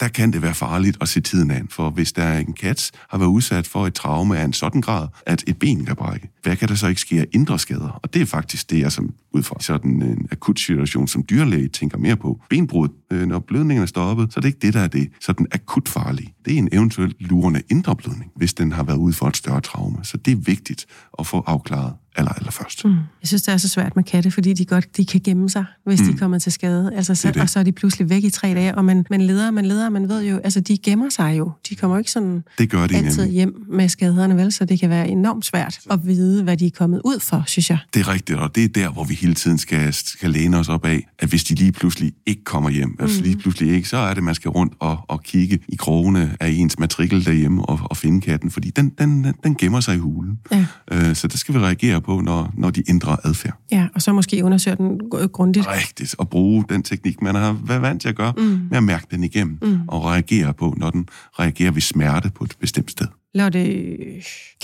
der 0.00 0.08
kan 0.08 0.32
det 0.32 0.42
være 0.42 0.54
farligt 0.54 0.98
at 1.00 1.08
se 1.08 1.20
tiden 1.20 1.50
an, 1.50 1.68
for 1.70 1.90
hvis 1.90 2.12
der 2.12 2.22
er 2.22 2.38
en 2.38 2.52
kat, 2.52 2.90
har 3.10 3.18
været 3.18 3.28
udsat 3.28 3.66
for 3.66 3.86
et 3.86 3.94
traume 3.94 4.38
af 4.38 4.44
en 4.44 4.52
sådan 4.52 4.80
grad, 4.80 5.08
at 5.26 5.44
et 5.46 5.58
ben 5.58 5.84
kan 5.84 5.96
brække, 5.96 6.28
hvad 6.42 6.56
kan 6.56 6.68
der 6.68 6.74
så 6.74 6.86
ikke 6.86 7.00
ske 7.00 7.20
af 7.20 7.26
indre 7.32 7.58
skader? 7.58 8.00
Og 8.02 8.14
det 8.14 8.22
er 8.22 8.26
faktisk 8.26 8.70
det, 8.70 8.80
jeg 8.80 8.92
som 8.92 9.14
ud 9.32 9.42
fra 9.42 9.56
sådan 9.60 10.02
en 10.02 10.28
akut 10.32 10.60
situation 10.60 11.08
som 11.08 11.24
dyrlæge 11.30 11.68
tænker 11.68 11.98
mere 11.98 12.16
på. 12.16 12.40
Benbrud, 12.50 12.88
øh, 13.12 13.26
når 13.26 13.38
blødningen 13.38 13.82
er 13.82 13.86
stoppet, 13.86 14.32
så 14.32 14.40
er 14.40 14.40
det 14.40 14.48
ikke 14.48 14.58
det, 14.62 14.74
der 14.74 14.80
er 14.80 14.88
det 14.88 15.08
sådan 15.20 15.46
akut 15.52 15.88
farlige. 15.88 16.34
Det 16.44 16.54
er 16.54 16.58
en 16.58 16.68
eventuelt 16.72 17.16
lurende 17.20 17.62
indre 17.70 17.96
blødning, 17.96 18.30
hvis 18.36 18.54
den 18.54 18.72
har 18.72 18.82
været 18.82 18.96
ude 18.96 19.12
for 19.12 19.26
et 19.26 19.36
større 19.36 19.60
traume. 19.60 19.98
Så 20.02 20.16
det 20.16 20.32
er 20.32 20.36
vigtigt 20.36 20.86
at 21.18 21.26
få 21.26 21.44
afklaret 21.46 21.92
aller, 22.18 22.32
aller 22.32 22.50
først. 22.50 22.84
Mm. 22.84 22.90
Jeg 22.90 23.28
synes, 23.28 23.42
det 23.42 23.52
er 23.52 23.56
så 23.56 23.68
svært 23.68 23.96
med 23.96 24.04
katte, 24.04 24.30
fordi 24.30 24.52
de 24.52 24.64
godt 24.64 24.96
de 24.96 25.06
kan 25.06 25.20
gemme 25.24 25.50
sig, 25.50 25.64
hvis 25.86 26.00
mm. 26.00 26.06
de 26.06 26.18
kommer 26.18 26.38
til 26.38 26.52
skade. 26.52 26.92
Altså, 26.96 27.14
så, 27.14 27.28
det 27.28 27.34
det. 27.34 27.42
Og 27.42 27.48
så 27.48 27.58
er 27.58 27.62
de 27.62 27.72
pludselig 27.72 28.10
væk 28.10 28.24
i 28.24 28.30
tre 28.30 28.54
dage, 28.54 28.74
og 28.74 28.84
man, 28.84 29.06
man 29.10 29.20
leder, 29.20 29.50
man 29.50 29.66
leder, 29.66 29.88
man 29.88 30.08
ved 30.08 30.24
jo, 30.24 30.38
altså 30.44 30.60
de 30.60 30.78
gemmer 30.78 31.08
sig 31.08 31.38
jo. 31.38 31.52
De 31.68 31.74
kommer 31.74 31.98
ikke 31.98 32.10
sådan 32.10 32.44
det 32.58 32.70
gør 32.70 32.86
de 32.86 32.96
altid 32.96 33.16
nemlig. 33.16 33.34
hjem 33.34 33.54
med 33.72 33.88
skaderne, 33.88 34.36
vel? 34.36 34.52
Så 34.52 34.64
det 34.64 34.80
kan 34.80 34.90
være 34.90 35.08
enormt 35.08 35.46
svært 35.46 35.80
at 35.90 36.06
vide, 36.06 36.42
hvad 36.42 36.56
de 36.56 36.66
er 36.66 36.70
kommet 36.70 37.00
ud 37.04 37.20
for, 37.20 37.44
synes 37.46 37.70
jeg. 37.70 37.78
Det 37.94 38.00
er 38.00 38.08
rigtigt, 38.08 38.38
og 38.38 38.54
det 38.54 38.64
er 38.64 38.68
der, 38.68 38.90
hvor 38.90 39.04
vi 39.04 39.14
hele 39.14 39.34
tiden 39.34 39.58
skal, 39.58 39.94
skal 39.94 40.30
læne 40.30 40.58
os 40.58 40.68
op 40.68 40.84
af, 40.84 41.08
at 41.18 41.28
hvis 41.28 41.44
de 41.44 41.54
lige 41.54 41.72
pludselig 41.72 42.12
ikke 42.26 42.44
kommer 42.44 42.70
hjem, 42.70 42.88
mm. 42.88 42.96
altså 43.00 43.22
lige 43.22 43.36
pludselig 43.36 43.74
ikke, 43.74 43.88
så 43.88 43.96
er 43.96 44.14
det, 44.14 44.22
man 44.22 44.34
skal 44.34 44.48
rundt 44.48 44.74
og, 44.80 44.98
og 45.08 45.22
kigge 45.22 45.58
i 45.68 45.76
krogene 45.76 46.36
af 46.40 46.48
ens 46.48 46.78
matrikel 46.78 47.24
derhjemme 47.24 47.64
og, 47.64 47.80
og 47.84 47.96
finde 47.96 48.20
katten, 48.20 48.50
fordi 48.50 48.70
den, 48.70 48.92
den, 48.98 49.34
den 49.44 49.54
gemmer 49.54 49.80
sig 49.80 49.94
i 49.94 49.98
hulen. 49.98 50.38
Ja. 50.52 50.66
Øh, 50.92 51.14
så 51.14 51.28
det 51.28 51.38
skal 51.38 51.54
vi 51.54 51.58
reagere 51.58 52.00
på, 52.00 52.07
når, 52.16 52.52
når 52.56 52.70
de 52.70 52.82
ændrer 52.90 53.16
adfærd. 53.24 53.54
Ja, 53.72 53.88
og 53.94 54.02
så 54.02 54.12
måske 54.12 54.44
undersøge 54.44 54.76
den 54.76 55.00
grundigt. 55.32 55.66
Rigtigt, 55.68 56.14
og 56.18 56.28
bruge 56.28 56.64
den 56.68 56.82
teknik, 56.82 57.22
man 57.22 57.34
har 57.34 57.56
været 57.66 57.82
vant 57.82 58.02
til 58.02 58.08
at 58.08 58.16
gøre, 58.16 58.32
mm. 58.36 58.42
med 58.42 58.76
at 58.76 58.82
mærke 58.82 59.06
den 59.10 59.24
igennem, 59.24 59.58
mm. 59.62 59.80
og 59.88 60.04
reagere 60.04 60.54
på, 60.54 60.74
når 60.76 60.90
den 60.90 61.08
reagerer 61.38 61.70
ved 61.70 61.80
smerte 61.80 62.30
på 62.30 62.44
et 62.44 62.56
bestemt 62.60 62.90
sted. 62.90 63.06
Lotte, 63.34 63.88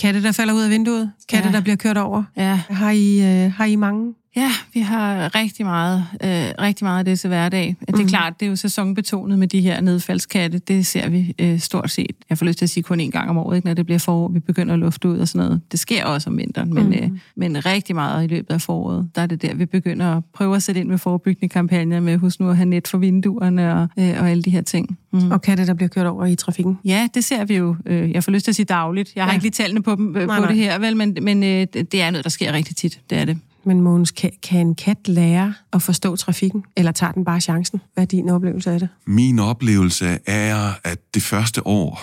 katte, 0.01 0.23
der 0.23 0.31
falder 0.31 0.53
ud 0.53 0.61
af 0.61 0.69
vinduet, 0.69 1.11
katte, 1.29 1.49
ja. 1.49 1.55
der 1.55 1.61
bliver 1.61 1.75
kørt 1.75 1.97
over. 1.97 2.23
Ja. 2.37 2.61
Har, 2.69 2.91
I, 2.91 3.19
øh, 3.19 3.51
har 3.51 3.65
I 3.65 3.75
mange? 3.75 4.13
Ja, 4.35 4.51
vi 4.73 4.79
har 4.79 5.35
rigtig 5.35 5.65
meget, 5.65 6.05
øh, 6.23 6.29
rigtig 6.59 6.85
meget 6.85 6.99
af 6.99 7.05
det 7.05 7.19
til 7.19 7.27
hverdag. 7.27 7.75
Det 7.79 7.95
er 7.95 7.97
mm. 7.97 8.07
klart, 8.07 8.39
det 8.39 8.45
er 8.45 8.49
jo 8.49 8.55
sæsonbetonet 8.55 9.39
med 9.39 9.47
de 9.47 9.61
her 9.61 9.81
nedfaldskatte. 9.81 10.57
Det 10.57 10.85
ser 10.85 11.09
vi 11.09 11.35
øh, 11.39 11.59
stort 11.59 11.91
set. 11.91 12.15
Jeg 12.29 12.37
får 12.37 12.45
lyst 12.45 12.57
til 12.57 12.65
at 12.65 12.69
sige 12.69 12.83
kun 12.83 12.99
en 12.99 13.11
gang 13.11 13.29
om 13.29 13.37
året, 13.37 13.55
ikke, 13.55 13.67
når 13.67 13.73
det 13.73 13.85
bliver 13.85 13.99
forår, 13.99 14.27
vi 14.27 14.39
begynder 14.39 14.73
at 14.73 14.79
lufte 14.79 15.07
ud 15.07 15.17
og 15.17 15.27
sådan 15.27 15.45
noget. 15.45 15.61
Det 15.71 15.79
sker 15.79 16.05
også 16.05 16.29
om 16.29 16.37
vinteren, 16.37 16.73
men, 16.73 16.85
mm. 16.85 16.93
øh, 16.93 17.09
men 17.35 17.65
rigtig 17.65 17.95
meget 17.95 18.23
i 18.23 18.27
løbet 18.27 18.53
af 18.53 18.61
foråret. 18.61 19.09
Der 19.15 19.21
er 19.21 19.25
det 19.25 19.41
der, 19.41 19.53
vi 19.53 19.65
begynder 19.65 20.17
at 20.17 20.23
prøve 20.33 20.55
at 20.55 20.63
sætte 20.63 20.81
ind 20.81 20.89
med 20.89 20.97
forebyggende 20.97 21.49
kampagner 21.49 21.99
med, 21.99 22.17
husk 22.17 22.39
nu 22.39 22.49
at 22.49 22.57
have 22.57 22.65
net 22.65 22.87
for 22.87 22.97
vinduerne 22.97 23.73
og, 23.73 23.87
øh, 23.99 24.15
og 24.19 24.29
alle 24.29 24.43
de 24.43 24.49
her 24.49 24.61
ting. 24.61 24.97
Mm. 25.13 25.31
Og 25.31 25.41
katte, 25.41 25.65
der 25.65 25.73
bliver 25.73 25.89
kørt 25.89 26.05
over 26.05 26.25
i 26.25 26.35
trafikken? 26.35 26.77
Ja, 26.85 27.07
det 27.13 27.23
ser 27.23 27.45
vi 27.45 27.55
jo. 27.55 27.75
Øh, 27.85 28.11
jeg 28.11 28.23
får 28.23 28.31
lyst 28.31 28.43
til 28.43 28.51
at 28.51 28.55
sige 28.55 28.65
dagligt. 28.65 29.15
Jeg 29.15 29.23
har 29.23 29.31
ja. 29.31 29.35
ikke 29.35 29.43
lige 29.43 29.51
tallene 29.51 29.83
på, 29.83 29.95
dem, 29.95 30.15
øh, 30.17 30.27
nej, 30.27 30.37
på 30.37 30.41
nej. 30.41 30.51
det 30.51 30.57
her, 30.57 30.79
vel, 30.79 30.97
men, 30.97 31.17
men 31.21 31.43
øh, 31.43 31.67
det 31.73 32.01
er 32.01 32.11
noget, 32.11 32.23
der 32.23 32.29
sker 32.29 32.53
rigtig 32.53 32.75
tit. 32.75 32.99
Det 33.09 33.17
er 33.17 33.25
det. 33.25 33.37
Men 33.65 33.81
Mogens, 33.81 34.11
kan, 34.11 34.31
kan 34.43 34.67
en 34.67 34.75
kat 34.75 35.07
lære 35.07 35.53
at 35.73 35.81
forstå 35.81 36.15
trafikken, 36.15 36.63
eller 36.75 36.91
tager 36.91 37.11
den 37.11 37.25
bare 37.25 37.41
chancen? 37.41 37.81
Hvad 37.93 38.03
er 38.03 38.07
din 38.07 38.29
oplevelse 38.29 38.71
af 38.71 38.79
det? 38.79 38.89
Min 39.05 39.39
oplevelse 39.39 40.19
er, 40.25 40.71
at 40.83 40.99
det 41.13 41.23
første 41.23 41.67
år, 41.67 42.01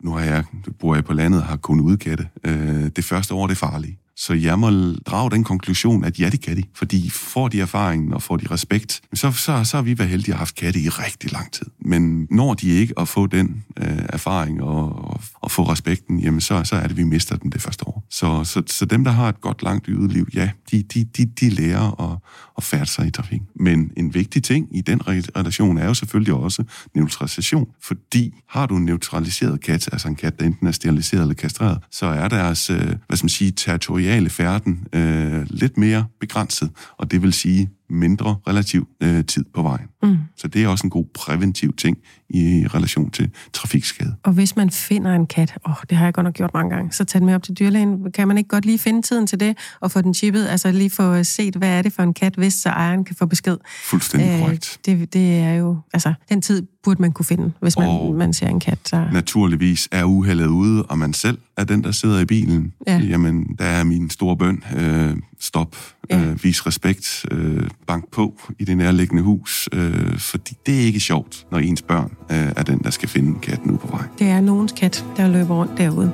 nu 0.00 0.12
har 0.12 0.20
jeg, 0.20 0.44
bor 0.78 0.94
jeg 0.94 1.04
på 1.04 1.12
landet 1.12 1.40
og 1.40 1.46
har 1.46 1.56
kun 1.56 1.80
udkatte, 1.80 2.28
øh, 2.44 2.90
det 2.96 3.04
første 3.04 3.34
år 3.34 3.46
det 3.46 3.54
er 3.54 3.66
farligt. 3.66 3.98
Så 4.16 4.34
jeg 4.34 4.58
må 4.58 4.70
drage 5.06 5.30
den 5.30 5.44
konklusion, 5.44 6.04
at 6.04 6.20
ja, 6.20 6.30
det 6.30 6.40
kan 6.40 6.56
de. 6.56 6.62
Fordi 6.74 7.10
får 7.10 7.48
de 7.48 7.60
erfaringen 7.60 8.12
og 8.12 8.22
får 8.22 8.36
de 8.36 8.46
respekt, 8.50 9.00
så, 9.14 9.32
så, 9.32 9.64
så 9.64 9.76
har 9.76 9.82
vi 9.82 9.98
været 9.98 10.10
heldige 10.10 10.32
at 10.32 10.36
have 10.36 10.38
haft 10.38 10.54
katte 10.54 10.80
i 10.80 10.88
rigtig 10.88 11.32
lang 11.32 11.52
tid. 11.52 11.66
Men 11.78 12.26
når 12.30 12.54
de 12.54 12.68
ikke 12.68 12.94
at 12.98 13.08
få 13.08 13.26
den 13.26 13.64
øh, 13.76 13.98
erfaring 14.08 14.62
og, 14.62 15.04
og, 15.04 15.20
og 15.34 15.50
få 15.50 15.62
respekten, 15.62 16.20
jamen 16.20 16.40
så, 16.40 16.64
så 16.64 16.76
er 16.76 16.86
det, 16.86 16.96
vi 16.96 17.04
mister 17.04 17.36
dem 17.36 17.50
det 17.50 17.62
første 17.62 17.88
år. 17.88 18.06
Så, 18.10 18.44
så, 18.44 18.62
så 18.66 18.84
dem, 18.84 19.04
der 19.04 19.10
har 19.10 19.28
et 19.28 19.40
godt, 19.40 19.62
langt 19.62 19.88
liv, 19.88 20.28
ja, 20.34 20.50
de, 20.70 20.82
de, 20.82 21.04
de, 21.04 21.24
de 21.24 21.48
lærer 21.48 22.12
at, 22.12 22.18
at 22.56 22.64
færde 22.64 22.86
sig 22.86 23.06
i 23.06 23.10
trafikken. 23.10 23.48
Men 23.54 23.90
en 23.96 24.14
vigtig 24.14 24.42
ting 24.42 24.76
i 24.76 24.80
den 24.80 25.00
relation 25.08 25.78
er 25.78 25.86
jo 25.86 25.94
selvfølgelig 25.94 26.34
også 26.34 26.64
neutralisation, 26.94 27.68
fordi 27.82 28.34
har 28.48 28.66
du 28.66 28.76
en 28.76 28.84
neutraliseret 28.84 29.60
kat, 29.60 29.88
altså 29.92 30.08
en 30.08 30.16
kat, 30.16 30.38
der 30.38 30.46
enten 30.46 30.66
er 30.66 30.72
steriliseret 30.72 31.22
eller 31.22 31.34
kastreret, 31.34 31.78
så 31.90 32.06
er 32.06 32.28
deres, 32.28 32.70
øh, 32.70 32.78
hvad 32.78 33.16
skal 33.16 33.24
man 33.24 33.28
sige, 33.28 33.50
territoriale 33.50 34.30
færden 34.30 34.86
øh, 34.92 35.46
lidt 35.50 35.78
mere 35.78 36.06
begrænset, 36.20 36.70
og 36.98 37.10
det 37.10 37.22
vil 37.22 37.32
sige, 37.32 37.70
mindre 37.94 38.36
relativ 38.48 38.88
øh, 39.00 39.24
tid 39.24 39.44
på 39.54 39.62
vejen. 39.62 39.86
Mm. 40.02 40.18
Så 40.36 40.48
det 40.48 40.64
er 40.64 40.68
også 40.68 40.86
en 40.86 40.90
god 40.90 41.04
præventiv 41.14 41.76
ting 41.76 41.98
i 42.30 42.66
relation 42.74 43.10
til 43.10 43.30
trafikskade. 43.52 44.16
Og 44.22 44.32
hvis 44.32 44.56
man 44.56 44.70
finder 44.70 45.14
en 45.14 45.26
kat, 45.26 45.58
åh, 45.68 45.74
det 45.90 45.98
har 45.98 46.04
jeg 46.04 46.14
godt 46.14 46.24
nok 46.24 46.34
gjort 46.34 46.54
mange 46.54 46.74
gange, 46.76 46.92
så 46.92 47.04
tag 47.04 47.18
den 47.18 47.26
med 47.26 47.34
op 47.34 47.42
til 47.42 47.54
dyrlægen. 47.54 48.12
Kan 48.12 48.28
man 48.28 48.38
ikke 48.38 48.48
godt 48.48 48.64
lige 48.64 48.78
finde 48.78 49.02
tiden 49.02 49.26
til 49.26 49.40
det, 49.40 49.58
og 49.80 49.90
få 49.90 50.00
den 50.00 50.14
chippet, 50.14 50.46
altså 50.46 50.72
lige 50.72 50.90
få 50.90 51.24
set, 51.24 51.56
hvad 51.56 51.78
er 51.78 51.82
det 51.82 51.92
for 51.92 52.02
en 52.02 52.14
kat, 52.14 52.34
hvis 52.34 52.54
så 52.54 52.68
ejeren 52.68 53.04
kan 53.04 53.16
få 53.16 53.26
besked. 53.26 53.56
Fuldstændig 53.84 54.30
øh, 54.30 54.40
korrekt. 54.40 54.78
Det, 54.86 55.12
det 55.12 55.38
er 55.38 55.54
jo, 55.54 55.76
altså, 55.92 56.14
den 56.28 56.42
tid 56.42 56.66
burde 56.84 57.02
man 57.02 57.12
kunne 57.12 57.26
finde, 57.26 57.52
hvis 57.60 57.78
man, 57.78 58.14
man 58.14 58.32
ser 58.32 58.46
en 58.46 58.60
kat. 58.60 58.78
Så... 58.84 59.04
Naturligvis 59.12 59.88
er 59.92 60.04
uheldet 60.04 60.46
ude, 60.46 60.82
og 60.82 60.98
man 60.98 61.12
selv 61.12 61.38
er 61.56 61.64
den, 61.64 61.84
der 61.84 61.90
sidder 61.90 62.20
i 62.20 62.24
bilen. 62.24 62.72
Ja. 62.86 62.98
Jamen, 62.98 63.56
der 63.58 63.64
er 63.64 63.84
min 63.84 64.10
store 64.10 64.36
bøn. 64.36 64.62
Øh, 64.76 65.16
stop. 65.40 65.76
Ja. 66.10 66.20
Øh, 66.20 66.44
vis 66.44 66.66
respekt. 66.66 67.26
Øh, 67.30 67.68
bank 67.86 68.10
på 68.12 68.40
i 68.58 68.64
det 68.64 68.76
nærliggende 68.76 69.22
hus. 69.22 69.68
Øh, 69.72 70.18
fordi 70.18 70.56
det 70.66 70.74
er 70.74 70.84
ikke 70.84 71.00
sjovt, 71.00 71.46
når 71.50 71.58
ens 71.58 71.82
børn 71.82 72.12
øh, 72.30 72.52
er 72.56 72.62
den, 72.62 72.78
der 72.78 72.90
skal 72.90 73.08
finde 73.08 73.40
katten 73.40 73.70
ud 73.70 73.78
på 73.78 73.86
vej. 73.86 74.02
Det 74.18 74.26
er 74.26 74.40
nogens 74.40 74.72
kat, 74.72 75.04
der 75.16 75.28
løber 75.28 75.54
rundt 75.54 75.78
derude. 75.78 76.12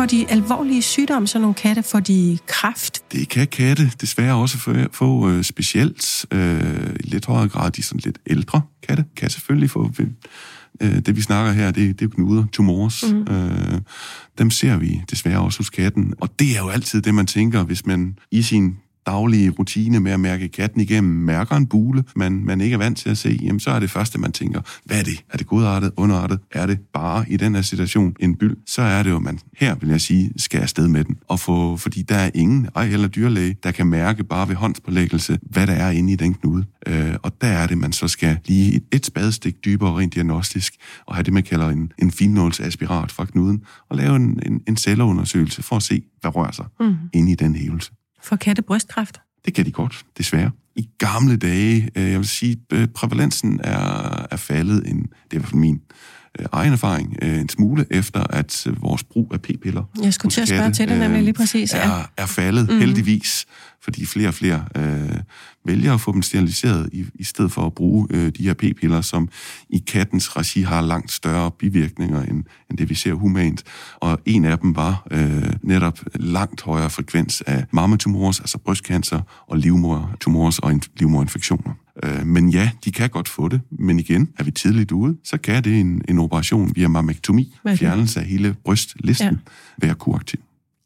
Får 0.00 0.06
de 0.06 0.30
alvorlige 0.30 0.82
sygdomme, 0.82 1.28
sådan 1.28 1.40
nogle 1.40 1.54
katte? 1.54 1.82
Får 1.82 2.00
de 2.00 2.38
kraft? 2.46 3.12
Det 3.12 3.28
kan 3.28 3.46
katte 3.46 3.90
desværre 4.00 4.34
også 4.34 4.58
få, 4.58 4.74
få 4.92 5.30
øh, 5.30 5.44
specielt 5.44 6.26
øh, 6.30 6.94
i 7.00 7.06
lidt 7.06 7.26
højere 7.26 7.48
grad 7.48 7.70
de 7.70 7.82
sådan 7.82 8.00
lidt 8.04 8.18
ældre 8.26 8.62
katte. 8.88 9.04
Kan 9.16 9.30
selvfølgelig 9.30 9.70
få 9.70 9.90
øh, 10.80 10.98
det, 10.98 11.16
vi 11.16 11.20
snakker 11.22 11.52
her, 11.52 11.70
det, 11.70 12.00
det 12.00 12.04
er 12.04 12.08
knuder, 12.08 12.46
tumors. 12.52 13.04
Mm. 13.12 13.34
Øh, 13.34 13.80
dem 14.38 14.50
ser 14.50 14.76
vi 14.76 15.00
desværre 15.10 15.40
også 15.40 15.58
hos 15.58 15.70
katten. 15.70 16.14
Og 16.20 16.28
det 16.38 16.56
er 16.56 16.60
jo 16.60 16.68
altid 16.68 17.02
det, 17.02 17.14
man 17.14 17.26
tænker, 17.26 17.62
hvis 17.62 17.86
man 17.86 18.18
i 18.30 18.42
sin 18.42 18.76
daglige 19.10 19.50
rutine 19.50 20.00
med 20.00 20.12
at 20.12 20.20
mærke 20.20 20.48
katten 20.48 20.80
igennem, 20.80 21.12
mærker 21.12 21.56
en 21.56 21.66
bule, 21.66 22.04
man, 22.16 22.44
man 22.44 22.60
ikke 22.60 22.74
er 22.74 22.78
vant 22.78 22.98
til 22.98 23.10
at 23.10 23.18
se, 23.18 23.38
jamen 23.42 23.60
så 23.60 23.70
er 23.70 23.80
det 23.80 23.90
første, 23.90 24.18
man 24.18 24.32
tænker, 24.32 24.60
hvad 24.84 24.98
er 24.98 25.02
det? 25.02 25.24
Er 25.30 25.36
det 25.36 25.46
godartet, 25.46 25.92
underartet? 25.96 26.38
Er 26.52 26.66
det 26.66 26.78
bare 26.92 27.24
i 27.28 27.36
den 27.36 27.54
her 27.54 27.62
situation 27.62 28.16
en 28.20 28.36
byld? 28.36 28.56
Så 28.66 28.82
er 28.82 29.02
det 29.02 29.10
jo, 29.10 29.18
man 29.18 29.38
her, 29.58 29.74
vil 29.74 29.88
jeg 29.88 30.00
sige, 30.00 30.32
skal 30.36 30.60
afsted 30.60 30.88
med 30.88 31.04
den. 31.04 31.16
Og 31.28 31.40
få, 31.40 31.76
fordi 31.76 32.02
der 32.02 32.14
er 32.14 32.30
ingen, 32.34 32.68
ej 32.76 32.86
heller 32.86 33.08
dyrlæge, 33.08 33.56
der 33.62 33.70
kan 33.70 33.86
mærke 33.86 34.24
bare 34.24 34.48
ved 34.48 34.56
håndspålæggelse, 34.56 35.38
hvad 35.42 35.66
der 35.66 35.72
er 35.72 35.90
inde 35.90 36.12
i 36.12 36.16
den 36.16 36.34
knude. 36.34 36.64
Øh, 36.86 37.14
og 37.22 37.32
der 37.40 37.48
er 37.48 37.66
det, 37.66 37.78
man 37.78 37.92
så 37.92 38.08
skal 38.08 38.38
lige 38.46 38.74
et, 38.74 38.82
et 38.92 39.06
spadestik 39.06 39.64
dybere 39.64 39.98
rent 39.98 40.14
diagnostisk, 40.14 40.74
og 41.06 41.14
have 41.14 41.22
det, 41.22 41.32
man 41.32 41.42
kalder 41.42 41.68
en, 41.68 41.92
en 41.98 42.10
finnålsaspirat 42.10 43.12
fra 43.12 43.24
knuden, 43.24 43.62
og 43.88 43.96
lave 43.96 44.16
en, 44.16 44.40
en, 44.46 44.60
en 44.68 44.76
celleundersøgelse 44.76 45.62
for 45.62 45.76
at 45.76 45.82
se, 45.82 46.02
hvad 46.20 46.36
rører 46.36 46.52
sig 46.52 46.66
mm. 46.80 46.94
inde 47.12 47.32
i 47.32 47.34
den 47.34 47.54
hævelse. 47.54 47.92
For 48.22 48.36
katte 48.36 48.62
brystkræft? 48.62 49.20
Det 49.44 49.54
kan 49.54 49.66
de 49.66 49.70
godt, 49.70 50.04
desværre. 50.18 50.50
I 50.76 50.88
gamle 50.98 51.36
dage, 51.36 51.90
øh, 51.96 52.10
jeg 52.10 52.18
vil 52.18 52.28
sige, 52.28 52.56
øh, 52.72 52.88
prævalensen 52.88 53.60
er, 53.64 54.26
er 54.30 54.36
faldet, 54.36 54.88
en, 54.88 55.02
det 55.02 55.06
er 55.30 55.36
i 55.36 55.38
hvert 55.38 55.48
fald 55.48 55.60
min 55.60 55.80
øh, 56.40 56.46
egen 56.52 56.72
erfaring, 56.72 57.22
en 57.22 57.48
smule 57.48 57.86
efter, 57.90 58.20
at 58.30 58.66
vores 58.80 59.04
brug 59.04 59.30
af 59.32 59.42
p-piller... 59.42 59.82
Jeg 60.02 60.14
skulle 60.14 60.32
til 60.32 60.40
at 60.40 60.48
spørge 60.48 60.72
til 60.72 60.88
det 60.88 60.98
nemlig 60.98 61.22
lige 61.22 61.34
præcis. 61.34 61.74
Ja. 61.74 61.90
Er, 61.90 62.10
er 62.16 62.26
faldet, 62.26 62.70
mm. 62.70 62.78
heldigvis 62.78 63.46
fordi 63.82 64.06
flere 64.06 64.28
og 64.28 64.34
flere 64.34 64.64
øh, 64.76 65.20
vælger 65.64 65.94
at 65.94 66.00
få 66.00 66.12
dem 66.12 66.22
steriliseret, 66.22 66.88
i, 66.92 67.04
i 67.14 67.24
stedet 67.24 67.52
for 67.52 67.66
at 67.66 67.74
bruge 67.74 68.06
øh, 68.10 68.32
de 68.38 68.42
her 68.42 68.54
p-piller, 68.54 69.00
som 69.00 69.28
i 69.70 69.78
kattens 69.78 70.36
regi 70.36 70.62
har 70.62 70.80
langt 70.80 71.12
større 71.12 71.50
bivirkninger, 71.50 72.22
end, 72.22 72.44
end 72.70 72.78
det 72.78 72.90
vi 72.90 72.94
ser 72.94 73.12
humant. 73.12 73.62
Og 73.96 74.18
en 74.26 74.44
af 74.44 74.58
dem 74.58 74.76
var 74.76 75.06
øh, 75.10 75.52
netop 75.62 76.00
langt 76.14 76.62
højere 76.62 76.90
frekvens 76.90 77.40
af 77.40 77.64
mammatumors, 77.70 78.40
altså 78.40 78.58
brystcancer, 78.58 79.20
og 79.46 79.58
livmortumors 79.58 80.58
og 80.58 80.80
livmorinfektioner. 80.96 81.72
Øh, 82.02 82.26
men 82.26 82.50
ja, 82.50 82.70
de 82.84 82.92
kan 82.92 83.10
godt 83.10 83.28
få 83.28 83.48
det, 83.48 83.60
men 83.70 83.98
igen, 83.98 84.28
er 84.38 84.44
vi 84.44 84.50
tidligt 84.50 84.92
ude, 84.92 85.16
så 85.24 85.36
kan 85.36 85.64
det 85.64 85.80
en, 85.80 86.02
en 86.08 86.18
operation 86.18 86.72
via 86.74 86.88
mammektomi, 86.88 87.56
fjernelse 87.76 88.20
af 88.20 88.26
hele 88.26 88.54
brystlisten, 88.64 89.26
ja. 89.28 89.86
være 89.86 89.94
kuraktiv. 89.94 90.40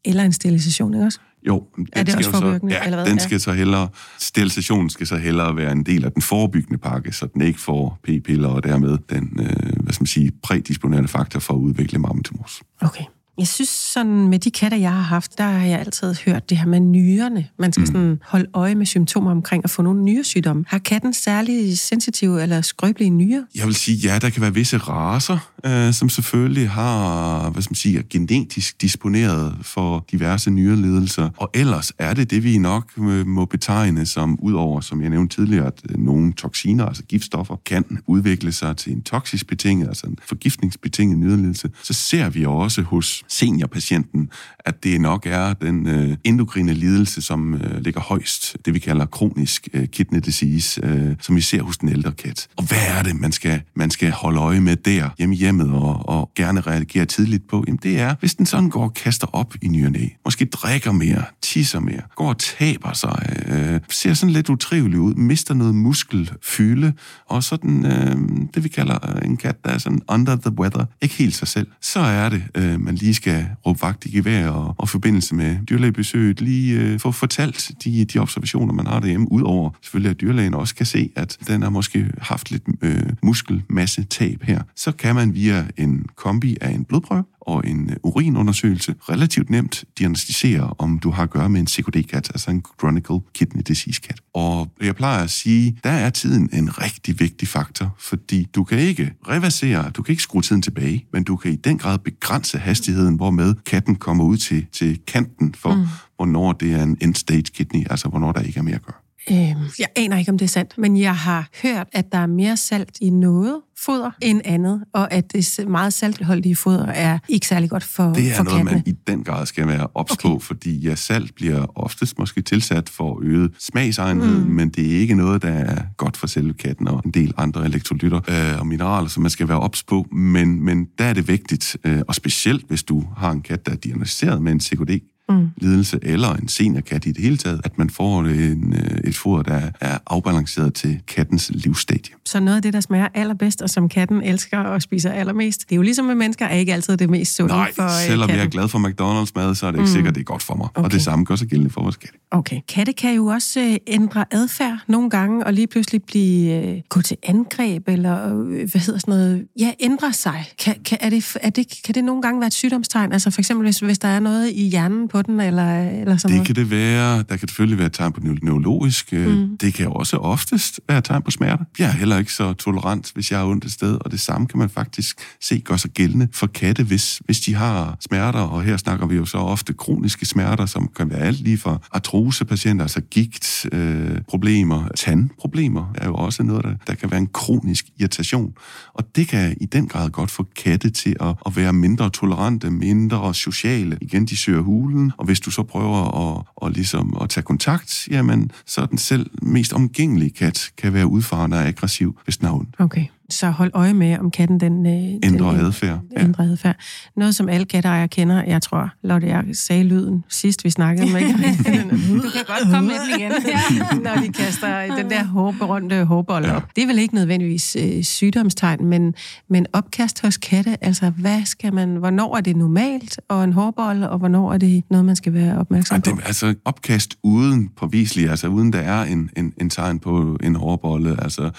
Eller 0.05 0.23
en 0.23 0.33
sterilisation, 0.33 0.93
ikke 0.93 1.05
også? 1.05 1.19
Jo, 1.47 1.63
den 1.75 1.87
er 1.93 2.03
det 2.03 2.15
også 2.15 2.31
så, 2.31 2.59
ja, 2.69 2.83
eller 2.83 2.97
hvad? 2.97 3.05
den 3.05 3.19
skal 3.19 3.35
ja. 3.35 3.39
så 3.39 3.51
hellere, 3.51 3.89
sterilisationen 4.19 4.89
skal 4.89 5.07
så 5.07 5.17
hellere 5.17 5.55
være 5.55 5.71
en 5.71 5.83
del 5.83 6.05
af 6.05 6.11
den 6.11 6.21
forebyggende 6.21 6.77
pakke, 6.77 7.11
så 7.11 7.27
den 7.33 7.41
ikke 7.41 7.59
får 7.59 7.99
p-piller 8.03 8.49
og 8.49 8.63
dermed 8.63 8.97
den, 9.09 9.39
øh, 9.39 9.83
hvad 9.83 9.93
skal 9.93 10.01
man 10.01 10.07
sige, 10.07 10.31
prædisponerende 10.43 11.09
faktor 11.09 11.39
for 11.39 11.53
at 11.53 11.57
udvikle 11.57 11.99
mammatumors. 11.99 12.61
Okay. 12.81 13.03
Jeg 13.37 13.47
synes 13.47 13.69
sådan, 13.69 14.27
med 14.27 14.39
de 14.39 14.51
katter, 14.51 14.77
jeg 14.77 14.91
har 14.91 15.01
haft, 15.01 15.37
der 15.37 15.43
har 15.43 15.65
jeg 15.65 15.79
altid 15.79 16.15
hørt 16.25 16.49
det 16.49 16.57
her 16.57 16.65
med 16.65 16.79
nyrerne. 16.79 17.47
Man 17.59 17.73
skal 17.73 17.81
mm. 17.81 17.85
sådan 17.85 18.19
holde 18.23 18.45
øje 18.53 18.75
med 18.75 18.85
symptomer 18.85 19.31
omkring 19.31 19.63
at 19.63 19.69
få 19.69 19.81
nogle 19.81 20.03
nyresygdomme. 20.03 20.65
Har 20.67 20.77
katten 20.77 21.13
særlig 21.13 21.79
sensitive 21.79 22.43
eller 22.43 22.61
skrøbelige 22.61 23.09
nyrer? 23.09 23.43
Jeg 23.55 23.65
vil 23.65 23.75
sige, 23.75 23.97
ja, 23.97 24.19
der 24.19 24.29
kan 24.29 24.41
være 24.41 24.53
visse 24.53 24.77
raser, 24.77 25.51
øh, 25.65 25.93
som 25.93 26.09
selvfølgelig 26.09 26.69
har, 26.69 27.49
hvad 27.49 27.61
skal 27.61 27.71
man 27.71 27.75
sige, 27.75 28.03
genetisk 28.09 28.81
disponeret 28.81 29.55
for 29.61 30.05
diverse 30.11 30.51
nyreledelser. 30.51 31.29
Og 31.37 31.49
ellers 31.53 31.91
er 31.99 32.13
det 32.13 32.31
det, 32.31 32.43
vi 32.43 32.57
nok 32.57 32.91
øh, 32.97 33.27
må 33.27 33.45
betegne 33.45 34.05
som, 34.05 34.39
udover, 34.41 34.81
som 34.81 35.01
jeg 35.01 35.09
nævnte 35.09 35.35
tidligere, 35.35 35.67
at 35.67 35.81
øh, 35.89 35.97
nogle 35.97 36.33
toksiner, 36.33 36.85
altså 36.85 37.03
giftstoffer, 37.03 37.55
kan 37.65 37.85
udvikle 38.07 38.51
sig 38.51 38.77
til 38.77 38.93
en 38.93 39.01
toksisk 39.01 39.47
betinget, 39.47 39.87
altså 39.87 40.07
en 40.07 40.17
forgiftningsbetinget 40.27 41.19
nyreledelse. 41.19 41.69
Så 41.83 41.93
ser 41.93 42.29
vi 42.29 42.45
også 42.45 42.81
hos 42.81 43.24
seniorpatienten, 43.27 44.29
at 44.59 44.83
det 44.83 45.01
nok 45.01 45.25
er 45.25 45.53
den 45.53 45.87
øh, 45.87 46.17
endokrine 46.23 46.73
lidelse, 46.73 47.21
som 47.21 47.53
øh, 47.53 47.81
ligger 47.81 48.01
højst, 48.01 48.57
det 48.65 48.73
vi 48.73 48.79
kalder 48.79 49.05
kronisk 49.05 49.67
øh, 49.73 49.87
kidney 49.87 50.19
disease, 50.19 50.81
øh, 50.83 51.15
som 51.21 51.35
vi 51.35 51.41
ser 51.41 51.63
hos 51.63 51.77
den 51.77 51.89
ældre 51.89 52.11
kat. 52.11 52.47
Og 52.55 52.63
hvad 52.67 52.87
er 52.87 53.03
det, 53.03 53.19
man 53.19 53.31
skal, 53.31 53.61
man 53.75 53.91
skal 53.91 54.11
holde 54.11 54.39
øje 54.39 54.59
med 54.59 54.75
der 54.75 55.09
hjemme 55.17 55.35
i 55.35 55.37
hjemmet 55.37 55.71
og, 55.71 56.09
og 56.09 56.31
gerne 56.35 56.61
reagere 56.61 57.05
tidligt 57.05 57.47
på? 57.47 57.63
Jamen 57.67 57.79
det 57.83 57.99
er, 57.99 58.15
hvis 58.19 58.35
den 58.35 58.45
sådan 58.45 58.69
går 58.69 58.83
og 58.83 58.93
kaster 58.93 59.27
op 59.35 59.53
i 59.61 59.67
ny 59.67 59.85
måske 60.25 60.45
drikker 60.45 60.91
mere, 60.91 61.23
tisser 61.41 61.79
mere, 61.79 62.01
går 62.15 62.29
og 62.29 62.37
taber 62.37 62.93
sig, 62.93 63.43
øh, 63.47 63.79
ser 63.89 64.13
sådan 64.13 64.33
lidt 64.33 64.49
utrivelig 64.49 64.99
ud, 64.99 65.13
mister 65.13 65.53
noget 65.53 65.75
muskelfylde, 65.75 66.93
og 67.25 67.43
sådan 67.43 67.85
øh, 67.85 68.15
det 68.53 68.63
vi 68.63 68.69
kalder 68.69 69.19
en 69.25 69.37
kat, 69.37 69.65
der 69.65 69.69
er 69.69 69.77
sådan 69.77 70.01
under 70.09 70.35
the 70.35 70.51
weather, 70.59 70.85
ikke 71.01 71.15
helt 71.15 71.35
sig 71.35 71.47
selv, 71.47 71.67
så 71.81 71.99
er 71.99 72.29
det, 72.29 72.43
øh, 72.55 72.79
man 72.79 72.95
lige 72.95 73.13
skal 73.15 73.45
råbe 73.65 73.81
vagt 73.81 74.05
i 74.05 74.17
gevær 74.17 74.49
og, 74.49 74.75
og 74.77 74.89
forbindelse 74.89 75.35
med 75.35 75.57
dyrlægebesøget 75.69 76.41
lige 76.41 76.79
øh, 76.79 76.99
få 76.99 77.11
fortalt 77.11 77.71
de, 77.83 78.05
de 78.05 78.19
observationer, 78.19 78.73
man 78.73 78.87
har 78.87 78.99
derhjemme, 78.99 79.31
udover 79.31 79.69
selvfølgelig, 79.81 80.09
at 80.09 80.21
dyrlægen 80.21 80.53
også 80.53 80.75
kan 80.75 80.85
se, 80.85 81.11
at 81.15 81.37
den 81.47 81.61
har 81.61 81.69
måske 81.69 82.11
haft 82.17 82.51
lidt 82.51 82.63
øh, 82.81 83.03
muskelmasse 83.23 84.03
tab 84.03 84.43
her. 84.43 84.61
Så 84.75 84.91
kan 84.91 85.15
man 85.15 85.33
via 85.33 85.65
en 85.77 86.05
kombi 86.15 86.57
af 86.61 86.69
en 86.71 86.85
blodprøve 86.85 87.23
og 87.45 87.67
en 87.67 87.89
øh, 87.89 87.95
urinundersøgelse 88.03 88.95
relativt 89.09 89.49
nemt 89.49 89.83
diagnostisere, 89.97 90.73
om 90.77 90.99
du 90.99 91.11
har 91.11 91.23
at 91.23 91.29
gøre 91.29 91.49
med 91.49 91.59
en 91.59 91.67
CKD-kat, 91.67 92.29
altså 92.29 92.51
en 92.51 92.63
Chronic 92.79 93.05
Kidney 93.33 93.61
Disease-kat. 93.67 94.19
Og 94.33 94.71
jeg 94.81 94.95
plejer 94.95 95.23
at 95.23 95.29
sige, 95.29 95.77
der 95.83 95.89
er 95.89 96.09
tiden 96.09 96.49
en 96.53 96.81
rigtig 96.81 97.19
vigtig 97.19 97.47
faktor, 97.47 97.95
fordi 97.99 98.47
du 98.55 98.63
kan 98.63 98.77
ikke 98.77 99.13
reversere, 99.27 99.89
du 99.89 100.03
kan 100.03 100.13
ikke 100.13 100.23
skrue 100.23 100.41
tiden 100.41 100.61
tilbage, 100.61 101.05
men 101.13 101.23
du 101.23 101.35
kan 101.35 101.51
i 101.51 101.55
den 101.55 101.77
grad 101.77 101.97
begrænse 101.97 102.57
hastigheden, 102.57 103.15
hvormed 103.15 103.55
katten 103.65 103.95
kommer 103.95 104.23
ud 104.23 104.37
til, 104.37 104.65
til 104.71 104.99
kanten 105.07 105.53
for, 105.53 105.75
mm. 105.75 105.85
hvornår 106.15 106.51
det 106.51 106.73
er 106.73 106.83
en 106.83 106.97
end-stage 107.01 107.41
kidney, 107.41 107.85
altså 107.89 108.07
hvornår 108.07 108.31
der 108.31 108.41
ikke 108.41 108.59
er 108.59 108.63
mere 108.63 108.75
at 108.75 108.85
gøre. 108.85 109.04
Øh, 109.31 109.55
jeg 109.79 109.87
aner 109.95 110.17
ikke, 110.17 110.31
om 110.31 110.37
det 110.37 110.45
er 110.45 110.49
sandt, 110.49 110.77
men 110.77 110.97
jeg 110.97 111.15
har 111.15 111.49
hørt, 111.63 111.87
at 111.93 112.11
der 112.11 112.17
er 112.17 112.27
mere 112.27 112.57
salt 112.57 112.97
i 113.01 113.09
noget 113.09 113.61
foder 113.77 114.11
end 114.21 114.41
andet, 114.45 114.83
og 114.93 115.13
at 115.13 115.33
det 115.33 115.65
meget 115.67 115.93
saltholdige 115.93 116.55
foder 116.55 116.85
er 116.85 117.19
ikke 117.27 117.47
særlig 117.47 117.69
godt 117.69 117.83
for 117.83 118.03
Det 118.03 118.31
er 118.31 118.35
for 118.35 118.43
noget, 118.43 118.57
kattene. 118.57 118.71
man 118.71 118.83
i 118.85 118.97
den 119.07 119.23
grad 119.23 119.45
skal 119.45 119.67
være 119.67 119.87
ops 119.95 120.11
okay. 120.11 120.29
på, 120.29 120.39
fordi 120.39 120.77
ja, 120.77 120.95
salt 120.95 121.35
bliver 121.35 121.79
oftest 121.79 122.19
måske 122.19 122.41
tilsat 122.41 122.89
for 122.89 123.19
øget 123.23 123.51
smagsegenhed, 123.59 124.45
mm. 124.45 124.51
men 124.51 124.69
det 124.69 124.95
er 124.95 124.99
ikke 124.99 125.15
noget, 125.15 125.41
der 125.41 125.49
er 125.49 125.81
godt 125.97 126.17
for 126.17 126.27
selve 126.27 126.53
katten 126.53 126.87
og 126.87 127.01
en 127.05 127.11
del 127.11 127.33
andre 127.37 127.65
elektrolytter 127.65 128.21
øh, 128.29 128.59
og 128.59 128.67
mineraler, 128.67 129.07
som 129.07 129.21
man 129.21 129.31
skal 129.31 129.47
være 129.47 129.59
ops 129.59 129.83
på, 129.83 130.05
men, 130.11 130.65
men 130.65 130.87
der 130.97 131.05
er 131.05 131.13
det 131.13 131.27
vigtigt, 131.27 131.77
øh, 131.83 132.01
og 132.07 132.15
specielt 132.15 132.67
hvis 132.67 132.83
du 132.83 133.03
har 133.17 133.31
en 133.31 133.41
kat, 133.41 133.65
der 133.65 133.71
er 133.71 133.75
diagnosticeret 133.75 134.41
med 134.41 134.51
en 134.51 134.59
CKD, 134.59 135.14
mm. 135.29 135.49
lidelse, 135.57 135.99
eller 136.01 136.33
en 136.33 136.47
seniorkat 136.47 137.05
i 137.05 137.11
det 137.11 137.23
hele 137.23 137.37
taget, 137.37 137.61
at 137.63 137.77
man 137.77 137.89
får 137.89 138.21
en, 138.21 138.73
øh, 138.73 138.97
et 139.03 139.15
foder, 139.15 139.43
der 139.43 139.61
er 139.81 139.97
afbalanceret 140.07 140.73
til 140.73 140.99
kattens 141.07 141.51
livsstadie. 141.53 142.15
Så 142.25 142.39
noget 142.39 142.55
af 142.55 142.61
det, 142.61 142.73
der 142.73 142.79
smager 142.79 143.07
allerbedst, 143.13 143.61
og 143.61 143.69
som 143.69 143.89
katten 143.89 144.23
elsker 144.23 144.59
og 144.59 144.81
spiser 144.81 145.11
allermest, 145.11 145.61
det 145.61 145.71
er 145.71 145.75
jo 145.75 145.81
ligesom 145.81 146.05
med 146.05 146.15
mennesker, 146.15 146.45
er 146.45 146.55
ikke 146.55 146.73
altid 146.73 146.97
det 146.97 147.09
mest 147.09 147.35
sunde 147.35 147.53
Nej, 147.53 147.71
for 147.75 147.83
øh, 147.83 147.89
selvom 148.07 148.27
katten. 148.27 148.39
jeg 148.39 148.45
er 148.45 148.49
glad 148.49 148.67
for 148.67 148.79
McDonald's 148.79 149.31
mad, 149.35 149.55
så 149.55 149.67
er 149.67 149.71
det 149.71 149.77
ikke 149.77 149.89
mm. 149.89 149.93
sikkert, 149.93 150.15
det 150.15 150.21
er 150.21 150.25
godt 150.25 150.43
for 150.43 150.55
mig. 150.55 150.67
Okay. 150.75 150.85
Og 150.85 150.91
det 150.91 151.01
samme 151.01 151.25
gør 151.25 151.35
sig 151.35 151.47
gældende 151.47 151.73
for 151.73 151.81
vores 151.81 151.95
katte. 151.95 152.17
Okay. 152.31 152.61
Katte 152.67 152.93
kan 152.93 153.15
jo 153.15 153.25
også 153.25 153.59
øh, 153.59 153.75
ændre 153.87 154.25
adfærd 154.31 154.77
nogle 154.87 155.09
gange, 155.09 155.45
og 155.45 155.53
lige 155.53 155.67
pludselig 155.67 156.03
blive 156.03 156.81
gå 156.89 157.01
til 157.01 157.17
angreb, 157.23 157.87
eller 157.87 158.33
hvad 158.71 158.81
hedder 158.81 158.99
sådan 158.99 159.13
noget, 159.13 159.47
ja, 159.59 159.71
ændre 159.79 160.13
sig. 160.13 160.45
Kan, 160.59 160.75
kan, 160.85 160.97
er 161.01 161.09
det, 161.09 161.37
er 161.41 161.49
det, 161.49 161.81
kan 161.85 161.95
det 161.95 162.03
nogle 162.03 162.21
gange 162.21 162.39
være 162.39 162.47
et 162.47 162.53
sygdomstegn? 162.53 163.11
Altså 163.11 163.31
for 163.31 163.41
eksempel, 163.41 163.65
hvis, 163.65 163.79
hvis 163.79 163.99
der 163.99 164.07
er 164.07 164.19
noget 164.19 164.51
i 164.51 164.67
hjernen 164.67 165.07
på 165.15 165.21
den, 165.21 165.39
eller, 165.39 165.79
eller 165.89 166.17
sådan 166.17 166.17
Det 166.17 166.29
noget? 166.31 166.45
kan 166.47 166.55
det 166.55 166.71
være. 166.71 167.17
Der 167.17 167.35
kan 167.37 167.47
selvfølgelig 167.47 167.79
være 167.79 167.89
tegn 167.89 168.11
på 168.11 168.21
neu- 168.23 168.37
neurologisk. 168.45 169.13
Mm. 169.13 169.57
Det 169.57 169.73
kan 169.73 169.87
også 169.87 170.17
oftest 170.17 170.79
være 170.89 171.01
tegn 171.01 171.21
på 171.21 171.31
smerte. 171.31 171.63
Jeg 171.79 171.87
er 171.87 171.91
heller 171.91 172.17
ikke 172.17 172.33
så 172.33 172.53
tolerant, 172.53 173.11
hvis 173.13 173.31
jeg 173.31 173.39
har 173.39 173.45
ondt 173.45 173.65
et 173.65 173.71
sted, 173.71 173.97
og 174.01 174.11
det 174.11 174.19
samme 174.19 174.47
kan 174.47 174.59
man 174.59 174.69
faktisk 174.69 175.17
se 175.41 175.59
gør 175.59 175.75
sig 175.77 175.91
gældende 175.91 176.27
for 176.33 176.47
katte, 176.47 176.83
hvis, 176.83 177.21
hvis 177.25 177.39
de 177.39 177.55
har 177.55 177.97
smerter, 178.09 178.39
og 178.39 178.63
her 178.63 178.77
snakker 178.77 179.05
vi 179.07 179.15
jo 179.15 179.25
så 179.25 179.37
ofte 179.37 179.73
kroniske 179.73 180.25
smerter, 180.25 180.65
som 180.65 180.89
kan 180.97 181.09
være 181.09 181.19
alt 181.19 181.39
lige 181.41 181.57
fra 181.57 181.77
artrosepatienter, 181.91 182.83
altså 182.85 183.01
gigt, 183.01 183.65
øh, 183.71 184.21
problemer, 184.29 184.87
tandproblemer 184.97 185.91
er 185.95 186.07
jo 186.07 186.15
også 186.15 186.43
noget, 186.43 186.63
der, 186.63 186.73
der 186.87 186.93
kan 186.95 187.11
være 187.11 187.19
en 187.19 187.29
kronisk 187.33 187.85
irritation. 187.99 188.53
Og 188.93 189.03
det 189.15 189.27
kan 189.27 189.57
i 189.61 189.65
den 189.65 189.87
grad 189.87 190.09
godt 190.09 190.31
få 190.31 190.45
katte 190.63 190.89
til 190.89 191.15
at, 191.21 191.35
at 191.45 191.55
være 191.57 191.73
mindre 191.73 192.09
tolerante, 192.09 192.69
mindre 192.71 193.33
sociale. 193.33 193.97
Igen, 194.01 194.25
de 194.25 194.37
søger 194.37 194.61
hulen, 194.61 195.04
og 195.17 195.25
hvis 195.25 195.39
du 195.39 195.51
så 195.51 195.63
prøver 195.63 196.37
at, 196.37 196.43
og 196.55 196.71
ligesom 196.71 197.17
at 197.21 197.29
tage 197.29 197.43
kontakt, 197.43 198.07
jamen, 198.11 198.51
så 198.65 198.81
er 198.81 198.85
den 198.85 198.97
selv 198.97 199.29
mest 199.41 199.73
omgængelige 199.73 200.31
kat 200.31 200.71
kan 200.77 200.93
være 200.93 201.07
udfarende 201.07 201.57
og 201.57 201.67
aggressiv, 201.67 202.19
hvis 202.23 202.37
den 202.37 202.47
har 202.47 202.55
ondt. 202.55 202.75
Okay, 202.79 203.05
så 203.29 203.49
hold 203.49 203.71
øje 203.73 203.93
med, 203.93 204.17
om 204.19 204.31
katten 204.31 204.59
den... 204.59 204.85
Øh, 204.85 205.19
Ændrer 205.23 205.51
den, 205.51 205.59
adfærd. 205.65 205.99
Ja. 206.17 206.23
Ændrer 206.23 206.45
adfærd. 206.51 206.75
Noget, 207.17 207.35
som 207.35 207.49
alle 207.49 207.65
katteejere 207.65 208.07
kender, 208.07 208.43
jeg 208.43 208.61
tror, 208.61 208.89
Lotte, 209.03 209.27
jeg 209.27 209.43
sagde 209.53 209.83
lyden 209.83 210.23
sidst, 210.29 210.63
vi 210.63 210.69
snakkede 210.69 211.13
med 211.13 211.21
Du 212.23 212.29
kan 212.29 212.41
godt 212.47 212.71
komme 212.71 212.87
med 212.87 212.95
den 213.11 213.19
igen. 213.19 213.31
Ja. 213.47 213.97
når 214.03 214.21
de 214.21 214.33
kaster 214.33 214.95
den 214.95 215.09
der 215.09 215.23
hårberømte 215.23 216.05
hårbold 216.05 216.45
op. 216.45 216.63
Det 216.75 216.83
er 216.83 216.87
vel 216.87 216.99
ikke 216.99 217.15
nødvendigvis 217.15 217.77
øh, 217.79 218.03
sygdomstegn, 218.03 218.85
men, 218.85 219.13
men 219.49 219.65
opkast 219.73 220.21
hos 220.21 220.37
katte, 220.37 220.83
altså 220.83 221.09
hvad 221.09 221.45
skal 221.45 221.73
man, 221.73 221.95
hvornår 221.95 222.37
er 222.37 222.41
det 222.41 222.55
normalt 222.55 223.19
og 223.29 223.43
en 223.43 223.53
hårbold, 223.53 224.03
og 224.03 224.17
hvornår 224.17 224.53
er 224.53 224.57
det 224.57 224.83
noget, 224.89 225.05
man 225.05 225.15
skal 225.15 225.33
være 225.33 225.57
opmærksom 225.57 225.95
Ja, 226.05 226.11
på? 226.11 226.17
det, 226.17 226.27
altså 226.27 226.55
opkast 226.65 227.15
uden 227.23 227.69
påviselig, 227.77 228.29
altså 228.29 228.47
uden 228.47 228.73
der 228.73 228.79
er 228.79 229.03
en, 229.03 229.29
en, 229.37 229.53
en 229.61 229.69
tegn 229.69 229.99
på 229.99 230.37
en 230.43 230.55
hårbolle, 230.55 231.23
altså 231.23 231.49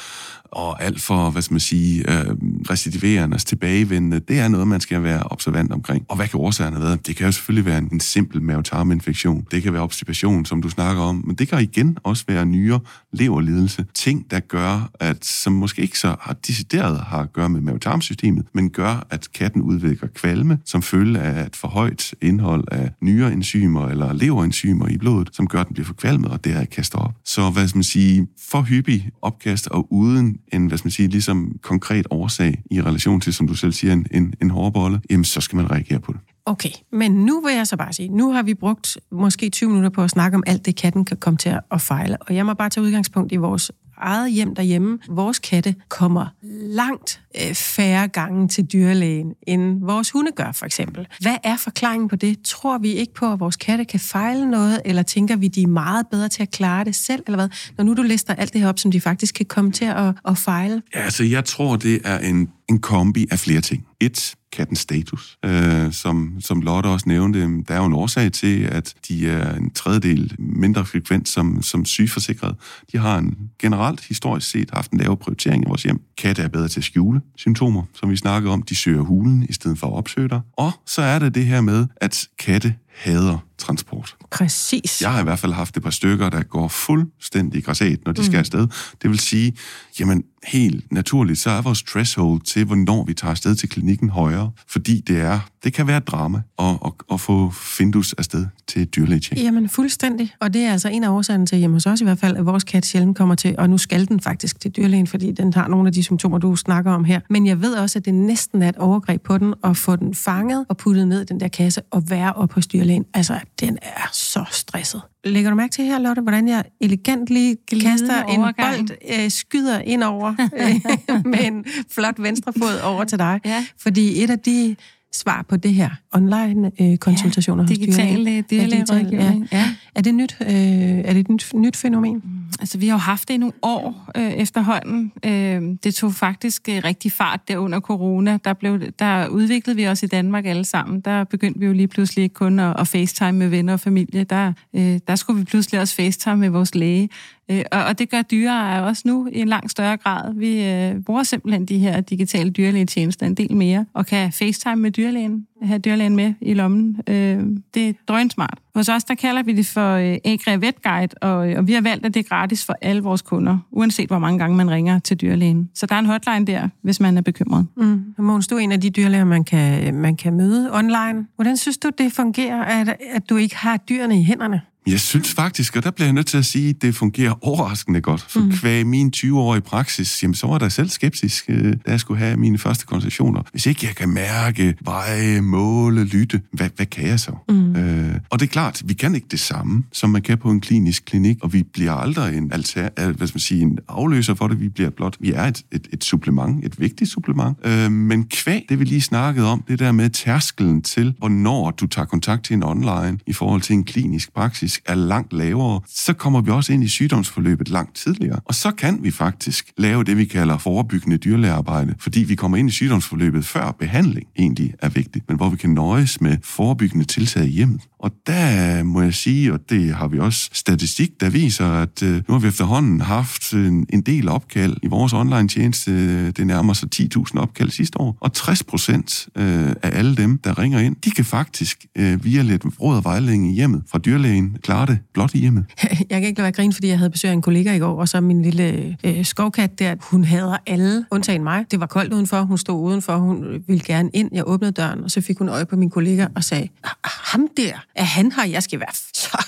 og 0.57 0.83
alt 0.83 1.01
for, 1.01 1.31
hvad 1.31 1.43
skal 1.43 1.55
man 1.55 1.61
sige, 1.61 1.99
øh, 1.99 2.27
recidiverende, 2.71 3.35
altså 3.35 3.47
tilbagevendende, 3.47 4.21
det 4.21 4.39
er 4.39 4.49
noget, 4.49 4.69
man 4.69 4.81
skal 4.81 5.03
være 5.03 5.23
observant 5.23 5.73
omkring. 5.73 6.05
Og 6.09 6.17
hvad 6.17 6.29
kan 6.29 6.41
årsagerne 6.41 6.81
være? 6.81 6.99
Det 7.07 7.17
kan 7.17 7.27
jo 7.27 7.33
selvfølgelig 7.33 7.67
være 7.67 7.79
en, 7.79 7.89
en 7.93 8.01
simpel 8.01 8.43
mavetarminfektion. 8.43 9.47
Det 9.51 9.63
kan 9.63 9.73
være 9.73 9.83
obstipation, 9.83 10.45
som 10.45 10.63
du 10.63 10.69
snakker 10.69 11.03
om, 11.03 11.23
men 11.27 11.37
det 11.37 11.49
kan 11.49 11.61
igen 11.61 11.99
også 12.03 12.25
være 12.29 12.47
nyere 12.47 12.81
leverlidelse. 13.17 13.87
Ting, 13.95 14.31
der 14.31 14.41
gør, 14.41 14.91
at 15.01 15.25
som 15.25 15.53
måske 15.53 15.83
ikke 15.83 15.99
så 15.99 16.17
har 16.21 16.33
decideret 16.47 17.01
har 17.01 17.19
at 17.19 17.33
gøre 17.33 17.49
med 17.49 17.61
mavetarmsystemet, 17.61 18.47
men 18.55 18.71
gør, 18.71 19.07
at 19.11 19.33
katten 19.33 19.63
udvikler 19.63 20.09
kvalme, 20.09 20.59
som 20.65 20.83
følge 20.83 21.19
af 21.19 21.47
et 21.47 21.57
for 21.57 21.69
højt 21.69 22.15
indhold 22.23 22.65
af 22.73 22.91
nyreenzymer 23.01 23.89
eller 23.89 24.13
leverenzymer 24.13 24.89
i 24.89 24.99
blodet, 24.99 25.29
som 25.33 25.47
gør, 25.47 25.61
at 25.61 25.67
den 25.67 25.75
bliver 25.75 25.87
forkvalmet, 25.87 26.31
og 26.31 26.45
det 26.45 26.71
kaster 26.71 26.99
op. 26.99 27.15
Så 27.25 27.51
hvad 27.51 27.69
skal 27.69 27.77
man 27.77 27.85
sige, 27.85 28.27
for 28.51 28.63
hyppig 28.63 29.11
opkast 29.23 29.69
og 29.69 29.93
uden 29.93 30.37
en, 30.53 30.67
hvad 30.67 30.79
skal 30.79 30.87
man 30.87 30.93
sige, 30.93 31.09
ligesom 31.09 31.57
konkret 31.63 32.07
årsag 32.11 32.63
i 32.71 32.83
relation 32.83 33.21
til, 33.21 33.33
som 33.33 33.47
du 33.47 33.55
selv 33.55 33.73
siger, 33.73 33.93
en, 33.93 34.07
en, 34.11 34.35
en 34.43 34.51
hårbolle, 34.51 35.01
jamen 35.11 35.25
så 35.25 35.41
skal 35.41 35.57
man 35.57 35.71
reagere 35.71 36.01
på 36.01 36.13
det. 36.13 36.21
Okay, 36.47 36.71
men 36.93 37.13
nu 37.13 37.41
vil 37.41 37.55
jeg 37.55 37.67
så 37.67 37.77
bare 37.77 37.93
sige, 37.93 38.09
nu 38.09 38.33
har 38.33 38.43
vi 38.43 38.55
brugt 38.55 38.99
måske 39.13 39.51
20 39.51 39.69
minutter 39.69 39.91
på 39.91 40.03
at 40.03 40.11
snakke 40.11 40.35
om 40.35 40.43
alt 40.47 40.67
det, 40.67 40.77
katten 40.77 41.05
kan 41.05 41.17
komme 41.17 41.37
til 41.37 41.49
at- 41.71 41.81
fejle. 41.81 42.17
Og 42.23 42.35
jeg 42.35 42.47
må 42.47 42.55
bare 42.55 42.69
tage 42.71 42.85
udgangspunkt 42.85 43.33
i 43.33 43.37
vores 43.37 43.73
eget 43.99 44.33
hjem 44.33 44.55
derhjemme. 44.55 44.99
Vores 45.09 45.39
katte 45.39 45.75
kommer 45.89 46.27
langt 46.71 47.21
øh, 47.37 47.55
færre 47.55 48.09
gange 48.09 48.49
til 48.49 48.65
dyrlægen, 48.65 49.33
end 49.47 49.85
vores 49.85 50.11
hunde 50.11 50.31
gør, 50.37 50.53
for 50.53 50.67
eksempel. 50.67 51.07
Hvad 51.21 51.37
er 51.45 51.57
forklaringen 51.57 52.09
på 52.09 52.17
det? 52.17 52.39
Tror 52.45 52.79
vi 52.79 52.89
ikke 52.93 53.15
på, 53.15 53.33
at 53.33 53.41
vores 53.41 53.57
katte 53.57 53.85
kan 53.85 54.01
fejle 54.01 54.51
noget, 54.51 54.81
eller 54.85 55.03
tænker 55.03 55.37
vi, 55.37 55.49
de 55.49 55.63
er 55.63 55.67
meget 55.67 56.07
bedre 56.11 56.29
til 56.29 56.43
at 56.43 56.51
klare 56.51 56.85
det 56.85 56.95
selv, 56.95 57.23
eller 57.27 57.37
hvad? 57.39 57.49
Når 57.79 57.85
nu 57.85 57.95
du 57.95 58.03
lister 58.03 58.35
alt 58.35 58.53
det 58.53 58.61
her 58.61 58.69
op, 58.69 58.79
som 58.79 58.91
de 58.91 59.01
faktisk 59.01 59.35
kan 59.35 59.47
komme 59.47 59.73
til 59.73 59.85
at, 59.85 60.15
at 60.29 60.39
fejle. 60.39 60.83
Ja, 60.95 61.01
altså 61.01 61.25
jeg 61.25 61.45
tror, 61.45 61.77
det 61.77 62.01
er 62.05 62.19
en, 62.19 62.49
en 62.69 62.79
kombi 62.79 63.27
af 63.31 63.39
flere 63.39 63.61
ting. 63.61 63.87
Et, 64.01 64.35
kattens 64.57 64.79
status. 64.79 65.39
Øh, 65.45 65.93
som, 65.93 66.37
som 66.41 66.61
Lotte 66.61 66.87
også 66.87 67.09
nævnte, 67.09 67.39
øhm, 67.39 67.65
der 67.65 67.75
er 67.75 67.79
jo 67.79 67.85
en 67.85 67.93
årsag 67.93 68.33
til, 68.33 68.63
at 68.63 68.95
de 69.09 69.29
er 69.29 69.55
en 69.55 69.71
tredjedel 69.71 70.35
mindre 70.39 70.85
frekvent 70.85 71.29
som, 71.29 71.63
som 71.63 71.85
sygeforsikret. 71.85 72.55
De 72.93 72.99
har 72.99 73.19
en 73.19 73.37
generelt 73.59 74.05
historisk 74.05 74.51
set 74.51 74.71
haft 74.73 74.91
en 74.91 74.99
lavere 74.99 75.17
prioritering 75.17 75.65
i 75.65 75.69
vores 75.69 75.83
hjem. 75.83 76.01
Katte 76.19 76.43
er 76.43 76.49
bedre 76.49 76.69
til 76.69 76.81
at 76.81 76.85
skjule 76.85 77.21
symptomer, 77.37 77.83
som 77.95 78.11
vi 78.11 78.17
snakkede 78.17 78.53
om. 78.53 78.63
De 78.63 78.77
søger 78.77 79.03
hulen 79.03 79.47
i 79.49 79.53
stedet 79.53 79.79
for 79.79 79.87
at 79.87 79.93
opsøge 79.93 80.29
dig. 80.29 80.41
Og 80.53 80.73
så 80.87 81.03
er 81.03 81.19
det 81.19 81.35
det 81.35 81.47
her 81.47 81.61
med, 81.61 81.87
at 81.97 82.29
katte 82.39 82.75
hader 82.97 83.39
transport. 83.59 84.17
Præcis. 84.31 85.03
Jeg 85.03 85.13
har 85.13 85.21
i 85.21 85.25
hvert 85.25 85.39
fald 85.39 85.53
haft 85.53 85.77
et 85.77 85.83
par 85.83 85.91
stykker, 85.91 86.29
der 86.31 86.43
går 86.43 86.69
fuldstændig 86.69 87.65
græsat, 87.65 87.99
når 88.05 88.13
de 88.13 88.25
skal 88.25 88.39
afsted. 88.39 88.69
Det 89.03 89.11
vil 89.11 89.19
sige, 89.19 89.53
jamen 90.01 90.23
helt 90.47 90.93
naturligt, 90.93 91.39
så 91.39 91.51
er 91.51 91.63
vores 91.63 91.83
threshold 91.83 92.41
til, 92.41 92.65
hvornår 92.65 93.05
vi 93.05 93.15
tager 93.15 93.31
afsted 93.31 93.55
til 93.55 93.69
klinikken 93.69 94.11
højere, 94.11 94.51
fordi 94.69 95.01
det 95.01 95.21
er, 95.21 95.41
det 95.65 95.73
kan 95.73 95.87
være 95.87 95.97
et 95.97 96.07
drama 96.07 96.43
at, 96.59 96.67
at, 96.85 96.93
at 97.13 97.21
få 97.21 97.51
Findus 97.51 98.13
afsted 98.13 98.47
til 98.69 98.83
et 98.83 98.97
dyrlægetjek. 98.97 99.39
Jamen, 99.39 99.69
fuldstændig. 99.69 100.35
Og 100.41 100.55
det 100.55 100.63
er 100.63 100.73
altså 100.73 100.89
en 100.89 101.05
af 101.05 101.09
årsagerne 101.09 101.47
til, 101.47 101.59
hjemme 101.59 101.77
hos 101.77 101.87
os 101.87 102.01
i 102.01 102.05
hvert 102.05 102.19
fald, 102.19 102.37
at 102.37 102.47
vores 102.47 102.65
kat 102.65 102.87
sjældent 102.87 103.17
kommer 103.17 103.35
til, 103.35 103.55
og 103.59 103.71
nu 103.71 103.79
skal 103.79 104.09
den 104.09 104.21
faktisk 104.21 104.61
til 104.61 104.71
dyrlægen, 104.71 105.07
fordi 105.07 105.33
den 105.33 105.55
har 105.55 105.69
nogle 105.69 105.87
af 105.87 105.93
de 105.93 106.03
symptomer, 106.03 106.39
du 106.39 106.57
snakker 106.57 106.93
om 106.93 107.05
her. 107.05 107.21
Men 107.31 107.47
jeg 107.47 107.63
ved 107.63 107.75
også, 107.75 107.99
at 107.99 108.05
det 108.05 108.15
næsten 108.15 108.63
er 108.63 108.69
et 108.69 108.77
overgreb 108.77 109.23
på 109.23 109.39
den, 109.39 109.55
at 109.65 109.77
få 109.77 109.97
den 109.97 110.15
fanget 110.15 110.67
og 110.69 110.77
puttet 110.77 111.09
ned 111.09 111.23
i 111.23 111.25
den 111.25 111.41
der 111.41 111.49
kasse 111.49 111.83
og 111.91 112.11
være 112.11 112.33
op 112.33 112.53
hos 112.53 112.67
dyrlægen. 112.67 113.05
Altså, 113.15 113.41
den 113.61 113.79
er 113.83 114.09
så 114.13 114.45
stresset. 114.51 115.03
Lægger 115.25 115.51
du 115.51 115.57
mærke 115.57 115.73
til 115.73 115.85
her, 115.85 115.99
Lotte, 115.99 116.23
hvordan 116.23 116.49
jeg 116.49 116.65
elegant 116.81 117.29
lige 117.31 117.57
Glidende 117.69 117.91
kaster 117.91 118.23
en 118.25 118.41
overgang. 118.41 118.89
bold, 118.89 118.99
øh, 119.25 119.31
skyder 119.31 119.79
ind 119.81 120.03
over 120.03 120.35
øh, 120.61 121.27
med 121.27 121.45
en 121.45 121.65
flot 121.91 122.15
venstre 122.23 122.53
fod 122.59 122.81
over 122.85 123.05
til 123.05 123.19
dig? 123.19 123.41
Ja. 123.45 123.67
Fordi 123.79 124.23
et 124.23 124.31
af 124.31 124.39
de 124.39 124.77
svar 125.17 125.45
på 125.49 125.57
det 125.57 125.75
her 125.75 125.91
online 126.13 126.73
øh, 126.81 126.97
konsultationer 126.97 127.63
hos 127.63 127.71
digitale 127.71 128.25
dyrlægen. 128.25 128.45
dyrlægerådgivning. 128.51 129.49
Ja, 129.53 129.59
ja. 129.59 129.75
Er 129.95 130.03
det 130.03 130.15
nyt? 130.15 130.37
Øh, 130.41 130.49
er 130.49 131.13
det 131.13 131.21
et 131.21 131.29
nyt, 131.29 131.55
nyt 131.55 131.77
fænomen? 131.77 132.23
Altså, 132.61 132.79
vi 132.79 132.89
har 132.89 132.95
jo 132.95 132.99
haft 132.99 133.29
det 133.29 133.35
i 133.35 133.37
nogle 133.37 133.53
år 133.63 134.11
øh, 134.17 134.31
efterhånden. 134.31 135.13
Øh, 135.25 135.63
det 135.85 135.95
tog 135.95 136.15
faktisk 136.15 136.69
øh, 136.69 136.81
rigtig 136.85 137.13
fart 137.13 137.41
der 137.49 137.57
under 137.57 137.81
corona. 137.81 138.39
Der, 138.45 138.53
blev, 138.53 138.81
der 138.99 139.29
udviklede 139.29 139.77
vi 139.77 139.89
os 139.89 140.03
i 140.03 140.07
Danmark 140.07 140.47
alle 140.47 140.65
sammen. 140.65 141.01
Der 141.01 141.25
begyndte 141.25 141.61
vi 141.61 141.67
jo 141.67 141.73
lige 141.73 141.89
pludselig 141.89 142.23
ikke 142.23 142.35
kun 142.35 142.59
at, 142.61 142.81
at 142.81 142.89
facetime 142.89 143.33
med 143.33 143.49
venner 143.49 143.73
og 143.73 143.81
familie. 143.81 144.25
Der, 144.25 144.53
øh, 144.75 144.99
der 145.09 145.17
skulle 145.17 145.39
vi 145.39 145.45
pludselig 145.45 145.81
også 145.81 145.95
facetime 145.95 146.37
med 146.37 146.49
vores 146.49 146.75
læge. 146.75 147.09
Øh, 147.51 147.63
og, 147.73 147.85
og 147.85 147.99
det 147.99 148.11
gør 148.11 148.23
dyreejere 148.23 148.85
også 148.85 149.03
nu 149.07 149.29
i 149.33 149.41
en 149.41 149.49
langt 149.49 149.71
større 149.71 149.97
grad. 149.97 150.35
Vi 150.35 150.65
øh, 150.65 151.03
bruger 151.03 151.23
simpelthen 151.23 151.67
de 151.67 151.79
her 151.79 152.01
digitale 152.01 152.51
dyrlægetjenester 152.51 153.27
en 153.27 153.35
del 153.35 153.57
mere, 153.57 153.87
og 153.95 154.07
kan 154.07 154.33
facetime 154.33 154.77
med 154.77 154.91
dyrlægen, 154.91 155.47
have 155.63 155.79
dyrlægen 155.79 156.17
med 156.17 156.35
i 156.41 156.55
lommen. 156.55 157.01
Øh, 157.07 157.41
det 157.75 157.89
er 157.89 157.93
drønsmart. 158.09 158.59
Hos 158.75 158.89
os, 158.89 159.05
der 159.05 159.15
kalder 159.15 159.43
vi 159.43 159.53
det 159.53 159.67
for 159.67 159.93
øh, 159.95 160.17
Agria 160.25 160.57
Vet 160.57 160.83
Guide, 160.83 161.15
og, 161.21 161.51
øh, 161.51 161.59
og 161.59 161.67
vi 161.67 161.73
har 161.73 161.81
valgt, 161.81 162.07
at 162.07 162.15
det 162.15 162.21
er 162.21 162.29
gratis 162.29 162.65
for 162.65 162.77
alle 162.81 163.03
vores 163.03 163.23
kunder, 163.23 163.59
uanset 163.71 164.09
hvor 164.09 164.19
mange 164.19 164.39
gange 164.39 164.57
man 164.57 164.71
ringer 164.71 164.99
til 164.99 165.21
dyrlægen. 165.21 165.71
Så 165.75 165.87
der 165.87 165.95
er 165.95 165.99
en 165.99 166.07
hotline 166.07 166.47
der, 166.47 166.69
hvis 166.83 167.01
man 167.01 167.19
er 167.19 167.23
bekymret. 167.23 167.67
Mm. 167.77 168.15
Måns, 168.19 168.49
du 168.49 168.55
er 168.55 168.59
en 168.59 168.73
af 168.73 168.81
de 168.81 168.91
dyrlæger, 168.91 169.25
man 169.25 169.45
kan, 169.45 169.95
man 169.95 170.17
kan 170.17 170.35
møde 170.35 170.75
online. 170.75 171.27
Hvordan 171.35 171.57
synes 171.57 171.79
du, 171.79 171.91
det 171.99 172.13
fungerer, 172.13 172.63
at, 172.63 172.97
at 173.13 173.31
du 173.31 173.37
ikke 173.37 173.57
har 173.57 173.77
dyrene 173.77 174.21
i 174.21 174.23
hænderne? 174.23 174.61
Jeg 174.87 175.01
synes 175.01 175.33
faktisk, 175.33 175.77
og 175.77 175.85
der 175.85 175.91
bliver 175.91 176.07
jeg 176.07 176.13
nødt 176.13 176.27
til 176.27 176.39
at 176.39 176.45
sige, 176.45 176.71
at 176.71 176.83
det 176.83 176.95
fungerer 176.95 177.47
overraskende 177.47 178.01
godt. 178.01 178.27
For 178.29 178.41
mm. 178.41 178.53
kvæg 178.53 178.87
min 178.87 179.13
20-årige 179.17 179.61
praksis, 179.61 180.23
jamen, 180.23 180.35
så 180.35 180.47
var 180.47 180.59
der 180.59 180.69
selv 180.69 180.89
skeptisk, 180.89 181.45
øh, 181.49 181.73
da 181.87 181.91
jeg 181.91 182.01
skulle 182.01 182.19
have 182.19 182.37
mine 182.37 182.59
første 182.59 182.87
konsultationer. 182.87 183.43
Hvis 183.51 183.67
ikke 183.67 183.87
jeg 183.87 183.95
kan 183.95 184.09
mærke, 184.09 184.75
veje, 184.81 185.41
måle, 185.41 186.05
lytte, 186.05 186.41
hvad, 186.53 186.71
hvad 186.77 186.87
kan 186.87 187.09
jeg 187.09 187.21
så? 187.21 187.33
Mm. 187.49 187.77
Øh, 187.77 188.15
og 188.31 188.41
det 188.41 188.47
er 188.47 188.51
klart, 188.51 188.83
vi 188.85 188.95
kan 188.95 189.15
ikke 189.15 189.27
det 189.31 189.41
samme, 189.41 189.85
som 189.93 190.11
man 190.11 190.23
kan 190.23 190.39
på 190.39 190.51
en 190.51 190.61
klinisk 190.61 191.05
klinik, 191.05 191.37
og 191.43 191.53
vi 191.53 191.63
bliver 191.63 191.93
aldrig 191.93 192.37
en, 192.37 192.53
alter, 192.53 192.89
hvad 193.13 193.27
skal 193.27 193.37
man 193.37 193.41
sige, 193.41 193.63
en 193.63 193.79
afløser 193.89 194.35
for 194.35 194.49
det, 194.49 194.61
vi 194.61 194.69
bliver 194.69 194.91
blot. 194.91 195.17
Vi 195.21 195.33
er 195.33 195.45
et, 195.45 195.63
et, 195.73 195.89
et 195.93 196.05
supplement, 196.05 196.65
et 196.65 196.81
vigtigt 196.81 197.11
supplement. 197.11 197.57
Øh, 197.65 197.91
men 197.91 198.25
kvæg, 198.25 198.67
det 198.69 198.79
vi 198.79 198.85
lige 198.85 199.01
snakkede 199.01 199.47
om, 199.47 199.65
det 199.69 199.79
der 199.79 199.93
med 199.93 200.11
tærskelen 200.11 200.83
til, 200.83 201.15
hvornår 201.19 201.71
du 201.71 201.87
tager 201.87 202.07
kontakt 202.07 202.45
til 202.45 202.55
en 202.55 202.63
online 202.63 203.19
i 203.27 203.33
forhold 203.33 203.61
til 203.61 203.75
en 203.75 203.85
klinisk 203.85 204.35
praksis, 204.35 204.76
er 204.85 204.95
langt 204.95 205.33
lavere, 205.33 205.81
så 205.89 206.13
kommer 206.13 206.41
vi 206.41 206.51
også 206.51 206.73
ind 206.73 206.85
i 206.85 206.89
sygdomsforløbet 206.89 207.69
langt 207.69 207.97
tidligere. 207.97 208.41
Og 208.45 208.55
så 208.55 208.71
kan 208.71 208.99
vi 209.03 209.11
faktisk 209.11 209.73
lave 209.77 210.05
det, 210.05 210.17
vi 210.17 210.25
kalder 210.25 210.59
forebyggende 210.59 211.17
dyrlægearbejde, 211.17 211.95
fordi 211.99 212.21
vi 212.21 212.35
kommer 212.35 212.57
ind 212.57 212.69
i 212.69 212.73
sygdomsforløbet 212.73 213.45
før 213.45 213.77
behandling 213.79 214.27
egentlig 214.39 214.75
er 214.79 214.89
vigtigt, 214.89 215.25
men 215.29 215.37
hvor 215.37 215.49
vi 215.49 215.57
kan 215.57 215.71
nøjes 215.71 216.21
med 216.21 216.37
forebyggende 216.43 217.05
tiltag 217.05 217.45
i 217.45 217.51
hjemmet. 217.51 217.81
Og 217.99 218.13
der 218.27 218.83
må 218.83 219.03
jeg 219.03 219.15
sige, 219.15 219.53
og 219.53 219.61
det 219.71 219.95
har 219.95 220.09
vi 220.09 220.19
også 220.19 220.49
statistik, 220.53 221.21
der 221.21 221.31
viser, 221.31 221.67
at 221.67 222.03
øh, 222.03 222.15
nu 222.29 222.35
har 222.35 222.39
vi 222.39 222.49
efterhånden 222.49 223.01
haft 223.01 223.53
en, 223.53 223.87
en 223.91 224.01
del 224.01 224.29
opkald 224.29 224.77
i 224.83 224.87
vores 224.87 225.13
online-tjeneste. 225.13 225.91
Øh, 225.91 226.33
det 226.37 226.47
nærmer 226.47 226.73
sig 226.73 226.89
10.000 226.95 227.39
opkald 227.39 227.71
sidste 227.71 228.01
år. 228.01 228.19
Og 228.21 228.33
60 228.33 228.63
procent 228.63 229.29
øh, 229.37 229.69
af 229.83 229.99
alle 229.99 230.17
dem, 230.17 230.39
der 230.39 230.59
ringer 230.59 230.79
ind, 230.79 230.97
de 231.05 231.11
kan 231.11 231.25
faktisk 231.25 231.87
øh, 231.99 232.25
via 232.25 232.43
lidt 232.43 232.65
råd 232.81 232.97
og 232.97 233.05
vejledning 233.05 233.51
i 233.53 233.55
hjemmet 233.55 233.83
fra 233.91 233.99
dyrlægen 233.99 234.57
klare 234.67 234.87
det 234.87 234.99
blot 235.15 235.35
i 235.35 235.39
hjemmet. 235.39 235.65
Jeg 236.11 236.21
kan 236.21 236.23
ikke 236.23 236.39
lade 236.39 236.43
være 236.43 236.53
grin, 236.53 236.73
fordi 236.73 236.89
jeg 236.89 236.99
havde 236.99 237.11
besøg 237.11 237.29
af 237.29 237.33
en 237.33 237.43
kollega 237.43 237.75
i 237.75 237.79
går, 237.79 238.01
og 238.01 238.09
så 238.09 238.21
min 238.21 238.43
lille 238.43 238.97
øh, 239.05 239.25
skovkat 239.25 239.79
der, 239.79 239.95
hun 240.01 240.25
hader 240.25 240.57
alle, 240.67 241.05
undtagen 241.11 241.45
mig. 241.45 241.65
Det 241.71 241.81
var 241.81 241.87
koldt 241.87 242.13
udenfor, 242.13 242.41
hun 242.41 242.59
stod 242.59 242.81
udenfor, 242.81 243.17
hun 243.17 243.63
ville 243.67 243.83
gerne 243.85 244.11
ind. 244.15 244.31
Jeg 244.33 244.43
åbnede 244.47 244.73
døren, 244.73 245.05
og 245.05 245.11
så 245.11 245.21
fik 245.21 245.39
hun 245.39 245.49
øje 245.49 245.67
på 245.67 245.77
min 245.77 245.91
kollega 245.91 246.27
og 246.37 246.45
sagde, 246.45 246.69
ham 247.05 247.49
der, 247.57 247.85
er 247.95 248.05
han 248.05 248.33
her, 248.33 248.45
jeg 248.45 248.63
skal 248.63 248.81
være, 248.81 248.95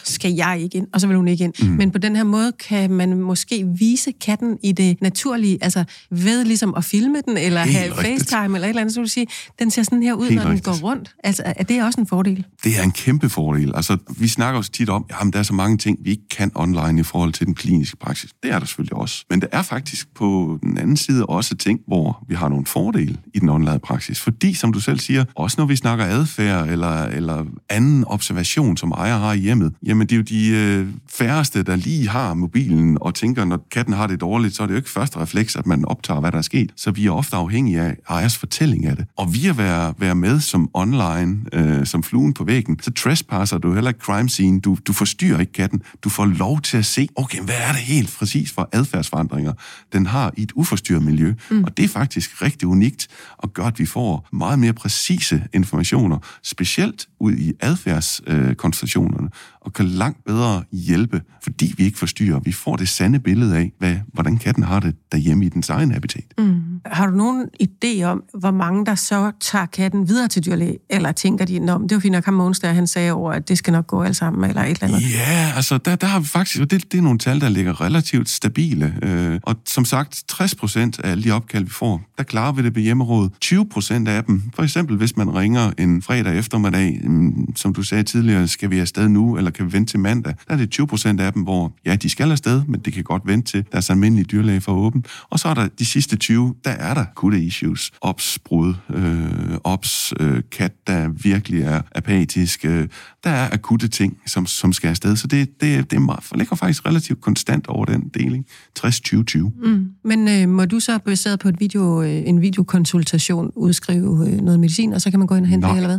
så 0.05 0.13
skal 0.13 0.33
jeg 0.33 0.61
ikke 0.61 0.79
ind, 0.79 0.87
og 0.93 1.01
så 1.01 1.07
vil 1.07 1.17
hun 1.17 1.29
ikke 1.29 1.45
ind. 1.45 1.53
Mm. 1.63 1.69
Men 1.69 1.91
på 1.91 1.99
den 1.99 2.17
her 2.17 2.25
måde 2.25 2.53
kan 2.69 2.91
man 2.91 3.21
måske 3.21 3.67
vise 3.79 4.13
katten 4.13 4.59
i 4.63 4.73
det 4.73 5.01
naturlige, 5.03 5.59
altså 5.61 5.85
ved 6.11 6.45
ligesom 6.45 6.75
at 6.77 6.85
filme 6.85 7.21
den, 7.29 7.37
eller 7.37 7.61
Helt 7.65 7.77
have 7.77 7.91
rigtigt. 7.93 8.31
FaceTime, 8.31 8.57
eller 8.57 8.67
et 8.67 8.69
eller 8.69 8.81
andet, 8.81 8.95
så 8.95 9.01
vil 9.01 9.07
du 9.07 9.11
sige, 9.11 9.27
den 9.59 9.71
ser 9.71 9.83
sådan 9.83 10.03
her 10.03 10.15
ud, 10.15 10.29
Helt 10.29 10.35
når 10.35 10.51
rigtigt. 10.51 10.67
den 10.67 10.81
går 10.81 10.89
rundt. 10.89 11.15
Altså, 11.25 11.43
er 11.47 11.63
det 11.65 11.85
også 11.85 12.01
en 12.01 12.07
fordel? 12.07 12.45
Det 12.65 12.79
er 12.79 12.83
en 12.83 12.93
kæmpe 12.93 13.29
fordel. 13.29 13.73
Altså, 13.75 13.97
vi 14.19 14.29
snakker 14.29 14.59
også 14.59 14.71
tit 14.71 14.89
om, 14.89 15.05
at 15.21 15.33
der 15.33 15.39
er 15.39 15.43
så 15.43 15.55
mange 15.55 15.79
ting, 15.79 15.99
vi 16.03 16.11
ikke 16.11 16.29
kan 16.31 16.51
online 16.55 17.01
i 17.01 17.03
forhold 17.03 17.33
til 17.33 17.47
den 17.47 17.55
kliniske 17.55 17.97
praksis. 17.97 18.31
Det 18.43 18.53
er 18.53 18.59
der 18.59 18.67
selvfølgelig 18.67 18.95
også. 18.95 19.25
Men 19.31 19.41
der 19.41 19.47
er 19.53 19.63
faktisk 19.63 20.15
på 20.15 20.59
den 20.63 20.79
anden 20.79 20.97
side 20.97 21.27
også 21.27 21.57
ting, 21.57 21.81
hvor 21.87 22.25
vi 22.29 22.35
har 22.35 22.49
nogle 22.49 22.67
fordele 22.67 23.17
i 23.35 23.39
den 23.39 23.49
online 23.49 23.79
praksis. 23.79 24.21
Fordi, 24.21 24.55
som 24.55 24.73
du 24.73 24.81
selv 24.81 24.99
siger, 24.99 25.25
også 25.35 25.55
når 25.59 25.67
vi 25.67 25.77
snakker 25.77 26.05
adfærd 26.05 26.69
eller, 26.69 27.03
eller 27.05 27.45
anden 27.71 28.05
observation, 28.07 28.77
som 28.77 28.91
ejer 28.91 29.19
har 29.19 29.33
i 29.33 29.39
hjemmet, 29.39 29.68
jamen 29.87 30.07
det 30.07 30.13
er 30.13 30.17
jo 30.17 30.23
de 30.23 30.49
øh, 30.49 30.87
færreste, 31.09 31.63
der 31.63 31.77
lige 31.77 32.09
har 32.09 32.35
mobilen 32.35 32.99
og 33.01 33.15
tænker, 33.15 33.45
når 33.45 33.67
katten 33.71 33.95
har 33.95 34.07
det 34.07 34.21
dårligt, 34.21 34.55
så 34.55 34.63
er 34.63 34.67
det 34.67 34.75
jo 34.75 34.77
ikke 34.77 34.91
første 34.91 35.19
refleks, 35.19 35.57
at 35.57 35.67
man 35.67 35.85
optager, 35.85 36.21
hvad 36.21 36.33
der 36.33 36.39
er 36.39 36.43
sket. 36.43 36.73
Så 36.77 36.91
vi 36.91 37.07
er 37.07 37.11
ofte 37.11 37.37
afhængige 37.37 37.81
af 37.81 37.97
ejers 38.09 38.39
fortælling 38.39 38.87
af 38.87 38.97
det. 38.97 39.07
Og 39.17 39.35
vi 39.35 39.47
at 39.47 39.59
være, 39.59 39.95
være 39.99 40.15
med 40.15 40.41
som 40.41 40.71
online, 40.75 41.39
øh, 41.53 41.87
som 41.87 42.03
fluen 42.03 42.35
på 42.35 42.45
væggen, 42.45 42.79
så 42.83 42.93
trespasser 42.93 43.59
du 43.59 43.75
heller 43.75 43.91
ikke 43.91 44.01
crime 44.01 44.29
scene. 44.29 44.61
Du, 44.61 44.77
du 44.87 44.93
forstyrrer 44.93 45.41
ikke 45.41 45.53
katten. 45.53 45.83
Du 46.05 46.09
får 46.09 46.25
lov 46.25 46.61
til 46.61 46.77
at 46.77 46.87
se, 46.87 47.09
okay, 47.17 47.41
hvad 47.41 47.55
er 47.69 47.73
det 47.73 47.81
helt 47.81 48.17
præcis 48.19 48.53
for 48.53 48.69
adfærdsforandringer, 48.73 49.53
den 49.93 50.07
har 50.07 50.33
i 50.37 50.43
et 50.43 50.53
uforstyrret 50.55 51.03
miljø. 51.03 51.35
Mm. 51.51 51.65
Og 51.65 51.77
det 51.77 51.85
er 51.85 51.89
faktisk 51.89 52.43
rigtig 52.43 52.69
unikt, 52.69 53.09
og 53.39 53.53
gør, 53.53 53.65
at 53.65 53.79
vi 53.79 53.87
får 53.87 54.29
meget 54.33 54.59
mere 54.59 54.73
præcise 54.73 55.45
informationer, 55.53 56.19
specielt 56.43 57.09
ud 57.21 57.33
i 57.33 57.53
adfærdskoncentrationerne, 57.61 59.29
og 59.69 59.75
kan 59.75 59.87
langt 59.87 60.25
bedre 60.25 60.65
hjælpe, 60.73 61.23
fordi 61.43 61.75
vi 61.77 61.85
ikke 61.85 61.99
forstyrrer. 61.99 62.41
Vi 62.41 62.53
får 62.53 62.77
det 62.77 62.89
sande 62.89 63.19
billede 63.19 63.57
af, 63.57 63.73
hvad, 63.79 63.97
hvordan 64.13 64.37
katten 64.37 64.63
har 64.63 64.81
det 64.81 64.95
derhjemme 65.13 65.45
i 65.45 65.49
dens 65.49 65.71
egen 65.71 65.91
habitat. 65.91 66.25
Mm. 66.39 66.63
Har 66.87 67.07
du 67.07 67.17
nogen 67.17 67.49
idé 67.63 68.03
om, 68.03 68.23
hvor 68.39 68.51
mange 68.51 68.87
der 68.87 68.95
så 68.95 69.33
tager 69.41 69.67
katten 69.67 70.09
videre 70.09 70.29
til 70.29 70.45
dyrlæge, 70.47 70.79
eller 70.91 71.13
tænker 71.13 71.45
de, 71.45 71.59
Nå, 71.59 71.79
det 71.83 71.95
var 71.95 72.01
fint 72.01 72.13
nok 72.13 72.25
ham 72.25 72.35
Måns, 72.35 72.59
der 72.59 72.73
han 72.73 72.87
sagde 72.87 73.13
over, 73.13 73.33
at 73.33 73.49
det 73.49 73.59
skal 73.59 73.73
nok 73.73 73.87
gå 73.87 74.03
alt 74.03 74.17
sammen, 74.17 74.51
eller 74.51 74.63
et 74.63 74.69
eller 74.69 74.97
andet? 74.97 75.13
Ja, 75.13 75.53
altså 75.57 75.79
der, 75.79 75.97
der 75.97 76.07
har 76.07 76.21
vi 76.21 76.27
faktisk, 76.27 76.61
og 76.61 76.71
det, 76.71 76.93
det 76.93 76.99
er 76.99 77.03
nogle 77.03 77.19
tal, 77.19 77.41
der 77.41 77.49
ligger 77.49 77.81
relativt 77.81 78.29
stabile. 78.29 78.95
Øh, 79.03 79.41
og 79.43 79.57
som 79.67 79.85
sagt, 79.85 80.25
60 80.29 80.55
procent 80.55 81.01
af 81.01 81.11
alle 81.11 81.25
de 81.25 81.31
opkald, 81.31 81.65
vi 81.65 81.71
får, 81.71 82.03
der 82.19 82.25
klarer 82.25 82.53
vi 82.53 82.63
det 82.63 82.75
ved 82.75 82.83
hjemmerådet. 82.83 83.33
20 83.41 83.67
procent 83.69 84.09
af 84.09 84.25
dem, 84.25 84.43
for 84.55 84.63
eksempel 84.63 84.97
hvis 84.97 85.17
man 85.17 85.35
ringer 85.35 85.73
en 85.79 86.03
fredag 86.03 86.39
eftermiddag, 86.39 87.01
mm, 87.05 87.57
som 87.57 87.75
du 87.75 87.83
sagde 87.83 88.03
tidligere, 88.03 88.49
skal 88.49 88.71
vi 88.71 88.79
afsted 88.79 89.09
nu, 89.09 89.37
eller 89.37 89.51
kan 89.59 89.73
vente 89.73 89.93
til 89.93 90.01
mandag, 90.01 90.35
der 90.49 90.55
er 90.55 90.59
det 90.59 90.71
20 90.71 90.87
procent 90.87 91.21
af 91.21 91.33
dem, 91.33 91.43
hvor 91.43 91.73
ja, 91.87 91.97
de 91.97 92.09
skal 92.09 92.31
afsted, 92.31 92.63
men 92.69 92.81
det 92.81 92.93
kan 92.93 93.05
godt 93.05 93.23
vente 93.27 93.53
til 93.53 93.65
deres 93.73 93.91
almindelige 93.91 94.25
dyrlæge 94.25 94.61
for 94.61 94.73
åben. 94.73 95.05
Og 95.31 95.39
så 95.39 95.49
er 95.49 95.55
der 95.55 95.69
de 95.79 95.85
sidste 95.85 96.17
20, 96.17 96.55
der 96.65 96.71
er 96.71 96.95
der 96.95 97.01
akutte 97.01 97.41
issues, 97.41 97.91
ops, 98.01 98.39
brud, 98.39 98.75
øh, 98.91 99.59
ops, 99.65 100.15
øh, 100.21 100.43
kat, 100.51 100.73
der 100.87 101.09
virkelig 101.09 101.63
er 101.63 101.83
apatisk. 101.95 102.65
Øh, 102.65 102.89
der 103.25 103.31
er 103.31 103.51
akutte 103.53 103.89
ting, 103.89 104.19
som, 104.27 104.47
som 104.47 104.73
skal 104.73 104.89
afsted. 104.89 105.17
Så 105.17 105.27
det, 105.27 105.61
det, 105.61 105.91
det 105.91 106.03
meget, 106.03 106.25
ligger 106.35 106.57
faktisk 106.57 106.87
relativt 106.87 107.21
konstant 107.21 107.67
over 107.67 107.85
den 107.85 108.09
deling. 108.15 108.47
60-20-20. 108.79 109.39
Mm. 109.39 109.87
Men 110.05 110.29
øh, 110.29 110.49
må 110.49 110.65
du 110.65 110.81
så 110.81 110.99
baseret 110.99 111.39
på 111.39 111.49
et 111.49 111.61
video, 111.61 112.03
øh, 112.03 112.23
en 112.27 112.41
videokonsultation 112.41 113.51
udskrive 113.57 114.29
øh, 114.29 114.41
noget 114.41 114.61
medicin, 114.61 114.93
og 114.93 115.01
så 115.01 115.11
kan 115.11 115.19
man 115.19 115.27
gå 115.27 115.35
ind 115.35 115.45
og 115.45 115.49
hente 115.49 115.67
Nej. 115.67 115.71
det, 115.71 115.77
eller 115.77 115.89
hvad? 115.89 115.99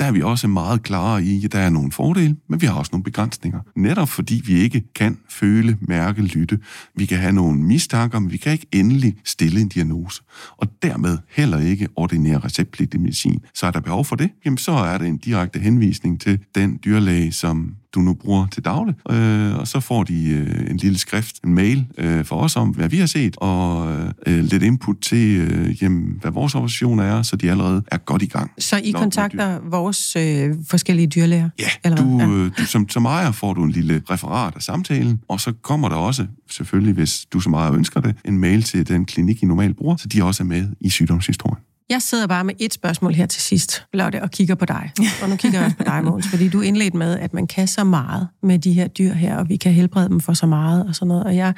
Der 0.00 0.06
er 0.06 0.12
vi 0.12 0.22
også 0.22 0.48
meget 0.48 0.82
klare 0.82 1.24
i, 1.24 1.44
at 1.44 1.52
der 1.52 1.58
er 1.58 1.70
nogle 1.70 1.92
fordele, 1.92 2.36
men 2.48 2.60
vi 2.60 2.66
har 2.66 2.74
også 2.74 2.90
nogle 2.92 3.04
begrænsninger. 3.04 3.60
Netop 3.76 4.08
fordi 4.08 4.42
vi 4.46 4.54
ikke 4.54 4.82
kan 4.94 5.18
føle, 5.28 5.78
mærke, 5.80 6.22
lytte. 6.22 6.58
Vi 6.94 7.06
kan 7.06 7.18
have 7.18 7.32
nogle 7.32 7.58
mistanker, 7.58 8.18
men 8.18 8.32
vi 8.32 8.36
kan 8.36 8.52
ikke 8.52 8.66
endelig 8.72 9.16
stille 9.24 9.60
en 9.60 9.68
diagnose. 9.68 10.22
Og 10.56 10.68
dermed 10.82 11.18
heller 11.28 11.58
ikke 11.58 11.88
ordinere 11.96 12.38
receptpligtig 12.38 13.00
medicin. 13.00 13.40
Så 13.54 13.66
er 13.66 13.70
der 13.70 13.80
behov 13.80 14.04
for 14.04 14.16
det, 14.16 14.30
jamen 14.44 14.58
så 14.58 14.72
er 14.72 14.98
det 14.98 15.08
en 15.08 15.16
direkte 15.16 15.58
henvisning 15.58 16.20
til 16.20 16.38
den 16.54 16.78
dyrlæge, 16.84 17.32
som 17.32 17.74
du 17.94 18.00
nu 18.00 18.14
bruger 18.14 18.46
til 18.46 18.64
daglig. 18.64 18.94
Øh, 19.10 19.58
og 19.58 19.68
så 19.68 19.80
får 19.80 20.02
de 20.02 20.28
øh, 20.28 20.70
en 20.70 20.76
lille 20.76 20.98
skrift, 20.98 21.36
en 21.44 21.54
mail 21.54 21.86
øh, 21.98 22.24
for 22.24 22.36
os 22.36 22.56
om, 22.56 22.68
hvad 22.68 22.88
vi 22.88 22.98
har 22.98 23.06
set, 23.06 23.36
og 23.36 23.92
øh, 24.26 24.44
lidt 24.44 24.62
input 24.62 24.96
til, 25.02 25.40
øh, 25.40 25.82
jamen, 25.82 26.18
hvad 26.20 26.30
vores 26.30 26.54
operation 26.54 26.98
er, 26.98 27.22
så 27.22 27.36
de 27.36 27.50
allerede 27.50 27.82
er 27.92 27.98
godt 27.98 28.22
i 28.22 28.26
gang. 28.26 28.50
Så 28.58 28.76
I 28.84 28.90
kontakter 28.90 29.58
vores 29.70 30.16
øh, 30.16 30.54
forskellige 30.68 31.06
dyrlæger? 31.06 31.50
Ja, 31.58 31.68
eller 31.84 31.96
du, 31.96 32.18
ja. 32.18 32.28
Øh, 32.28 32.50
du, 32.58 32.66
som, 32.66 32.88
som 32.88 33.04
ejer 33.04 33.32
får 33.32 33.54
du 33.54 33.62
en 33.62 33.70
lille 33.70 34.02
referat 34.10 34.52
af 34.56 34.62
samtalen, 34.62 35.20
og 35.28 35.40
så 35.40 35.52
kommer 35.62 35.88
der 35.88 35.96
også, 35.96 36.26
selvfølgelig 36.50 36.94
hvis 36.94 37.26
du 37.32 37.40
som 37.40 37.54
ejer 37.54 37.72
ønsker 37.72 38.00
det, 38.00 38.14
en 38.24 38.38
mail 38.38 38.62
til 38.62 38.88
den 38.88 39.04
klinik, 39.04 39.42
I 39.42 39.46
normalt 39.46 39.76
bruger, 39.76 39.96
så 39.96 40.08
de 40.08 40.24
også 40.24 40.42
er 40.42 40.46
med 40.46 40.68
i 40.80 40.90
sygdomshistorien. 40.90 41.64
Jeg 41.90 42.02
sidder 42.02 42.26
bare 42.26 42.44
med 42.44 42.54
et 42.58 42.74
spørgsmål 42.74 43.14
her 43.14 43.26
til 43.26 43.42
sidst, 43.42 43.84
Lotte, 43.92 44.22
og 44.22 44.30
kigger 44.30 44.54
på 44.54 44.64
dig. 44.64 44.92
Og 45.22 45.28
nu 45.28 45.36
kigger 45.36 45.58
jeg 45.58 45.66
også 45.66 45.76
på 45.76 45.84
dig, 45.84 46.04
Måns, 46.04 46.28
fordi 46.28 46.48
du 46.48 46.60
indledte 46.60 46.96
med, 46.96 47.18
at 47.18 47.34
man 47.34 47.46
kan 47.46 47.68
så 47.68 47.84
meget 47.84 48.28
med 48.42 48.58
de 48.58 48.72
her 48.72 48.88
dyr 48.88 49.12
her, 49.12 49.36
og 49.36 49.48
vi 49.48 49.56
kan 49.56 49.72
helbrede 49.72 50.08
dem 50.08 50.20
for 50.20 50.32
så 50.32 50.46
meget 50.46 50.86
og 50.88 50.94
sådan 50.94 51.08
noget. 51.08 51.24
Og 51.24 51.36
jeg 51.36 51.54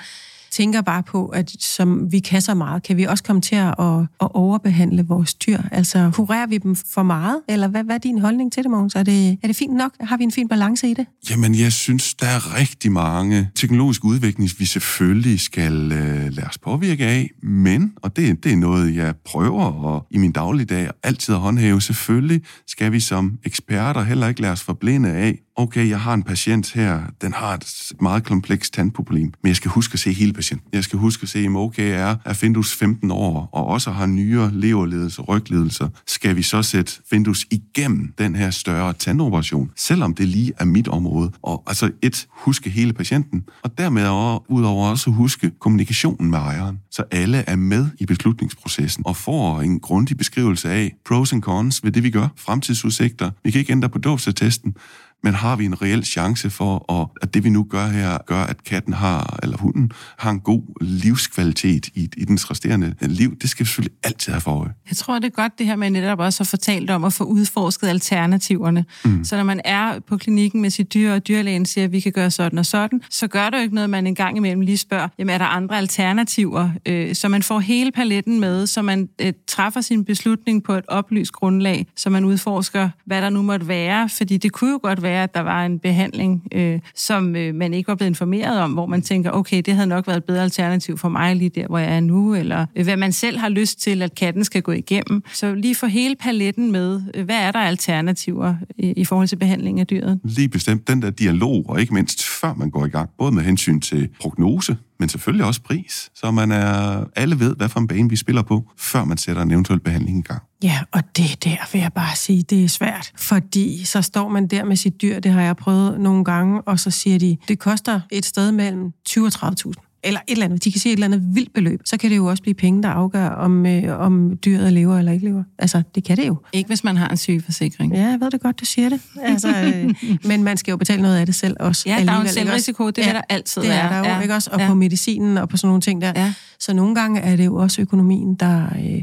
tænker 0.53 0.81
bare 0.81 1.03
på, 1.03 1.27
at 1.27 1.51
som 1.59 2.13
vi 2.13 2.19
kan 2.19 2.41
så 2.41 2.55
meget, 2.55 2.83
kan 2.83 2.97
vi 2.97 3.05
også 3.05 3.25
komme 3.25 3.43
til 3.43 3.57
at, 3.57 3.75
at 4.21 4.29
overbehandle 4.35 5.07
vores 5.07 5.35
dyr? 5.35 5.59
Altså, 5.73 6.11
kurerer 6.15 6.47
vi 6.47 6.59
dem 6.59 6.77
for 6.77 7.03
meget? 7.03 7.41
Eller 7.49 7.69
hvad, 7.69 7.85
hvad 7.85 7.95
er 7.95 7.99
din 7.99 8.19
holdning 8.19 8.53
til 8.53 8.63
det, 8.63 8.71
Mogens? 8.71 8.95
Er 8.95 9.03
det, 9.03 9.39
er 9.43 9.47
det 9.47 9.57
fint 9.57 9.77
nok? 9.77 9.93
Har 10.01 10.17
vi 10.17 10.25
en 10.25 10.33
fin 10.33 10.49
balance 10.49 10.89
i 10.89 10.95
det? 10.95 11.07
Jamen, 11.31 11.55
jeg 11.55 11.73
synes, 11.73 12.15
der 12.15 12.27
er 12.27 12.59
rigtig 12.61 12.93
mange 12.93 13.51
teknologiske 13.55 14.05
udviklinger, 14.05 14.55
vi 14.59 14.65
selvfølgelig 14.65 15.41
skal 15.41 15.93
øh, 15.93 16.33
lade 16.33 16.47
os 16.47 16.59
påvirke 16.59 17.05
af, 17.07 17.31
men, 17.43 17.93
og 17.97 18.17
det, 18.17 18.45
det 18.45 18.53
er 18.53 18.57
noget, 18.57 18.97
jeg 18.97 19.15
prøver 19.25 19.65
og 19.65 20.07
i 20.11 20.19
min 20.19 20.33
dagligdag 20.33 20.91
altid 21.03 21.35
at 21.35 21.41
håndhæve, 21.41 21.81
selvfølgelig 21.83 22.43
skal 22.67 22.93
vi 22.93 23.01
som 23.01 23.39
eksperter 23.45 24.03
heller 24.03 24.29
ikke 24.29 24.41
lade 24.41 24.53
os 24.53 24.63
forblinde 24.63 25.09
af, 25.11 25.39
okay, 25.57 25.89
jeg 25.89 26.01
har 26.01 26.15
en 26.15 26.23
patient 26.23 26.73
her, 26.73 27.01
den 27.21 27.33
har 27.33 27.55
et 27.55 27.93
meget 28.01 28.25
komplekst 28.25 28.75
tandproblem, 28.75 29.33
men 29.43 29.49
jeg 29.49 29.57
skal 29.57 29.71
huske 29.71 29.93
at 29.93 29.99
se 29.99 30.13
hele 30.13 30.33
patienten. 30.33 30.69
Jeg 30.73 30.85
skal 30.85 30.99
huske 30.99 31.23
at 31.23 31.29
se, 31.29 31.47
om 31.47 31.57
okay 31.57 31.93
er, 31.93 32.17
er 32.25 32.33
Findus 32.33 32.75
15 32.75 33.11
år, 33.11 33.49
og 33.53 33.67
også 33.67 33.91
har 33.91 34.07
nyere 34.07 34.51
leverledelser, 34.55 35.23
rygledelser. 35.23 35.89
Skal 36.07 36.37
vi 36.37 36.43
så 36.43 36.63
sætte 36.63 36.93
Findus 37.11 37.47
igennem 37.51 38.13
den 38.19 38.37
her 38.37 38.51
større 38.51 38.93
tandoperation, 38.93 39.71
selvom 39.77 40.15
det 40.15 40.29
lige 40.29 40.53
er 40.59 40.65
mit 40.65 40.89
område? 40.89 41.31
Og 41.43 41.63
altså 41.67 41.91
et, 42.03 42.27
huske 42.31 42.71
hele 42.71 42.93
patienten, 42.93 43.45
og 43.63 43.79
dermed 43.79 44.03
udover 44.49 44.91
også 44.91 45.11
huske 45.11 45.51
kommunikationen 45.61 46.31
med 46.31 46.39
ejeren, 46.39 46.79
så 46.91 47.05
alle 47.11 47.39
er 47.47 47.57
med 47.57 47.87
i 47.99 48.07
beslutningsprocessen 48.07 49.03
og 49.07 49.17
får 49.17 49.61
en 49.61 49.81
grundig 49.81 50.17
beskrivelse 50.17 50.71
af 50.71 50.93
pros 51.05 51.33
and 51.33 51.43
cons 51.43 51.85
ved 51.85 51.93
det, 51.93 52.03
vi 52.03 52.11
gør, 52.11 52.29
fremtidsudsigter. 52.37 53.31
Vi 53.45 53.51
kan 53.51 53.59
ikke 53.59 53.73
ændre 53.73 53.89
på 53.89 53.99
dåbsattesten, 53.99 54.75
men 55.23 55.35
har 55.35 55.57
vi 55.57 55.65
en 55.65 55.83
reel 55.83 56.05
chance 56.05 56.51
for, 56.51 57.01
at, 57.01 57.09
at 57.23 57.35
det 57.35 57.45
vi 57.45 57.51
nu 57.51 57.67
gør 57.71 57.87
her, 57.87 58.19
gør, 58.27 58.43
at 58.43 58.65
katten 58.65 58.93
har, 58.93 59.39
eller 59.43 59.57
hunden, 59.57 59.93
har 60.19 60.31
en 60.31 60.41
god 60.41 60.63
livskvalitet 60.81 61.87
i, 61.95 62.09
i 62.17 62.25
dens 62.25 62.51
resterende 62.51 62.95
liv? 63.01 63.37
Det 63.39 63.51
skal 63.51 63.65
vi 63.65 63.69
selvfølgelig 63.69 63.97
altid 64.05 64.33
have 64.33 64.41
for 64.41 64.51
øje. 64.51 64.73
Jeg 64.91 64.97
tror, 64.97 65.19
det 65.19 65.25
er 65.25 65.31
godt 65.31 65.59
det 65.59 65.67
her 65.67 65.77
med 65.77 65.91
netop 65.91 66.19
også 66.19 66.43
at 66.43 66.47
fortalt 66.47 66.91
om 66.91 67.05
at 67.05 67.13
få 67.13 67.25
udforsket 67.25 67.89
alternativerne. 67.89 68.85
Mm. 69.05 69.25
Så 69.25 69.37
når 69.37 69.45
man 69.45 69.61
er 69.65 69.99
på 70.01 70.17
klinikken 70.17 70.63
med 70.63 70.71
sit 70.71 70.95
dyr, 70.95 71.13
og 71.13 71.29
dyrlægen 71.29 71.67
siger, 71.67 71.85
at 71.85 71.93
vi 71.93 72.01
kan 72.01 72.13
gøre 72.13 72.31
sådan 72.31 72.59
og 72.59 72.67
sådan, 72.67 73.01
så 73.11 73.27
gør 73.27 73.51
det 73.51 73.57
jo 73.57 73.63
ikke 73.63 73.75
noget, 73.75 73.91
man 73.91 74.07
en 74.07 74.15
gang 74.15 74.37
imellem 74.37 74.61
lige 74.61 74.79
spørger, 74.79 75.09
jamen 75.19 75.35
er 75.35 75.39
der 75.39 75.45
andre 75.45 75.79
alternativer? 75.79 76.71
Øh, 76.87 77.15
så 77.15 77.29
man 77.29 77.43
får 77.43 77.61
hele 77.61 77.93
paletten 77.93 78.41
med, 78.41 78.67
så 78.67 78.83
man 78.83 79.09
øh, 79.21 79.33
træffer 79.47 79.81
sin 79.81 80.05
beslutning 80.05 80.63
på 80.63 80.75
et 80.75 80.85
oplyst 80.89 81.33
grundlag, 81.33 81.87
så 81.97 82.11
man 82.11 82.25
udforsker, 82.25 82.89
hvad 83.07 83.23
der 83.23 83.31
nu 83.31 83.43
måtte 83.43 83.69
være. 83.69 84.09
Fordi 84.09 84.37
det 84.37 84.53
kunne 84.53 84.71
jo 84.71 84.81
godt 84.83 85.03
være, 85.03 85.12
at 85.15 85.35
der 85.35 85.41
var 85.41 85.67
en 85.67 85.79
behandling, 85.79 86.43
øh, 86.53 86.81
som 86.95 87.37
øh, 87.37 87.55
man 87.55 87.75
ikke 87.75 87.89
var 87.89 87.95
blevet 87.95 88.11
informeret 88.11 88.61
om, 88.61 88.73
hvor 88.73 88.87
man 88.87 89.03
tænker, 89.03 89.31
okay, 89.31 89.63
det 89.67 89.75
havde 89.75 89.87
nok 89.87 90.07
været 90.07 90.17
et 90.17 90.25
bedre 90.25 90.43
alternativ 90.43 90.99
for 90.99 91.09
mig 91.09 91.37
lige 91.37 91.49
der, 91.49 91.67
hvor 91.67 91.79
jeg 91.79 91.97
er 91.97 92.01
nu, 92.01 92.35
eller 92.35 92.67
øh, 92.77 92.85
hvad 92.85 92.97
man 92.97 93.13
selv 93.13 93.39
har 93.39 93.49
lyst 93.49 93.81
til, 93.81 94.03
at 94.03 94.15
katten 94.15 94.45
skal 94.45 94.63
gå 94.63 94.73
igennem. 94.73 95.23
Så 95.33 95.55
lige 95.55 95.75
få 95.75 95.87
hele 95.87 96.17
paletten 96.17 96.73
med. 96.73 97.03
Øh, 97.15 97.25
hvad 97.25 97.37
er 97.37 97.53
der 97.53 97.59
alternativer 97.59 98.55
i, 98.79 98.93
i 98.93 99.05
forhold 99.05 99.29
til 99.29 99.37
behandling 99.37 99.81
af 99.81 99.87
dyret? 99.87 100.21
Lige 100.25 100.49
bestemt 100.49 100.89
den 100.89 101.03
der 101.03 101.11
dialog, 101.11 101.65
og 101.69 101.81
ikke 101.81 101.95
mindst 101.95 102.25
før 102.41 102.55
man 102.55 102.71
går 102.71 102.87
i 102.87 102.89
gang, 102.89 103.11
både 103.19 103.33
med 103.33 103.43
hensyn 103.43 103.81
til 103.81 104.09
prognose, 104.21 104.77
men 105.03 105.09
selvfølgelig 105.09 105.47
også 105.47 105.63
pris, 105.63 106.11
så 106.15 106.31
man 106.31 106.51
er, 106.53 107.05
alle 107.17 107.41
ved, 107.41 107.57
hvad 107.57 107.69
for 107.69 107.81
en 107.81 107.89
bane 107.89 108.11
vi 108.11 108.17
spiller 108.17 108.43
på, 108.43 108.71
før 108.79 109.05
man 109.05 109.17
sætter 109.17 109.43
en 109.43 109.51
eventuel 109.51 109.81
behandling 109.81 110.19
i 110.19 110.23
gang. 110.23 110.43
Ja, 110.63 110.81
og 110.93 111.03
det 111.17 111.45
der 111.45 111.57
vil 111.73 111.81
jeg 111.81 111.93
bare 111.93 112.17
sige, 112.17 112.43
det 112.43 112.65
er 112.65 112.69
svært, 112.69 113.13
fordi 113.17 113.85
så 113.85 114.03
står 114.03 114.29
man 114.29 114.47
der 114.47 114.65
med 114.65 114.77
sit 114.77 115.03
dyr, 115.03 115.21
det 115.21 115.33
har 115.33 115.43
jeg 115.43 115.57
prøvet 115.57 116.01
nogle 116.01 116.25
gange, 116.25 116.61
og 116.61 116.81
så 116.81 116.91
siger 116.91 117.19
de, 117.19 117.37
det 117.49 117.59
koster 117.59 118.01
et 118.11 118.27
sted 118.27 118.53
mellem 118.53 118.93
20 119.05 119.27
og 119.27 119.33
30.000 119.35 119.92
eller 120.05 120.21
et 120.29 120.33
eller 120.33 120.45
andet, 120.45 120.65
de 120.65 120.73
kan 120.73 120.81
sige 120.81 120.93
et 120.93 120.97
eller 120.97 121.07
andet 121.07 121.23
vildt 121.35 121.53
beløb, 121.55 121.81
så 121.85 121.97
kan 121.97 122.11
det 122.11 122.17
jo 122.17 122.27
også 122.27 122.43
blive 122.43 122.55
penge, 122.55 122.83
der 122.83 122.89
afgør, 122.89 123.29
om, 123.29 123.67
øh, 123.67 124.01
om 124.01 124.37
dyret 124.45 124.73
lever 124.73 124.99
eller 124.99 125.13
ikke 125.13 125.25
lever. 125.25 125.43
Altså, 125.59 125.83
det 125.95 126.05
kan 126.05 126.17
det 126.17 126.27
jo. 126.27 126.37
Ikke 126.53 126.69
hvis 126.69 126.85
man 126.85 126.97
har 126.97 127.09
en 127.09 127.17
sygeforsikring. 127.17 127.95
Ja, 127.95 128.07
jeg 128.07 128.21
ved 128.21 128.31
det 128.31 128.41
godt, 128.41 128.61
du 128.61 128.65
siger 128.65 128.89
det. 128.89 129.01
Altså, 129.23 129.49
øh, 129.49 129.95
men 130.29 130.45
man 130.45 130.57
skal 130.57 130.71
jo 130.71 130.77
betale 130.77 131.03
noget 131.03 131.17
af 131.17 131.27
det 131.27 131.35
selv 131.35 131.57
også. 131.61 131.83
Ja, 131.87 132.05
der 132.05 132.13
er 132.13 132.17
jo 132.17 132.23
en 132.23 132.29
selvrisiko, 132.29 132.91
det 132.91 132.99
ja, 132.99 133.07
vil 133.07 133.15
der 133.15 133.23
altid. 133.29 133.63
Det 133.63 133.71
er 133.71 133.89
der 133.89 133.99
jo, 133.99 134.05
ja. 134.05 134.21
ikke 134.21 134.35
også? 134.35 134.51
Og 134.53 134.61
ja. 134.61 134.69
på 134.69 134.75
medicinen 134.75 135.39
og 135.39 135.49
på 135.49 135.57
sådan 135.57 135.69
nogle 135.69 135.81
ting 135.81 136.03
der. 136.03 136.13
Ja. 136.17 136.33
Så 136.59 136.75
nogle 136.75 136.95
gange 136.95 137.21
er 137.21 137.37
det 137.37 137.45
jo 137.45 137.57
også 137.57 137.83
økonomien, 137.83 138.35
der, 138.35 138.65
øh, 138.65 139.03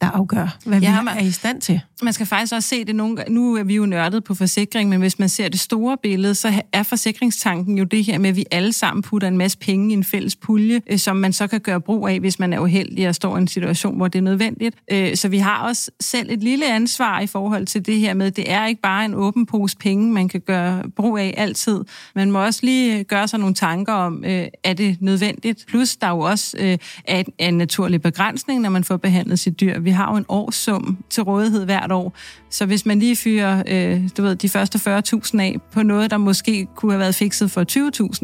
der 0.00 0.06
afgør, 0.06 0.58
hvad 0.66 0.80
ja, 0.80 0.98
vi 0.98 1.04
man, 1.04 1.18
er 1.18 1.22
i 1.22 1.30
stand 1.30 1.60
til. 1.60 1.80
Man 2.02 2.12
skal 2.12 2.26
faktisk 2.26 2.52
også 2.54 2.68
se 2.68 2.84
det 2.84 2.96
nogle 2.96 3.16
gange. 3.16 3.34
Nu 3.34 3.56
er 3.56 3.62
vi 3.62 3.74
jo 3.74 3.86
nørdet 3.86 4.24
på 4.24 4.34
forsikring, 4.34 4.88
men 4.88 5.00
hvis 5.00 5.18
man 5.18 5.28
ser 5.28 5.48
det 5.48 5.60
store 5.60 5.96
billede, 6.02 6.34
så 6.34 6.62
er 6.72 6.82
forsikringstanken 6.82 7.78
jo 7.78 7.84
det 7.84 8.04
her 8.04 8.18
med, 8.18 8.30
at 8.30 8.36
vi 8.36 8.44
alle 8.50 8.72
sammen 8.72 9.02
putter 9.02 9.28
en 9.28 9.38
masse 9.38 9.58
penge 9.58 9.90
i 9.90 9.92
en 9.92 10.04
fælles 10.04 10.33
pulje, 10.36 10.80
øh, 10.90 10.98
som 10.98 11.16
man 11.16 11.32
så 11.32 11.46
kan 11.46 11.60
gøre 11.60 11.80
brug 11.80 12.08
af, 12.08 12.20
hvis 12.20 12.38
man 12.38 12.52
er 12.52 12.58
uheldig 12.58 13.08
og 13.08 13.14
står 13.14 13.36
i 13.36 13.40
en 13.40 13.48
situation, 13.48 13.96
hvor 13.96 14.08
det 14.08 14.18
er 14.18 14.22
nødvendigt. 14.22 14.76
Øh, 14.92 15.16
så 15.16 15.28
vi 15.28 15.38
har 15.38 15.68
også 15.68 15.90
selv 16.00 16.30
et 16.30 16.42
lille 16.42 16.72
ansvar 16.72 17.20
i 17.20 17.26
forhold 17.26 17.66
til 17.66 17.86
det 17.86 17.98
her 17.98 18.14
med, 18.14 18.30
det 18.30 18.52
er 18.52 18.66
ikke 18.66 18.80
bare 18.80 19.04
en 19.04 19.14
åben 19.14 19.46
pose 19.46 19.76
penge, 19.76 20.12
man 20.12 20.28
kan 20.28 20.40
gøre 20.40 20.82
brug 20.96 21.18
af 21.18 21.34
altid. 21.36 21.80
Man 22.14 22.30
må 22.30 22.44
også 22.44 22.60
lige 22.62 22.98
øh, 22.98 23.04
gøre 23.04 23.28
sig 23.28 23.38
nogle 23.38 23.54
tanker 23.54 23.92
om, 23.92 24.24
øh, 24.24 24.46
er 24.64 24.72
det 24.72 24.96
nødvendigt? 25.00 25.64
Plus, 25.68 25.96
der 25.96 26.06
er 26.06 26.10
jo 26.10 26.20
også 26.20 26.56
øh, 26.60 26.78
en, 27.08 27.24
en 27.38 27.58
naturlig 27.58 28.02
begrænsning, 28.02 28.60
når 28.60 28.70
man 28.70 28.84
får 28.84 28.96
behandlet 28.96 29.38
sit 29.38 29.60
dyr. 29.60 29.80
Vi 29.80 29.90
har 29.90 30.10
jo 30.10 30.16
en 30.16 30.24
årssum 30.28 30.98
til 31.10 31.22
rådighed 31.22 31.64
hvert 31.64 31.92
år, 31.92 32.16
så 32.50 32.66
hvis 32.66 32.86
man 32.86 32.98
lige 32.98 33.16
fyrer 33.16 33.62
øh, 33.68 34.08
du 34.16 34.22
ved, 34.22 34.36
de 34.36 34.48
første 34.48 34.78
40.000 34.78 35.40
af 35.40 35.56
på 35.72 35.82
noget, 35.82 36.10
der 36.10 36.16
måske 36.16 36.66
kunne 36.76 36.92
have 36.92 37.00
været 37.00 37.14
fikset 37.14 37.50
for 37.50 37.64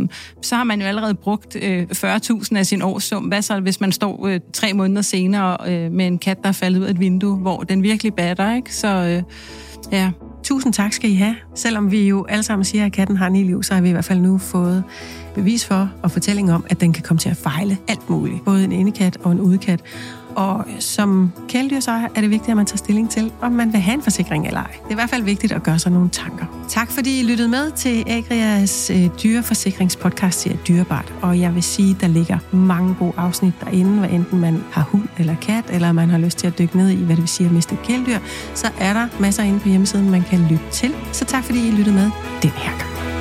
20.000, 0.01 0.07
så 0.43 0.57
har 0.57 0.65
man 0.65 0.81
jo 0.81 0.87
allerede 0.87 1.15
brugt 1.15 1.57
øh, 1.63 1.83
40.000 1.83 2.00
40.000 2.05 2.57
af 2.57 2.67
sin 2.67 2.83
årssum. 2.83 3.25
Hvad 3.25 3.43
så, 3.43 3.61
hvis 3.61 3.81
man 3.81 3.93
står 3.93 4.27
øh, 4.27 4.41
tre 4.53 4.73
måneder 4.73 5.03
senere 5.03 5.57
øh, 5.67 5.93
med 5.93 6.07
en 6.07 6.19
kat, 6.19 6.43
der 6.43 6.49
er 6.49 6.53
faldet 6.53 6.81
ud 6.81 6.85
af 6.85 6.91
et 6.91 7.01
vindue, 7.01 7.37
hvor 7.37 7.63
den 7.63 7.83
virkelig 7.83 8.15
batter, 8.15 8.55
ikke? 8.55 8.75
Så 8.75 8.89
øh, 8.89 9.23
ja... 9.93 10.11
Tusind 10.43 10.73
tak 10.73 10.93
skal 10.93 11.11
I 11.11 11.15
have. 11.15 11.37
Selvom 11.55 11.91
vi 11.91 12.09
jo 12.09 12.27
alle 12.29 12.43
sammen 12.43 12.65
siger, 12.65 12.87
at 12.87 12.93
katten 12.93 13.17
har 13.17 13.29
ni 13.29 13.43
liv, 13.43 13.63
så 13.63 13.75
har 13.75 13.81
vi 13.81 13.89
i 13.89 13.93
hvert 13.93 14.05
fald 14.05 14.21
nu 14.21 14.39
fået 14.39 14.85
bevis 15.35 15.67
for 15.67 15.91
og 16.03 16.11
fortælling 16.11 16.53
om, 16.53 16.65
at 16.71 16.81
den 16.81 16.93
kan 16.93 17.03
komme 17.03 17.19
til 17.19 17.29
at 17.29 17.37
fejle 17.37 17.79
alt 17.89 18.11
muligt. 18.11 18.45
Både 18.45 18.65
en 18.65 18.73
indekat 18.73 19.17
og 19.17 19.33
en 19.33 19.41
udekat. 19.41 19.81
Og 20.37 20.65
som 20.79 21.33
kæledyrsejer 21.49 22.09
er 22.15 22.21
det 22.21 22.31
vigtigt, 22.31 22.51
at 22.51 22.57
man 22.57 22.67
tager 22.67 22.77
stilling 22.77 23.11
til, 23.11 23.33
om 23.41 23.53
man 23.53 23.73
vil 23.73 23.81
have 23.81 23.95
en 23.95 24.03
forsikring 24.03 24.47
eller 24.47 24.61
ej. 24.61 24.71
Det 24.71 24.87
er 24.87 24.91
i 24.91 24.95
hvert 24.95 25.11
fald 25.11 25.23
vigtigt 25.23 25.53
at 25.53 25.63
gøre 25.63 25.79
sig 25.79 25.93
nogle 25.93 26.09
tanker. 26.09 26.67
Tak 26.69 26.91
fordi 26.91 27.21
I 27.21 27.23
lyttede 27.23 27.49
med 27.49 27.71
til 27.71 28.05
Agrias 28.07 28.91
øh, 28.91 29.09
dyreforsikringspodcast 29.23 30.41
til 30.41 30.59
Dyrebart. 30.69 31.15
Og 31.23 31.41
jeg 31.41 31.55
vil 31.55 31.63
sige, 31.63 31.97
der 32.01 32.09
ligger 32.09 32.39
mange 32.53 32.95
gode 32.95 33.13
afsnit 33.17 33.55
derinde, 33.61 33.99
hvad 33.99 34.11
enten 34.11 34.39
man 34.39 34.65
har 34.71 34.83
hund 34.83 35.09
eller 35.19 35.37
kat, 35.43 35.65
eller 35.69 35.93
man 35.93 36.11
har 36.11 36.19
lyst 36.19 36.39
til 36.39 36.47
at 36.47 36.59
dykke 36.59 36.77
ned 36.77 36.91
i, 36.91 36.97
hvad 36.97 37.17
det 37.17 37.23
vil 37.23 37.29
sige 37.29 37.47
at 37.47 37.53
miste 37.53 37.75
et 37.75 37.83
kæledyr, 37.83 38.19
så 38.55 38.71
er 38.79 38.93
der 38.93 39.09
masser 39.21 39.43
inde 39.43 39.61
på 39.61 39.69
hjemmesiden, 39.69 40.11
man 40.11 40.23
kan 40.23 40.39
lytte 40.39 40.65
til. 40.73 40.95
Så 41.13 41.25
tak 41.25 41.45
fordi 41.45 41.69
I 41.69 41.71
lyttede 41.71 41.97
med 41.97 42.11
den 42.43 42.51
her 42.51 42.79
gang. 42.79 43.20